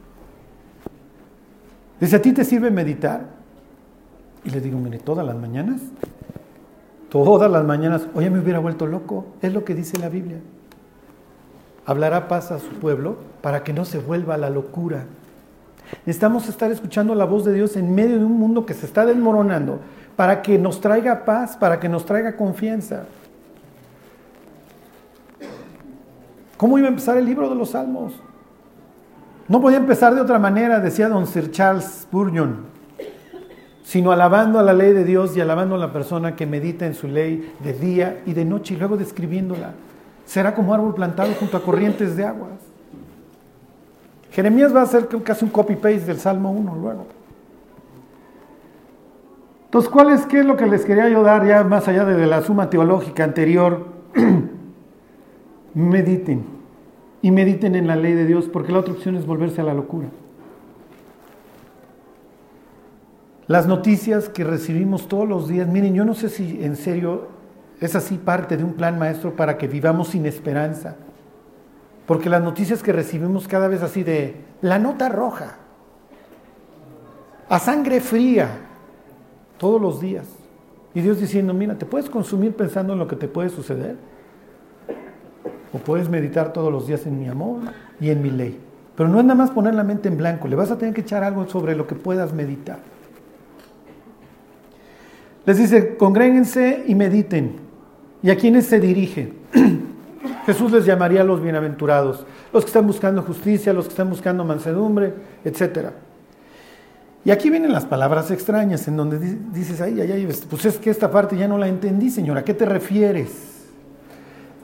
Dice, 2.04 2.18
¿a 2.18 2.22
ti 2.22 2.34
te 2.34 2.43
sirve 2.43 2.70
meditar? 2.70 3.22
Y 4.43 4.49
le 4.49 4.60
digo, 4.60 4.78
mire, 4.78 4.99
todas 4.99 5.26
las 5.26 5.38
mañanas, 5.38 5.80
todas 7.10 7.49
las 7.49 7.64
mañanas, 7.64 8.08
oye, 8.14 8.30
me 8.30 8.41
hubiera 8.41 8.60
vuelto 8.60 8.88
loco. 8.88 9.28
Es 9.41 9.54
lo 9.54 9.64
que 9.64 9.74
dice 9.74 9.97
la 9.97 10.10
Biblia. 10.10 10.39
Hablará 11.86 12.28
paz 12.28 12.51
a 12.51 12.60
su 12.60 12.72
pueblo 12.72 13.16
para 13.41 13.64
que 13.64 13.72
no 13.72 13.86
se 13.86 13.99
vuelva 13.99 14.34
a 14.34 14.38
la 14.38 14.49
locura. 14.49 15.06
Necesitamos 16.06 16.49
estar 16.49 16.70
escuchando 16.74 17.16
la 17.16 17.24
voz 17.24 17.45
de 17.45 17.54
Dios 17.54 17.78
en 17.78 17.95
medio 17.95 18.20
de 18.20 18.26
un 18.26 18.38
mundo 18.38 18.66
que 18.66 18.74
se 18.74 18.86
está 18.86 19.06
desmoronando 19.06 19.80
para 20.18 20.41
que 20.41 20.60
nos 20.60 20.82
traiga 20.82 21.24
paz, 21.24 21.56
para 21.56 21.80
que 21.80 21.88
nos 21.88 22.06
traiga 22.06 22.36
confianza. 22.36 23.06
¿Cómo 26.58 26.78
iba 26.78 26.88
a 26.88 26.89
empezar 26.89 27.16
el 27.16 27.24
libro 27.26 27.49
de 27.49 27.56
los 27.56 27.70
Salmos? 27.70 28.14
No 29.48 29.60
podía 29.60 29.78
empezar 29.78 30.16
de 30.16 30.22
otra 30.22 30.39
manera, 30.39 30.80
decía 30.80 31.10
don 31.10 31.28
Sir 31.28 31.52
Charles 31.52 31.84
Spurgeon, 32.04 32.58
sino 33.84 34.12
alabando 34.12 34.58
a 34.58 34.64
la 34.64 34.74
ley 34.74 34.94
de 34.94 35.04
Dios 35.04 35.36
y 35.36 35.41
alabando 35.41 35.76
a 35.76 35.78
la 35.78 35.91
persona 35.91 36.36
que 36.36 36.46
medita 36.46 36.86
en 36.86 36.94
su 36.94 37.08
ley 37.08 37.54
de 37.62 37.74
día 37.74 38.22
y 38.26 38.34
de 38.34 38.46
noche 38.46 38.74
y 38.74 38.78
luego 38.78 38.96
describiéndola. 38.96 39.74
Será 40.26 40.56
como 40.56 40.74
árbol 40.74 40.96
plantado 40.96 41.34
junto 41.38 41.58
a 41.58 41.62
corrientes 41.62 42.16
de 42.16 42.26
aguas. 42.26 42.54
Jeremías 44.32 44.74
va 44.74 44.80
a 44.80 44.84
hacer 44.84 45.08
casi 45.24 45.44
un 45.44 45.52
copy-paste 45.52 46.06
del 46.06 46.20
Salmo 46.20 46.52
1 46.52 46.76
luego. 46.76 47.06
Entonces, 49.66 49.91
¿cuál 49.91 50.12
es, 50.12 50.26
qué 50.26 50.39
es 50.39 50.46
lo 50.46 50.56
que 50.56 50.68
les 50.68 50.86
quería 50.86 51.04
ayudar 51.04 51.46
ya 51.46 51.64
más 51.64 51.88
allá 51.88 52.06
de 52.06 52.26
la 52.26 52.41
suma 52.41 52.70
teológica 52.70 53.24
anterior? 53.24 53.88
Mediten 55.74 56.62
y 57.24 57.32
mediten 57.32 57.74
en 57.76 57.88
la 57.88 57.95
ley 57.95 58.13
de 58.13 58.26
Dios, 58.26 58.49
porque 58.51 58.74
la 58.74 58.80
otra 58.80 58.93
opción 58.93 59.15
es 59.15 59.26
volverse 59.26 59.61
a 59.61 59.63
la 59.63 59.74
locura. 59.74 60.09
Las 63.47 63.65
noticias 63.65 64.28
que 64.28 64.43
recibimos 64.43 65.07
todos 65.07 65.28
los 65.28 65.47
días, 65.47 65.69
miren, 65.69 65.93
yo 65.93 66.03
no 66.03 66.15
sé 66.15 66.28
si 66.28 66.61
en 66.61 66.76
serio 66.76 67.30
es 67.80 67.95
así 67.95 68.17
parte 68.17 68.57
de 68.57 68.65
un 68.65 68.74
plan 68.74 68.99
maestro 68.99 69.38
para 69.38 69.57
que 69.57 69.69
vivamos 69.69 70.09
sin 70.09 70.26
esperanza. 70.26 70.97
Porque 72.05 72.30
las 72.30 72.43
noticias 72.43 72.84
que 72.84 72.91
recibimos 72.91 73.47
cada 73.47 73.69
vez 73.69 73.82
así 73.84 74.03
de 74.03 74.36
la 74.61 74.78
nota 74.78 75.07
roja, 75.07 75.55
a 77.47 77.57
sangre 77.57 78.01
fría, 78.01 78.49
todos 79.57 79.82
los 79.82 80.01
días. 80.01 80.28
Y 80.93 80.99
Dios 80.99 81.21
diciendo, 81.21 81.53
mira, 81.53 81.78
te 81.78 81.86
puedes 81.86 82.09
consumir 82.09 82.53
pensando 82.53 82.91
en 82.91 82.99
lo 82.99 83.07
que 83.07 83.15
te 83.15 83.30
puede 83.30 83.47
suceder. 83.47 83.95
O 85.74 85.80
puedes 85.80 86.07
meditar 86.07 86.53
todos 86.53 86.71
los 86.71 86.88
días 86.88 87.05
en 87.07 87.19
mi 87.19 87.28
amor 87.28 87.61
y 87.99 88.09
en 88.09 88.21
mi 88.21 88.30
ley. 88.30 88.59
Pero 88.95 89.09
no 89.09 89.19
es 89.19 89.26
nada 89.26 89.36
más 89.36 89.51
poner 89.51 89.74
la 89.74 89.84
mente 89.84 90.07
en 90.07 90.17
blanco, 90.17 90.47
le 90.47 90.55
vas 90.55 90.71
a 90.71 90.78
tener 90.78 90.93
que 90.93 91.01
echar 91.01 91.24
algo 91.24 91.47
sobre 91.47 91.76
lo 91.76 91.88
que 91.88 91.95
puedas 91.95 92.34
meditar. 92.34 92.80
Les 95.45 95.57
dice, 95.57 95.97
congréguense 95.97 96.84
y 96.88 96.95
mediten. 96.95 97.57
¿Y 98.21 98.30
a 98.30 98.38
quiénes 98.38 98.67
se 98.67 98.80
dirige? 98.80 99.34
Jesús 100.45 100.71
les 100.71 100.86
llamaría 100.86 101.21
a 101.21 101.24
los 101.24 101.41
bienaventurados, 101.41 102.26
los 102.53 102.63
que 102.63 102.69
están 102.69 102.88
buscando 102.88 103.21
justicia, 103.24 103.74
los 103.74 103.86
que 103.86 103.91
están 103.91 104.09
buscando 104.09 104.45
mansedumbre, 104.45 105.13
etc. 105.43 105.89
Y 107.26 107.32
aquí 107.32 107.49
vienen 107.49 107.74
las 107.74 107.86
palabras 107.86 108.32
extrañas 108.32 108.88
en 108.88 108.95
donde 108.95 109.17
dices, 109.19 109.82
ay, 109.82 109.99
ay, 109.99 110.11
ay, 110.11 110.30
pues 110.49 110.65
es 110.65 110.78
que 110.78 110.89
esta 110.89 111.09
parte 111.09 111.36
ya 111.36 111.47
no 111.47 111.57
la 111.57 111.67
entendí, 111.67 112.09
señora, 112.09 112.41
¿a 112.41 112.43
qué 112.43 112.53
te 112.53 112.65
refieres? 112.65 113.53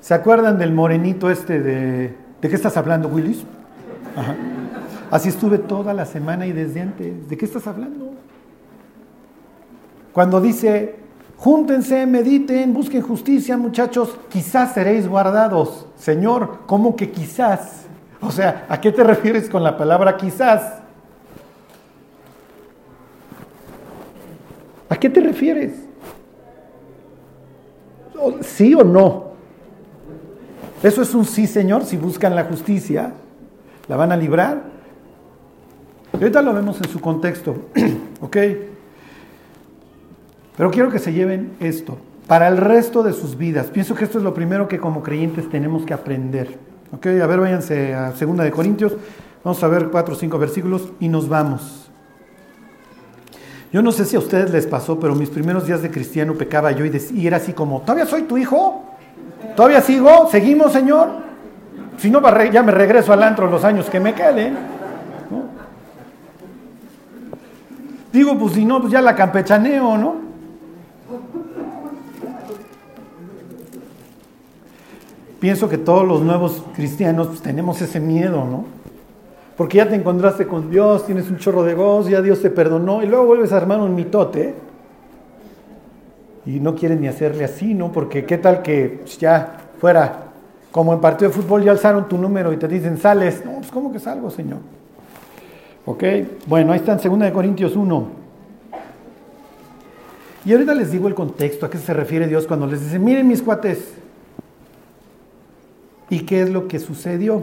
¿Se 0.02 0.14
acuerdan 0.14 0.58
del 0.58 0.74
morenito 0.74 1.30
este 1.30 1.60
de... 1.60 2.16
¿De 2.42 2.48
qué 2.50 2.56
estás 2.56 2.78
hablando, 2.78 3.10
Willis? 3.10 3.44
Así 5.12 5.30
estuve 5.30 5.58
toda 5.58 5.94
la 5.94 6.06
semana 6.06 6.46
y 6.46 6.54
desde 6.54 6.82
antes. 6.82 7.28
¿De 7.28 7.38
qué 7.38 7.46
estás 7.46 7.68
hablando? 7.68 8.14
Cuando 10.14 10.40
dice, 10.40 10.96
júntense, 11.38 12.06
mediten, 12.06 12.74
busquen 12.74 13.02
justicia, 13.02 13.58
muchachos, 13.58 14.18
quizás 14.30 14.74
seréis 14.74 15.08
guardados. 15.08 15.88
Señor, 15.98 16.60
¿cómo 16.66 16.96
que 16.96 17.12
quizás? 17.12 17.86
O 18.22 18.32
sea, 18.32 18.66
¿a 18.70 18.80
qué 18.80 18.92
te 18.92 19.04
refieres 19.04 19.50
con 19.50 19.64
la 19.64 19.78
palabra 19.78 20.16
quizás? 20.18 20.80
¿A 24.90 24.96
qué 24.96 25.10
te 25.10 25.22
refieres? 25.22 25.74
¿Sí 28.42 28.74
o 28.76 28.84
no? 28.84 29.29
Eso 30.82 31.02
es 31.02 31.14
un 31.14 31.26
sí, 31.26 31.46
Señor, 31.46 31.84
si 31.84 31.98
buscan 31.98 32.36
la 32.36 32.46
justicia, 32.46 33.14
la 33.88 33.96
van 33.98 34.12
a 34.12 34.18
librar. 34.18 34.64
ahorita 36.14 36.42
lo 36.42 36.54
vemos 36.54 36.80
en 36.82 36.90
su 36.90 37.02
contexto, 37.02 37.56
¿ok? 38.22 38.38
Pero 40.56 40.72
quiero 40.72 40.90
que 40.90 41.00
se 41.00 41.14
lleven 41.14 41.54
esto 41.60 41.98
para 42.28 42.48
el 42.48 42.58
resto 42.58 43.02
de 43.02 43.14
sus 43.14 43.38
vidas. 43.38 43.68
Pienso 43.68 43.96
que 43.96 44.04
esto 44.04 44.20
es 44.20 44.24
lo 44.24 44.34
primero 44.34 44.68
que 44.68 44.78
como 44.78 45.02
creyentes 45.02 45.50
tenemos 45.50 45.86
que 45.86 45.94
aprender. 45.94 46.58
Ok, 46.92 47.08
a 47.08 47.28
ver, 47.28 47.40
váyanse 47.40 47.94
a 47.94 48.16
Segunda 48.16 48.44
de 48.44 48.52
Corintios. 48.52 48.96
Vamos 49.44 49.64
a 49.64 49.68
ver 49.68 49.90
cuatro 49.90 50.16
o 50.16 50.18
cinco 50.18 50.38
versículos 50.38 50.90
y 51.00 51.08
nos 51.08 51.28
vamos. 51.28 51.90
Yo 53.72 53.82
no 53.82 53.92
sé 53.92 54.06
si 54.06 54.16
a 54.16 54.20
ustedes 54.20 54.52
les 54.52 54.66
pasó, 54.66 55.00
pero 55.00 55.14
mis 55.16 55.30
primeros 55.30 55.68
días 55.68 55.82
de 55.82 55.92
cristiano 55.92 56.34
pecaba 56.34 56.72
yo 56.72 56.86
y, 56.86 57.28
era 57.28 57.38
así 57.38 57.54
como, 57.54 57.82
¿todavía 57.82 58.06
soy 58.06 58.24
tu 58.24 58.38
hijo? 58.38 58.89
¿Todavía 59.56 59.82
sigo? 59.82 60.28
¿Seguimos, 60.30 60.72
Señor? 60.72 61.10
Si 61.98 62.10
no, 62.10 62.22
ya 62.52 62.64
me 62.64 62.72
regreso 62.72 63.12
al 63.12 63.24
antro 63.24 63.50
los 63.50 63.64
años 63.64 63.90
que 63.90 64.00
me 64.00 64.14
queden. 64.14 64.58
Digo, 68.12 68.38
pues 68.38 68.54
si 68.54 68.66
no, 68.66 68.80
pues 68.80 68.92
ya 68.92 69.02
la 69.02 69.16
campechaneo, 69.16 69.98
¿no? 69.98 70.16
Pienso 75.40 75.70
que 75.70 75.78
todos 75.78 76.06
los 76.08 76.22
nuevos 76.22 76.64
cristianos 76.74 77.28
pues, 77.28 77.42
tenemos 77.42 77.82
ese 77.82 78.00
miedo, 78.00 78.44
¿no? 78.46 78.66
Porque 79.56 79.78
ya 79.78 79.88
te 79.88 79.96
encontraste 79.96 80.48
con 80.48 80.70
Dios, 80.70 81.06
tienes 81.06 81.30
un 81.30 81.38
chorro 81.38 81.64
de 81.64 81.76
voz, 81.76 82.08
ya 82.08 82.22
Dios 82.22 82.42
te 82.42 82.50
perdonó 82.50 83.04
y 83.04 83.06
luego 83.06 83.26
vuelves 83.26 83.52
a 83.52 83.58
armar 83.58 83.80
un 83.80 83.94
mitote 83.94 84.56
y 86.46 86.60
no 86.60 86.76
quieren 86.76 87.02
ni 87.02 87.08
hacerle 87.08 87.44
así, 87.44 87.74
¿no? 87.74 87.92
Porque 87.92 88.26
qué 88.26 88.38
tal 88.38 88.62
que 88.62 89.00
pues, 89.02 89.18
ya 89.18 89.70
fuera 89.80 90.26
como 90.72 90.94
en 90.94 91.02
partido 91.02 91.30
de 91.30 91.36
fútbol 91.36 91.64
ya 91.64 91.72
alzaron 91.72 92.08
tu 92.08 92.18
número 92.18 92.54
y 92.54 92.58
te 92.58 92.68
dicen 92.68 92.98
sales. 92.98 93.44
No, 93.46 93.54
pues 93.56 93.72
¿cómo 93.72 93.92
que 93.92 94.00
salgo, 94.00 94.30
Señor? 94.30 94.60
Ok, 95.86 96.04
bueno, 96.46 96.72
ahí 96.72 96.80
está 96.80 97.00
en 97.02 97.20
2 97.20 97.32
Corintios 97.32 97.76
1. 97.76 98.20
Y 100.46 100.54
ahorita 100.54 100.74
les 100.74 100.92
digo 100.92 101.08
el 101.08 101.16
contexto, 101.16 101.66
a 101.66 101.70
qué 101.70 101.78
se 101.78 101.94
refiere 101.94 102.28
Dios 102.28 102.48
cuando 102.48 102.68
les 102.68 102.82
dice, 102.82 103.00
miren 103.00 103.28
mis 103.28 103.42
cuates, 103.42 103.94
¿y 106.10 106.22
qué 106.22 106.42
es 106.44 106.50
lo 106.50 106.68
que 106.68 106.80
sucedió? 106.80 107.42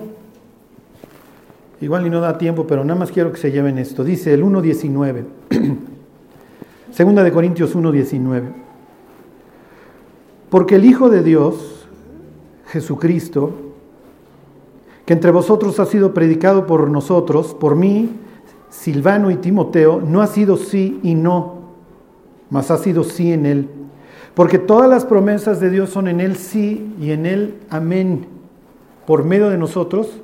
Igual 1.81 2.07
y 2.07 2.11
no 2.11 2.21
da 2.21 2.39
tiempo, 2.39 2.67
pero 2.67 2.85
nada 2.85 2.99
más 2.99 3.13
quiero 3.13 3.33
que 3.33 3.39
se 3.39 3.51
lleven 3.51 3.79
esto. 3.79 4.03
Dice 4.03 4.33
el 4.33 4.43
1.19, 4.43 5.25
segunda 6.91 7.23
de 7.23 7.33
Corintios 7.33 7.77
1.19, 7.77 8.66
porque 10.51 10.77
el 10.77 10.85
Hijo 10.85 11.09
de 11.09 11.23
Dios, 11.23 11.87
Jesucristo, 12.69 13.53
que 15.05 15.13
entre 15.13 15.31
vosotros 15.31 15.79
ha 15.81 15.87
sido 15.87 16.15
predicado 16.15 16.67
por 16.67 16.91
nosotros, 16.91 17.55
por 17.55 17.77
mí, 17.77 18.11
Silvano 18.71 19.31
y 19.31 19.37
Timoteo, 19.37 20.01
no 20.01 20.21
ha 20.21 20.27
sido 20.27 20.57
sí 20.57 21.01
y 21.03 21.15
no, 21.15 21.63
mas 22.51 22.71
ha 22.71 22.79
sido 22.79 23.05
sí 23.05 23.33
en 23.33 23.47
él. 23.47 23.69
Porque 24.35 24.59
todas 24.59 24.91
las 24.91 25.05
promesas 25.05 25.61
de 25.61 25.71
Dios 25.71 25.91
son 25.91 26.09
en 26.09 26.21
él 26.21 26.37
sí 26.37 26.95
y 27.01 27.13
en 27.13 27.25
él 27.25 27.55
amén, 27.71 28.27
por 29.07 29.25
medio 29.25 29.49
de 29.49 29.59
nosotros, 29.59 30.21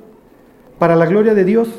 para 0.77 0.95
la 0.95 1.05
gloria 1.05 1.33
de 1.33 1.45
Dios. 1.45 1.69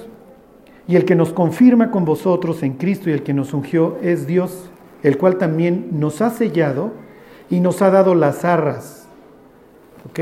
Y 0.89 0.97
el 0.97 1.05
que 1.05 1.15
nos 1.15 1.33
confirma 1.33 1.91
con 1.91 2.05
vosotros 2.05 2.63
en 2.63 2.75
Cristo 2.75 3.09
y 3.09 3.13
el 3.13 3.23
que 3.23 3.33
nos 3.33 3.55
ungió 3.55 3.97
es 4.03 4.27
Dios, 4.27 4.69
el 5.03 5.17
cual 5.17 5.39
también 5.39 5.89
nos 5.93 6.21
ha 6.21 6.31
sellado 6.31 7.04
y 7.55 7.61
nos 7.61 7.83
ha 7.83 7.91
dado 7.91 8.17
las 8.17 8.45
arras. 8.45 9.07
¿Ok? 10.11 10.21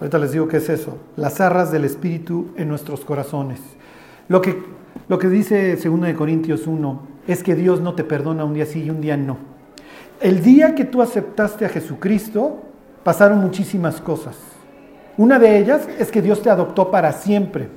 Ahorita 0.00 0.18
les 0.18 0.32
digo 0.32 0.48
qué 0.48 0.56
es 0.56 0.68
eso. 0.68 0.98
Las 1.14 1.40
arras 1.40 1.70
del 1.70 1.84
Espíritu 1.84 2.48
en 2.56 2.68
nuestros 2.68 3.04
corazones. 3.04 3.60
Lo 4.28 4.40
que 4.40 4.76
lo 5.08 5.20
que 5.20 5.28
dice 5.28 5.76
2 5.76 6.14
Corintios 6.14 6.66
1 6.66 7.02
es 7.28 7.44
que 7.44 7.54
Dios 7.54 7.80
no 7.80 7.94
te 7.94 8.02
perdona 8.02 8.44
un 8.44 8.54
día 8.54 8.66
sí 8.66 8.82
y 8.82 8.90
un 8.90 9.00
día 9.00 9.16
no. 9.16 9.38
El 10.20 10.42
día 10.42 10.74
que 10.74 10.84
tú 10.84 11.02
aceptaste 11.02 11.64
a 11.64 11.68
Jesucristo, 11.68 12.62
pasaron 13.04 13.38
muchísimas 13.38 14.00
cosas. 14.00 14.36
Una 15.16 15.38
de 15.38 15.58
ellas 15.58 15.88
es 16.00 16.10
que 16.10 16.22
Dios 16.22 16.42
te 16.42 16.50
adoptó 16.50 16.90
para 16.90 17.12
siempre. 17.12 17.68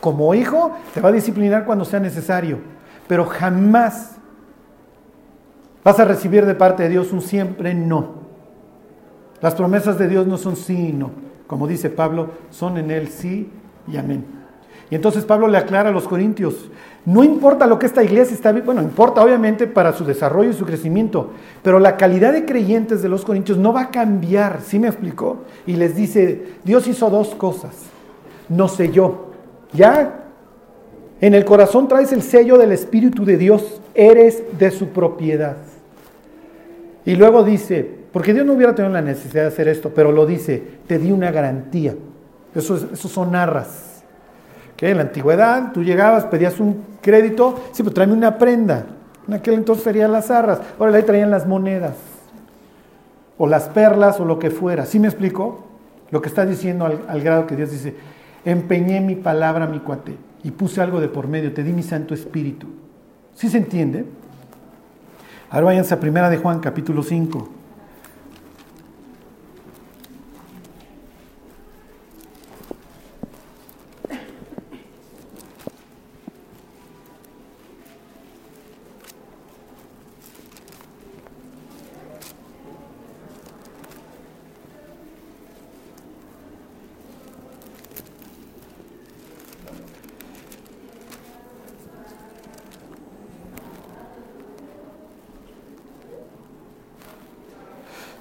Como 0.00 0.34
hijo, 0.34 0.72
te 0.92 1.00
va 1.00 1.10
a 1.10 1.12
disciplinar 1.12 1.64
cuando 1.64 1.84
sea 1.84 2.00
necesario, 2.00 2.58
pero 3.06 3.24
jamás 3.26 4.16
vas 5.84 5.98
a 5.98 6.04
recibir 6.04 6.46
de 6.46 6.54
parte 6.54 6.84
de 6.84 6.88
Dios 6.88 7.12
un 7.12 7.20
siempre 7.20 7.74
no. 7.74 8.22
Las 9.40 9.54
promesas 9.54 9.98
de 9.98 10.08
Dios 10.08 10.26
no 10.26 10.38
son 10.38 10.56
sí 10.56 10.88
y 10.88 10.92
no. 10.92 11.10
Como 11.46 11.66
dice 11.66 11.90
Pablo, 11.90 12.30
son 12.50 12.78
en 12.78 12.90
Él 12.90 13.08
sí 13.08 13.50
y 13.88 13.96
amén. 13.96 14.24
Y 14.90 14.94
entonces 14.94 15.24
Pablo 15.24 15.48
le 15.48 15.58
aclara 15.58 15.88
a 15.88 15.92
los 15.92 16.06
corintios, 16.06 16.70
no 17.06 17.24
importa 17.24 17.66
lo 17.66 17.78
que 17.78 17.86
esta 17.86 18.04
iglesia 18.04 18.34
está, 18.34 18.52
bueno, 18.52 18.82
importa 18.82 19.24
obviamente 19.24 19.66
para 19.66 19.92
su 19.94 20.04
desarrollo 20.04 20.50
y 20.50 20.54
su 20.54 20.66
crecimiento, 20.66 21.30
pero 21.62 21.78
la 21.78 21.96
calidad 21.96 22.32
de 22.32 22.44
creyentes 22.44 23.02
de 23.02 23.08
los 23.08 23.24
corintios 23.24 23.56
no 23.56 23.72
va 23.72 23.82
a 23.82 23.90
cambiar, 23.90 24.60
¿sí 24.60 24.78
me 24.78 24.88
explicó? 24.88 25.44
Y 25.66 25.76
les 25.76 25.96
dice, 25.96 26.56
Dios 26.62 26.86
hizo 26.86 27.08
dos 27.08 27.34
cosas, 27.34 27.74
no 28.50 28.68
selló, 28.68 29.32
ya 29.72 30.26
en 31.22 31.34
el 31.34 31.44
corazón 31.44 31.88
traes 31.88 32.12
el 32.12 32.20
sello 32.20 32.58
del 32.58 32.72
Espíritu 32.72 33.24
de 33.24 33.38
Dios, 33.38 33.80
eres 33.94 34.42
de 34.58 34.70
su 34.70 34.88
propiedad. 34.88 35.56
Y 37.04 37.16
luego 37.16 37.42
dice, 37.42 37.88
porque 38.12 38.32
Dios 38.32 38.46
no 38.46 38.52
hubiera 38.52 38.74
tenido 38.74 38.92
la 38.92 39.02
necesidad 39.02 39.42
de 39.42 39.48
hacer 39.48 39.68
esto, 39.68 39.92
pero 39.94 40.12
lo 40.12 40.26
dice, 40.26 40.62
te 40.86 40.98
di 40.98 41.10
una 41.10 41.30
garantía. 41.30 41.94
Eso, 42.54 42.76
eso 42.92 43.08
son 43.08 43.34
arras. 43.34 43.92
En 44.82 44.96
la 44.96 45.04
antigüedad 45.04 45.70
tú 45.72 45.84
llegabas, 45.84 46.24
pedías 46.24 46.58
un 46.58 46.84
crédito, 47.00 47.54
sí, 47.70 47.84
pero 47.84 47.94
tráeme 47.94 48.14
una 48.14 48.36
prenda. 48.36 48.86
En 49.28 49.34
aquel 49.34 49.54
entonces 49.54 49.84
serían 49.84 50.10
las 50.10 50.28
arras. 50.28 50.60
Ahora 50.76 50.96
ahí 50.96 51.04
traían 51.04 51.30
las 51.30 51.46
monedas. 51.46 51.94
O 53.38 53.46
las 53.46 53.68
perlas 53.68 54.18
o 54.18 54.24
lo 54.24 54.40
que 54.40 54.50
fuera. 54.50 54.84
¿Sí 54.84 54.98
me 54.98 55.06
explico? 55.06 55.64
Lo 56.10 56.20
que 56.20 56.28
está 56.28 56.44
diciendo 56.44 56.84
al, 56.84 57.00
al 57.06 57.20
grado 57.22 57.46
que 57.46 57.54
Dios 57.54 57.70
dice, 57.70 57.94
empeñé 58.44 59.00
mi 59.00 59.14
palabra, 59.14 59.68
mi 59.68 59.78
cuate, 59.78 60.16
y 60.42 60.50
puse 60.50 60.80
algo 60.80 61.00
de 61.00 61.08
por 61.08 61.28
medio, 61.28 61.54
te 61.54 61.62
di 61.62 61.72
mi 61.72 61.84
Santo 61.84 62.12
Espíritu. 62.12 62.66
¿Sí 63.34 63.48
se 63.48 63.58
entiende? 63.58 64.04
Ahora 65.52 65.66
váyanse 65.66 65.92
a 65.92 66.00
Primera 66.00 66.30
de 66.30 66.38
Juan, 66.38 66.60
capítulo 66.60 67.02
5. 67.02 67.61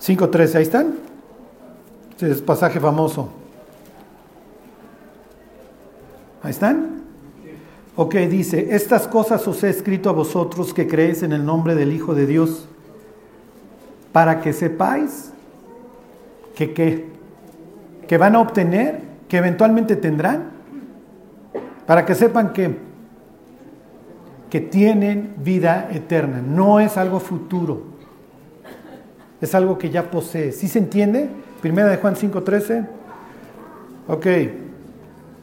5.13, 0.02 0.56
ahí 0.56 0.64
están. 0.64 0.96
Este 2.12 2.32
es 2.32 2.42
pasaje 2.42 2.80
famoso. 2.80 3.30
Ahí 6.42 6.50
están. 6.50 7.02
Ok, 7.96 8.16
dice, 8.16 8.74
estas 8.74 9.08
cosas 9.08 9.48
os 9.48 9.64
he 9.64 9.70
escrito 9.70 10.10
a 10.10 10.14
vosotros 10.14 10.74
que 10.74 10.88
creéis 10.88 11.22
en 11.22 11.34
el 11.34 11.46
nombre 11.46 11.76
del 11.76 11.94
Hijo 11.94 12.16
de 12.16 12.26
Dios, 12.26 12.68
para 14.12 14.42
que 14.42 14.54
sepáis 14.54 15.32
que 16.56 16.74
qué, 16.74 17.06
que 18.08 18.18
van 18.18 18.36
a 18.36 18.40
obtener, 18.40 19.02
que 19.28 19.38
eventualmente 19.38 19.96
tendrán, 19.96 20.52
para 21.86 22.06
que 22.06 22.16
sepan 22.16 22.54
que, 22.54 22.76
que 24.50 24.62
tienen 24.62 25.36
vida 25.38 25.90
eterna, 25.92 26.42
no 26.42 26.80
es 26.80 26.98
algo 26.98 27.20
futuro 27.20 27.92
es 29.42 29.56
algo 29.56 29.78
que 29.78 29.90
ya 29.90 30.12
posee. 30.12 30.52
¿Sí 30.52 30.68
se 30.68 30.80
entiende? 30.80 31.30
Primera 31.62 31.90
de 31.90 31.98
Juan 31.98 32.16
5.13. 32.16 32.88
Ok. 34.08 34.28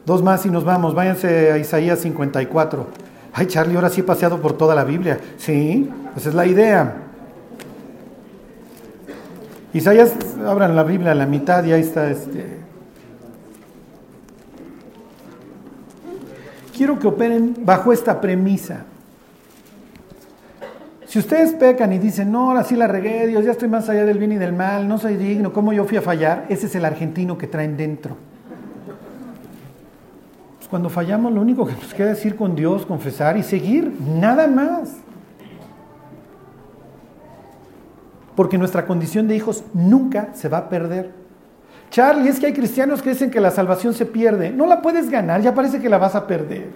Dos 0.05 0.23
más 0.23 0.45
y 0.45 0.49
nos 0.49 0.63
vamos. 0.63 0.95
Váyanse 0.95 1.51
a 1.51 1.57
Isaías 1.57 1.99
54. 1.99 2.87
Ay, 3.33 3.47
Charlie, 3.47 3.75
ahora 3.75 3.89
sí 3.89 4.01
he 4.01 4.03
paseado 4.03 4.41
por 4.41 4.53
toda 4.53 4.73
la 4.73 4.83
Biblia. 4.83 5.19
Sí, 5.37 5.89
esa 6.15 6.29
es 6.29 6.35
la 6.35 6.45
idea. 6.45 6.95
Isaías, 9.73 10.13
abran 10.45 10.75
la 10.75 10.83
Biblia 10.83 11.11
a 11.11 11.15
la 11.15 11.25
mitad 11.25 11.63
y 11.63 11.73
ahí 11.73 11.81
está 11.81 12.09
este. 12.09 12.57
Quiero 16.75 16.97
que 16.97 17.07
operen 17.07 17.55
bajo 17.65 17.91
esta 17.91 18.19
premisa. 18.19 18.85
Si 21.09 21.17
ustedes 21.17 21.53
pecan 21.53 21.91
y 21.91 21.97
dicen, 21.97 22.31
no, 22.31 22.51
ahora 22.51 22.63
sí 22.63 22.75
la 22.75 22.85
regué, 22.85 23.25
Dios, 23.25 23.43
ya 23.43 23.49
estoy 23.49 23.67
más 23.67 23.89
allá 23.89 24.05
del 24.05 24.19
bien 24.19 24.31
y 24.33 24.35
del 24.35 24.53
mal, 24.53 24.87
no 24.87 24.99
soy 24.99 25.15
digno, 25.15 25.51
¿cómo 25.51 25.73
yo 25.73 25.83
fui 25.85 25.97
a 25.97 26.03
fallar? 26.03 26.45
Ese 26.49 26.67
es 26.67 26.75
el 26.75 26.85
argentino 26.85 27.35
que 27.35 27.47
traen 27.47 27.75
dentro. 27.75 28.15
Pues 30.57 30.69
cuando 30.69 30.87
fallamos, 30.87 31.33
lo 31.33 31.41
único 31.41 31.65
que 31.65 31.73
nos 31.73 31.95
queda 31.95 32.11
es 32.11 32.23
ir 32.27 32.35
con 32.35 32.55
Dios, 32.55 32.85
confesar 32.85 33.37
y 33.37 33.41
seguir, 33.41 33.91
nada 33.99 34.47
más. 34.47 34.97
Porque 38.35 38.59
nuestra 38.59 38.85
condición 38.85 39.27
de 39.27 39.35
hijos 39.35 39.63
nunca 39.73 40.29
se 40.33 40.47
va 40.47 40.59
a 40.59 40.69
perder. 40.69 41.09
Charlie, 41.89 42.29
es 42.29 42.39
que 42.39 42.45
hay 42.45 42.53
cristianos 42.53 43.01
que 43.01 43.09
dicen 43.09 43.31
que 43.31 43.39
la 43.39 43.49
salvación 43.49 43.95
se 43.95 44.05
pierde. 44.05 44.51
No 44.51 44.67
la 44.67 44.83
puedes 44.83 45.09
ganar, 45.09 45.41
ya 45.41 45.55
parece 45.55 45.81
que 45.81 45.89
la 45.89 45.97
vas 45.97 46.13
a 46.13 46.27
perder. 46.27 46.69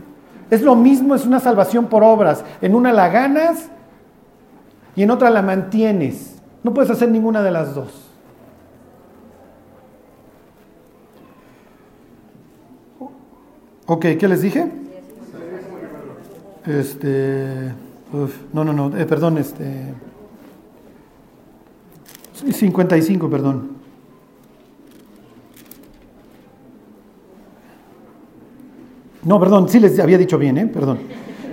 Es 0.49 0.63
lo 0.63 0.75
mismo, 0.75 1.13
es 1.13 1.23
una 1.23 1.39
salvación 1.39 1.85
por 1.85 2.01
obras. 2.01 2.43
En 2.61 2.73
una 2.73 2.91
la 2.91 3.09
ganas 3.09 3.69
y 4.95 5.03
en 5.03 5.11
otra 5.11 5.29
la 5.29 5.41
mantienes. 5.41 6.41
No 6.63 6.73
puedes 6.73 6.91
hacer 6.91 7.09
ninguna 7.09 7.41
de 7.41 7.51
las 7.51 7.75
dos. 7.75 8.09
Ok, 13.85 14.05
¿qué 14.17 14.27
les 14.27 14.41
dije? 14.41 14.71
Este, 16.65 17.73
no, 18.53 18.63
no, 18.63 18.71
no, 18.71 18.97
eh, 18.97 19.05
perdón, 19.05 19.37
este, 19.37 19.93
55, 22.51 23.29
perdón. 23.29 23.71
No, 29.25 29.39
perdón, 29.39 29.69
sí 29.69 29.79
les 29.79 29.99
había 29.99 30.17
dicho 30.17 30.37
bien, 30.37 30.57
¿eh? 30.57 30.67
Perdón. 30.67 30.99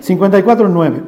54, 0.01 0.68
9. 0.68 1.03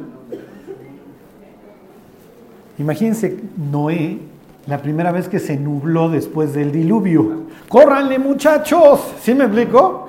Imagínense 2.77 3.39
Noé, 3.71 4.19
la 4.65 4.81
primera 4.81 5.11
vez 5.11 5.27
que 5.27 5.39
se 5.39 5.57
nubló 5.57 6.09
después 6.09 6.53
del 6.53 6.71
diluvio. 6.71 7.43
¡Córranle, 7.67 8.17
muchachos! 8.19 9.13
¿Sí 9.21 9.33
me 9.33 9.45
explico? 9.45 10.07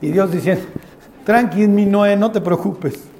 Y 0.00 0.10
Dios 0.10 0.32
diciendo, 0.32 0.64
tranqui, 1.24 1.66
mi 1.66 1.86
Noé, 1.86 2.16
no 2.16 2.30
te 2.30 2.40
preocupes. 2.40 3.10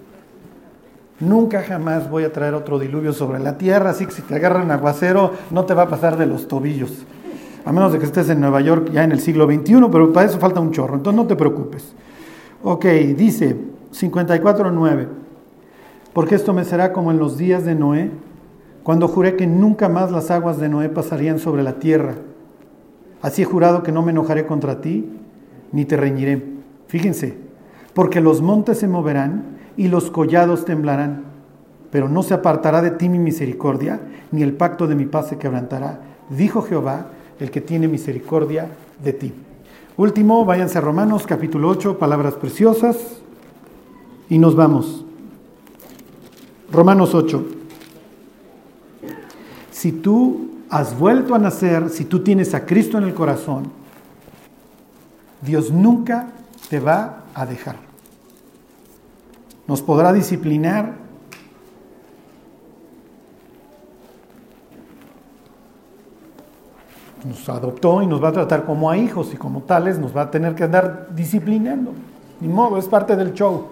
Nunca 1.21 1.63
jamás 1.63 2.09
voy 2.09 2.25
a 2.25 2.33
traer 2.33 2.55
otro 2.55 2.79
diluvio 2.79 3.13
sobre 3.13 3.39
la 3.41 3.59
tierra, 3.59 3.91
así 3.91 4.07
que 4.07 4.13
si 4.13 4.23
te 4.23 4.37
agarran 4.37 4.71
aguacero 4.71 5.33
no 5.51 5.67
te 5.67 5.75
va 5.75 5.83
a 5.83 5.89
pasar 5.89 6.17
de 6.17 6.25
los 6.25 6.49
tobillos. 6.49 7.05
A 7.67 7.73
menos 7.73 7.93
de 7.93 7.99
que 7.99 8.07
estés 8.07 8.31
en 8.31 8.41
Nueva 8.41 8.63
York 8.63 8.89
ya 8.91 9.05
en 9.05 9.13
el 9.13 9.21
siglo 9.21 9.45
XXI, 9.45 9.89
pero 9.93 10.15
para 10.15 10.27
eso 10.27 10.39
falta 10.39 10.61
un 10.61 10.73
chorro, 10.73 10.95
entonces 10.95 11.21
no 11.21 11.27
te 11.27 11.37
preocupes. 11.37 11.93
Ok, 12.63 12.87
dice 13.17 13.55
54.9, 13.93 15.09
porque 16.15 16.37
esto 16.37 16.55
me 16.55 16.65
será 16.65 16.95
como 16.95 17.11
en 17.11 17.19
los 17.19 17.37
días 17.37 17.67
de 17.67 17.75
Noé, 17.75 18.11
cuando 18.83 19.09
juré 19.09 19.37
que 19.37 19.47
nunca 19.47 19.89
más 19.89 20.11
las 20.11 20.31
aguas 20.31 20.59
de 20.59 20.69
Noé 20.69 20.89
pasarían 20.89 21.39
sobre 21.39 21.63
la 21.63 21.75
tierra. 21.75 22.15
Así 23.23 23.43
he 23.43 23.45
jurado 23.45 23.83
que 23.83 23.93
no 23.93 24.03
me 24.03 24.13
enojaré 24.13 24.47
contra 24.47 24.81
ti, 24.81 25.11
ni 25.73 25.85
te 25.85 25.97
reñiré. 25.97 26.43
Fíjense, 26.87 27.37
porque 27.93 28.21
los 28.21 28.41
montes 28.41 28.79
se 28.79 28.89
moverán 28.89 29.59
y 29.77 29.89
los 29.89 30.11
collados 30.11 30.65
temblarán, 30.65 31.25
pero 31.91 32.09
no 32.09 32.23
se 32.23 32.35
apartará 32.35 32.83
de 32.83 32.93
ti 32.93 33.09
mi 33.09 33.19
misericordia, 33.19 34.01
ni 34.31 34.43
el 34.43 34.55
pacto 34.55 34.87
de 34.87 34.95
mi 34.95 35.07
paz 35.07 35.29
se 35.29 35.39
quebrantará, 35.39 36.01
dijo 36.31 36.63
Jehová, 36.63 37.07
el 37.39 37.51
que 37.51 37.61
tiene 37.61 37.89
misericordia 37.89 38.69
de 39.03 39.13
ti. 39.13 39.33
Último, 39.97 40.45
váyanse 40.45 40.79
a 40.79 40.81
Romanos 40.81 41.27
capítulo 41.27 41.69
8, 41.69 41.99
palabras 41.99 42.35
preciosas, 42.35 43.21
y 44.29 44.39
nos 44.39 44.55
vamos. 44.55 45.05
Romanos 46.73 47.15
8. 47.15 47.60
Si 49.81 49.93
tú 49.93 50.51
has 50.69 50.99
vuelto 50.99 51.35
a 51.35 51.39
nacer, 51.39 51.89
si 51.89 52.05
tú 52.05 52.23
tienes 52.23 52.53
a 52.53 52.67
Cristo 52.67 52.99
en 52.99 53.05
el 53.05 53.15
corazón, 53.15 53.73
Dios 55.41 55.71
nunca 55.71 56.27
te 56.69 56.79
va 56.79 57.25
a 57.33 57.47
dejar. 57.47 57.77
Nos 59.67 59.81
podrá 59.81 60.13
disciplinar. 60.13 60.93
Nos 67.25 67.49
adoptó 67.49 68.03
y 68.03 68.07
nos 68.07 68.23
va 68.23 68.29
a 68.29 68.33
tratar 68.33 68.67
como 68.67 68.91
a 68.91 68.99
hijos 68.99 69.33
y 69.33 69.39
como 69.39 69.63
tales 69.63 69.99
nos 69.99 70.15
va 70.15 70.25
a 70.25 70.31
tener 70.31 70.55
que 70.55 70.65
andar 70.65 71.09
disciplinando. 71.15 71.95
Ni 72.39 72.49
modo, 72.49 72.77
es 72.77 72.87
parte 72.87 73.17
del 73.17 73.33
show. 73.33 73.69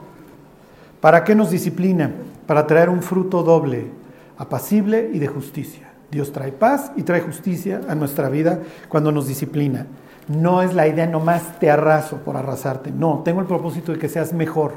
¿Para 1.03 1.23
qué 1.23 1.35
nos 1.35 1.51
disciplina? 1.51 2.11
Para 2.47 2.67
traer 2.67 2.89
un 2.89 3.03
fruto 3.03 3.43
doble, 3.43 3.91
apacible 4.39 5.11
y 5.13 5.19
de 5.19 5.27
justicia. 5.27 5.88
Dios 6.11 6.33
trae 6.33 6.53
paz 6.53 6.93
y 6.97 7.03
trae 7.03 7.21
justicia 7.21 7.81
a 7.89 7.95
nuestra 7.95 8.29
vida 8.29 8.61
cuando 8.89 9.13
nos 9.13 9.29
disciplina. 9.29 9.87
No 10.29 10.63
es 10.63 10.75
la 10.75 10.87
idea 10.87 11.07
nomás 11.07 11.59
te 11.59 11.71
arraso 11.71 12.19
por 12.19 12.37
arrasarte. 12.37 12.91
No, 12.91 13.23
tengo 13.25 13.41
el 13.41 13.47
propósito 13.47 13.93
de 13.93 13.99
que 13.99 14.09
seas 14.09 14.33
mejor. 14.33 14.73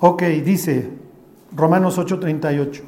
Ok, 0.00 0.22
dice 0.44 0.90
Romanos 1.54 1.98
8:38. 1.98 2.82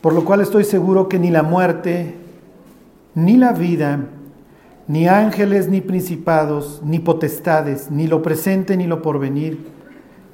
Por 0.00 0.14
lo 0.14 0.24
cual 0.24 0.40
estoy 0.40 0.64
seguro 0.64 1.08
que 1.08 1.18
ni 1.18 1.30
la 1.30 1.42
muerte, 1.42 2.14
ni 3.14 3.36
la 3.36 3.52
vida, 3.52 4.06
ni 4.88 5.06
ángeles, 5.06 5.68
ni 5.68 5.80
principados, 5.80 6.80
ni 6.82 6.98
potestades, 6.98 7.90
ni 7.90 8.06
lo 8.06 8.22
presente, 8.22 8.76
ni 8.76 8.86
lo 8.86 9.02
porvenir, 9.02 9.58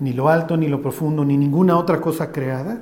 ni 0.01 0.13
lo 0.13 0.29
alto, 0.29 0.57
ni 0.57 0.69
lo 0.69 0.83
profundo, 0.83 1.25
ni 1.25 1.37
ninguna 1.37 1.77
otra 1.79 2.01
cosa 2.01 2.33
creada, 2.33 2.81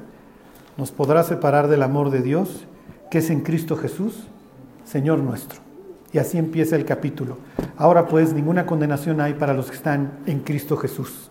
nos 0.77 0.91
podrá 0.91 1.23
separar 1.23 1.69
del 1.69 1.83
amor 1.83 2.11
de 2.11 2.23
Dios 2.23 2.67
que 3.11 3.19
es 3.19 3.31
en 3.31 3.43
Cristo 3.43 3.77
Jesús, 3.77 4.25
Señor 4.85 5.21
nuestro. 5.21 5.61
Y 6.13 6.19
así 6.19 6.39
empieza 6.39 6.77
el 6.77 6.85
capítulo. 6.85 7.39
Ahora 7.77 8.07
pues 8.07 8.33
ninguna 8.33 8.67
condenación 8.67 9.21
hay 9.21 9.35
para 9.35 9.55
los 9.55 9.71
que 9.71 9.77
están 9.77 10.19
en 10.27 10.41
Cristo 10.41 10.77
Jesús. 10.77 11.31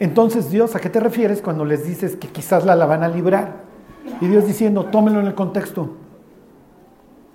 Entonces 0.00 0.50
Dios, 0.50 0.76
¿a 0.76 0.80
qué 0.80 0.90
te 0.90 1.00
refieres 1.00 1.42
cuando 1.42 1.64
les 1.64 1.86
dices 1.86 2.16
que 2.16 2.28
quizás 2.28 2.64
la, 2.64 2.76
la 2.76 2.86
van 2.86 3.02
a 3.02 3.08
librar? 3.08 3.68
Y 4.20 4.26
Dios 4.26 4.46
diciendo, 4.46 4.86
tómenlo 4.86 5.20
en 5.20 5.26
el 5.26 5.34
contexto. 5.34 5.96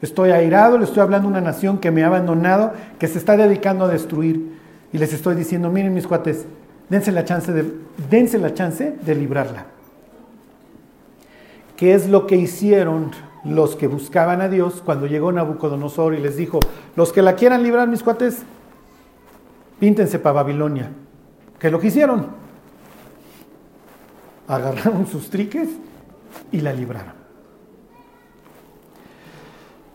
Estoy 0.02 0.32
airado, 0.32 0.78
le 0.78 0.86
estoy 0.86 1.02
hablando 1.02 1.28
a 1.28 1.32
una 1.32 1.42
nación 1.42 1.78
que 1.78 1.92
me 1.92 2.04
ha 2.04 2.08
abandonado, 2.08 2.74
que 3.00 3.08
se 3.08 3.18
está 3.18 3.38
dedicando 3.38 3.86
a 3.86 3.88
destruir. 3.88 4.60
Y 4.92 4.98
les 4.98 5.14
estoy 5.14 5.36
diciendo, 5.36 5.70
miren 5.70 5.94
mis 5.94 6.08
cuates, 6.08 6.46
dense 6.90 7.12
la 7.12 7.26
chance 7.26 7.52
de, 7.52 7.72
dense 8.10 8.38
la 8.38 8.54
chance 8.54 8.96
de 9.06 9.16
librarla. 9.16 9.66
¿Qué 11.76 11.94
es 11.94 12.08
lo 12.08 12.28
que 12.28 12.36
hicieron 12.36 13.12
los 13.44 13.76
que 13.76 13.88
buscaban 13.88 14.42
a 14.42 14.48
Dios 14.48 14.82
cuando 14.84 15.08
llegó 15.08 15.32
Nabucodonosor 15.32 16.14
y 16.14 16.22
les 16.22 16.38
dijo, 16.38 16.60
los 16.96 17.12
que 17.12 17.22
la 17.22 17.36
quieran 17.36 17.64
librar, 17.64 17.88
mis 17.88 18.04
cuates, 18.04 18.44
píntense 19.80 20.20
para 20.20 20.34
Babilonia. 20.34 20.92
¿Qué 21.60 21.70
lo 21.70 21.80
que 21.80 21.88
hicieron? 21.88 22.28
Agarraron 24.48 25.08
sus 25.08 25.30
triques 25.30 25.70
y 26.52 26.62
la 26.62 26.74
libraron. 26.74 27.14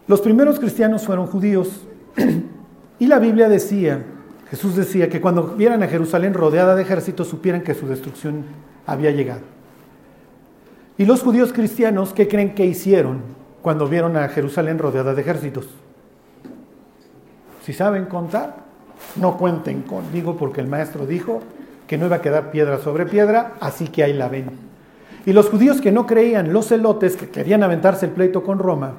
Los 0.07 0.21
primeros 0.21 0.59
cristianos 0.59 1.05
fueron 1.05 1.27
judíos 1.27 1.87
y 2.99 3.07
la 3.07 3.19
Biblia 3.19 3.49
decía, 3.49 4.05
Jesús 4.51 4.77
decía 4.77 5.09
que 5.09 5.21
cuando 5.21 5.55
vieran 5.57 5.83
a 5.83 5.89
Jerusalén 5.89 6.35
rodeada 6.35 6.75
de 6.75 6.83
ejércitos 6.83 7.29
supieran 7.29 7.63
que 7.63 7.75
su 7.75 7.87
destrucción 7.87 8.45
había 8.87 9.11
llegado. 9.11 9.43
Y 10.97 11.05
los 11.05 11.23
judíos 11.23 11.53
cristianos, 11.53 12.13
¿qué 12.13 12.27
creen 12.29 12.55
que 12.55 12.65
hicieron? 12.65 13.39
cuando 13.63 13.89
vieron 13.89 14.17
a 14.17 14.29
Jerusalén 14.29 14.79
rodeada 14.79 15.15
de 15.15 15.21
ejércitos. 15.21 15.69
Si 17.65 17.73
saben 17.73 18.07
contar, 18.07 18.57
no 19.17 19.37
cuenten 19.37 19.83
conmigo 19.83 20.37
porque 20.37 20.61
el 20.61 20.69
maestro 20.69 21.07
dijo 21.07 21.43
que 21.87 21.99
no 21.99 22.07
iba 22.07 22.17
a 22.17 22.23
quedar 22.23 22.51
piedra 22.51 22.79
sobre 22.79 23.07
piedra, 23.07 23.55
así 23.61 23.89
que 23.89 24.05
ahí 24.05 24.13
la 24.13 24.29
ven. 24.29 24.51
Y 25.27 25.33
los 25.33 25.49
judíos 25.49 25.81
que 25.81 25.93
no 25.93 26.07
creían, 26.07 26.53
los 26.53 26.69
celotes 26.69 27.17
que 27.17 27.29
querían 27.29 27.63
aventarse 27.63 28.07
el 28.07 28.13
pleito 28.13 28.43
con 28.43 28.59
Roma, 28.59 28.93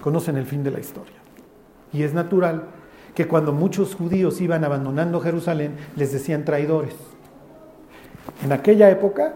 conocen 0.00 0.36
el 0.36 0.46
fin 0.46 0.62
de 0.62 0.70
la 0.70 0.80
historia. 0.80 1.16
Y 1.92 2.02
es 2.02 2.14
natural 2.14 2.64
que 3.14 3.28
cuando 3.28 3.52
muchos 3.52 3.94
judíos 3.94 4.40
iban 4.40 4.64
abandonando 4.64 5.20
Jerusalén, 5.20 5.76
les 5.96 6.12
decían 6.12 6.44
traidores. 6.44 6.94
En 8.42 8.52
aquella 8.52 8.90
época 8.90 9.34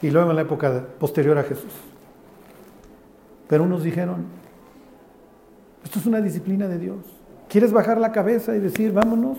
y 0.00 0.10
luego 0.10 0.30
en 0.30 0.36
la 0.36 0.42
época 0.42 0.84
posterior 0.98 1.38
a 1.38 1.42
Jesús. 1.42 1.72
Pero 3.48 3.64
unos 3.64 3.82
dijeron, 3.82 4.26
esto 5.82 5.98
es 5.98 6.06
una 6.06 6.20
disciplina 6.20 6.68
de 6.68 6.78
Dios. 6.78 6.98
¿Quieres 7.48 7.72
bajar 7.72 7.98
la 7.98 8.12
cabeza 8.12 8.54
y 8.54 8.60
decir, 8.60 8.92
vámonos? 8.92 9.38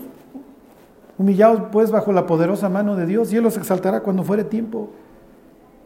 Humillaos 1.18 1.62
pues 1.72 1.90
bajo 1.90 2.12
la 2.12 2.26
poderosa 2.26 2.68
mano 2.68 2.94
de 2.96 3.06
Dios 3.06 3.32
y 3.32 3.36
Él 3.36 3.42
los 3.42 3.56
exaltará 3.56 4.00
cuando 4.00 4.22
fuere 4.22 4.44
tiempo. 4.44 4.90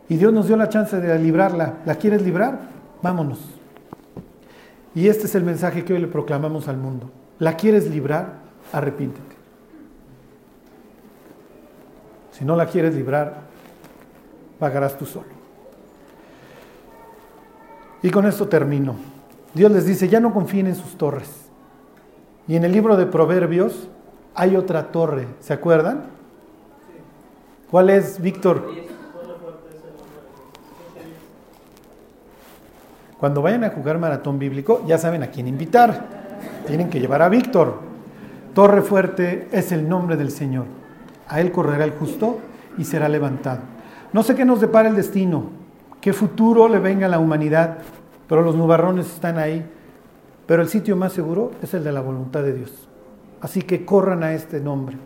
Y 0.09 0.17
Dios 0.17 0.33
nos 0.33 0.49
dio 0.49 0.57
la 0.57 0.69
chance 0.69 0.97
de 0.97 1.19
librarla. 1.19 1.75
¿La 1.87 1.95
quieres 1.95 2.23
librar? 2.23 2.59
Vámonos. 3.01 3.60
Y 4.95 5.09
este 5.09 5.27
es 5.27 5.35
el 5.35 5.45
mensaje 5.45 5.85
que 5.85 5.93
hoy 5.93 6.01
le 6.01 6.09
proclamamos 6.09 6.69
al 6.69 6.77
mundo. 6.77 7.11
¿La 7.39 7.57
quieres 7.57 7.89
librar? 7.89 8.41
Arrepíntete. 8.73 9.37
Si 12.33 12.45
no 12.45 12.57
la 12.57 12.67
quieres 12.67 12.95
librar, 12.95 13.43
pagarás 14.59 14.97
tú 14.97 15.07
solo. 15.07 15.29
Y 18.03 18.11
con 18.11 18.27
esto 18.27 18.49
termino. 18.49 18.97
Dios 19.53 19.71
les 19.71 19.85
dice, 19.87 20.09
ya 20.09 20.21
no 20.21 20.33
confíen 20.33 20.67
en 20.67 20.77
sus 20.77 20.97
torres. 20.97 21.29
Y 22.49 22.57
en 22.57 22.65
el 22.65 22.73
libro 22.73 22.97
de 22.97 23.07
Proverbios 23.07 23.89
hay 24.35 24.57
otra 24.57 24.91
torre, 24.91 25.27
¿se 25.41 25.53
acuerdan? 25.53 26.05
¿Cuál 27.71 27.91
es, 27.91 28.21
Víctor? 28.21 28.69
Cuando 33.21 33.43
vayan 33.43 33.65
a 33.65 33.71
jugar 33.71 33.99
maratón 33.99 34.39
bíblico, 34.39 34.83
ya 34.87 34.97
saben 34.97 35.23
a 35.23 35.27
quién 35.27 35.47
invitar. 35.47 36.07
Tienen 36.67 36.89
que 36.89 37.01
llevar 37.01 37.21
a 37.21 37.29
Víctor. 37.29 37.81
Torre 38.55 38.81
fuerte 38.81 39.47
es 39.53 39.73
el 39.73 39.87
nombre 39.87 40.17
del 40.17 40.31
Señor. 40.31 40.65
A 41.29 41.41
él 41.43 41.53
correrá 41.53 41.85
el 41.85 41.93
justo 41.93 42.39
y 42.79 42.85
será 42.85 43.11
levantado. 43.11 43.61
No 44.15 44.23
sé 44.23 44.35
qué 44.35 44.47
nos 44.47 44.61
depara 44.63 44.89
el 44.89 44.97
destino, 44.97 45.51
qué 46.01 46.15
futuro 46.15 46.67
le 46.67 46.79
venga 46.79 47.07
a 47.07 47.11
la 47.11 47.19
humanidad, 47.19 47.79
pero 48.27 48.41
los 48.41 48.57
nubarrones 48.57 49.07
están 49.07 49.39
ahí. 49.39 49.69
Pero 50.47 50.63
el 50.63 50.69
sitio 50.69 50.97
más 50.97 51.13
seguro 51.13 51.53
es 51.63 51.75
el 51.75 51.85
de 51.85 51.93
la 51.93 52.01
voluntad 52.01 52.43
de 52.43 52.55
Dios. 52.55 52.89
Así 53.43 53.61
que 53.63 53.85
corran 53.85 54.23
a 54.23 54.33
este 54.33 54.61
nombre. 54.61 54.97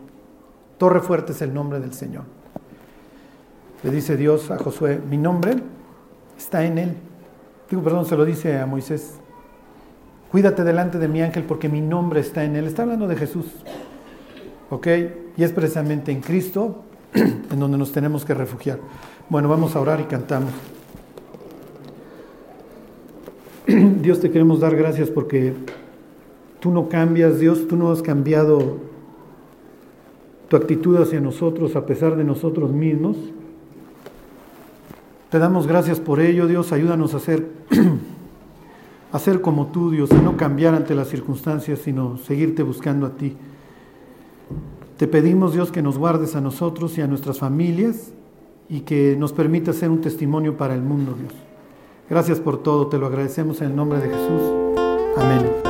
Torre 0.77 1.01
fuerte 1.01 1.33
es 1.33 1.41
el 1.41 1.53
nombre 1.53 1.81
del 1.81 1.93
Señor. 1.93 2.23
Le 3.83 3.91
dice 3.91 4.15
Dios 4.15 4.49
a 4.51 4.57
Josué, 4.57 5.01
mi 5.07 5.17
nombre 5.17 5.57
está 6.37 6.63
en 6.63 6.77
él. 6.77 6.95
Perdón, 7.83 8.05
se 8.05 8.15
lo 8.15 8.25
dice 8.25 8.59
a 8.59 8.65
Moisés. 8.65 9.15
Cuídate 10.31 10.63
delante 10.63 10.97
de 10.99 11.07
mi 11.07 11.21
ángel 11.21 11.43
porque 11.43 11.69
mi 11.69 11.81
nombre 11.81 12.19
está 12.19 12.43
en 12.43 12.55
él. 12.55 12.65
Está 12.65 12.83
hablando 12.83 13.07
de 13.07 13.15
Jesús. 13.15 13.45
¿Ok? 14.69 14.87
Y 15.37 15.43
es 15.43 15.51
precisamente 15.51 16.11
en 16.11 16.21
Cristo 16.21 16.83
en 17.13 17.59
donde 17.59 17.77
nos 17.77 17.91
tenemos 17.91 18.25
que 18.25 18.33
refugiar. 18.33 18.79
Bueno, 19.29 19.49
vamos 19.49 19.75
a 19.75 19.79
orar 19.79 20.01
y 20.01 20.03
cantamos. 20.03 20.51
Dios 24.01 24.19
te 24.19 24.29
queremos 24.31 24.59
dar 24.59 24.75
gracias 24.75 25.09
porque 25.09 25.53
tú 26.59 26.71
no 26.71 26.89
cambias, 26.89 27.39
Dios, 27.39 27.67
tú 27.67 27.75
no 27.75 27.91
has 27.91 28.01
cambiado 28.01 28.77
tu 30.47 30.55
actitud 30.55 30.97
hacia 30.97 31.19
nosotros 31.19 31.75
a 31.75 31.85
pesar 31.85 32.15
de 32.15 32.23
nosotros 32.23 32.71
mismos. 32.71 33.17
Te 35.35 35.39
damos 35.39 35.67
gracias 35.67 35.99
por 35.99 36.21
ello, 36.21 36.47
Dios, 36.47 36.71
ayúdanos 36.71 37.13
a 37.13 37.19
ser, 37.19 37.45
a 39.11 39.19
como 39.41 39.67
tú, 39.67 39.91
Dios, 39.91 40.09
a 40.13 40.21
no 40.21 40.37
cambiar 40.37 40.73
ante 40.73 40.95
las 40.95 41.09
circunstancias, 41.09 41.79
sino 41.79 42.17
seguirte 42.19 42.63
buscando 42.63 43.05
a 43.05 43.17
ti. 43.17 43.35
Te 44.95 45.09
pedimos, 45.09 45.51
Dios, 45.51 45.73
que 45.73 45.81
nos 45.81 45.97
guardes 45.97 46.37
a 46.37 46.39
nosotros 46.39 46.97
y 46.97 47.01
a 47.01 47.07
nuestras 47.07 47.39
familias 47.39 48.13
y 48.69 48.79
que 48.79 49.17
nos 49.19 49.33
permita 49.33 49.73
ser 49.73 49.89
un 49.89 49.99
testimonio 49.99 50.55
para 50.55 50.73
el 50.73 50.83
mundo, 50.83 51.13
Dios. 51.19 51.33
Gracias 52.09 52.39
por 52.39 52.63
todo, 52.63 52.87
te 52.87 52.97
lo 52.97 53.07
agradecemos 53.07 53.59
en 53.59 53.71
el 53.71 53.75
nombre 53.75 53.99
de 53.99 54.07
Jesús. 54.07 54.41
Amén. 55.17 55.64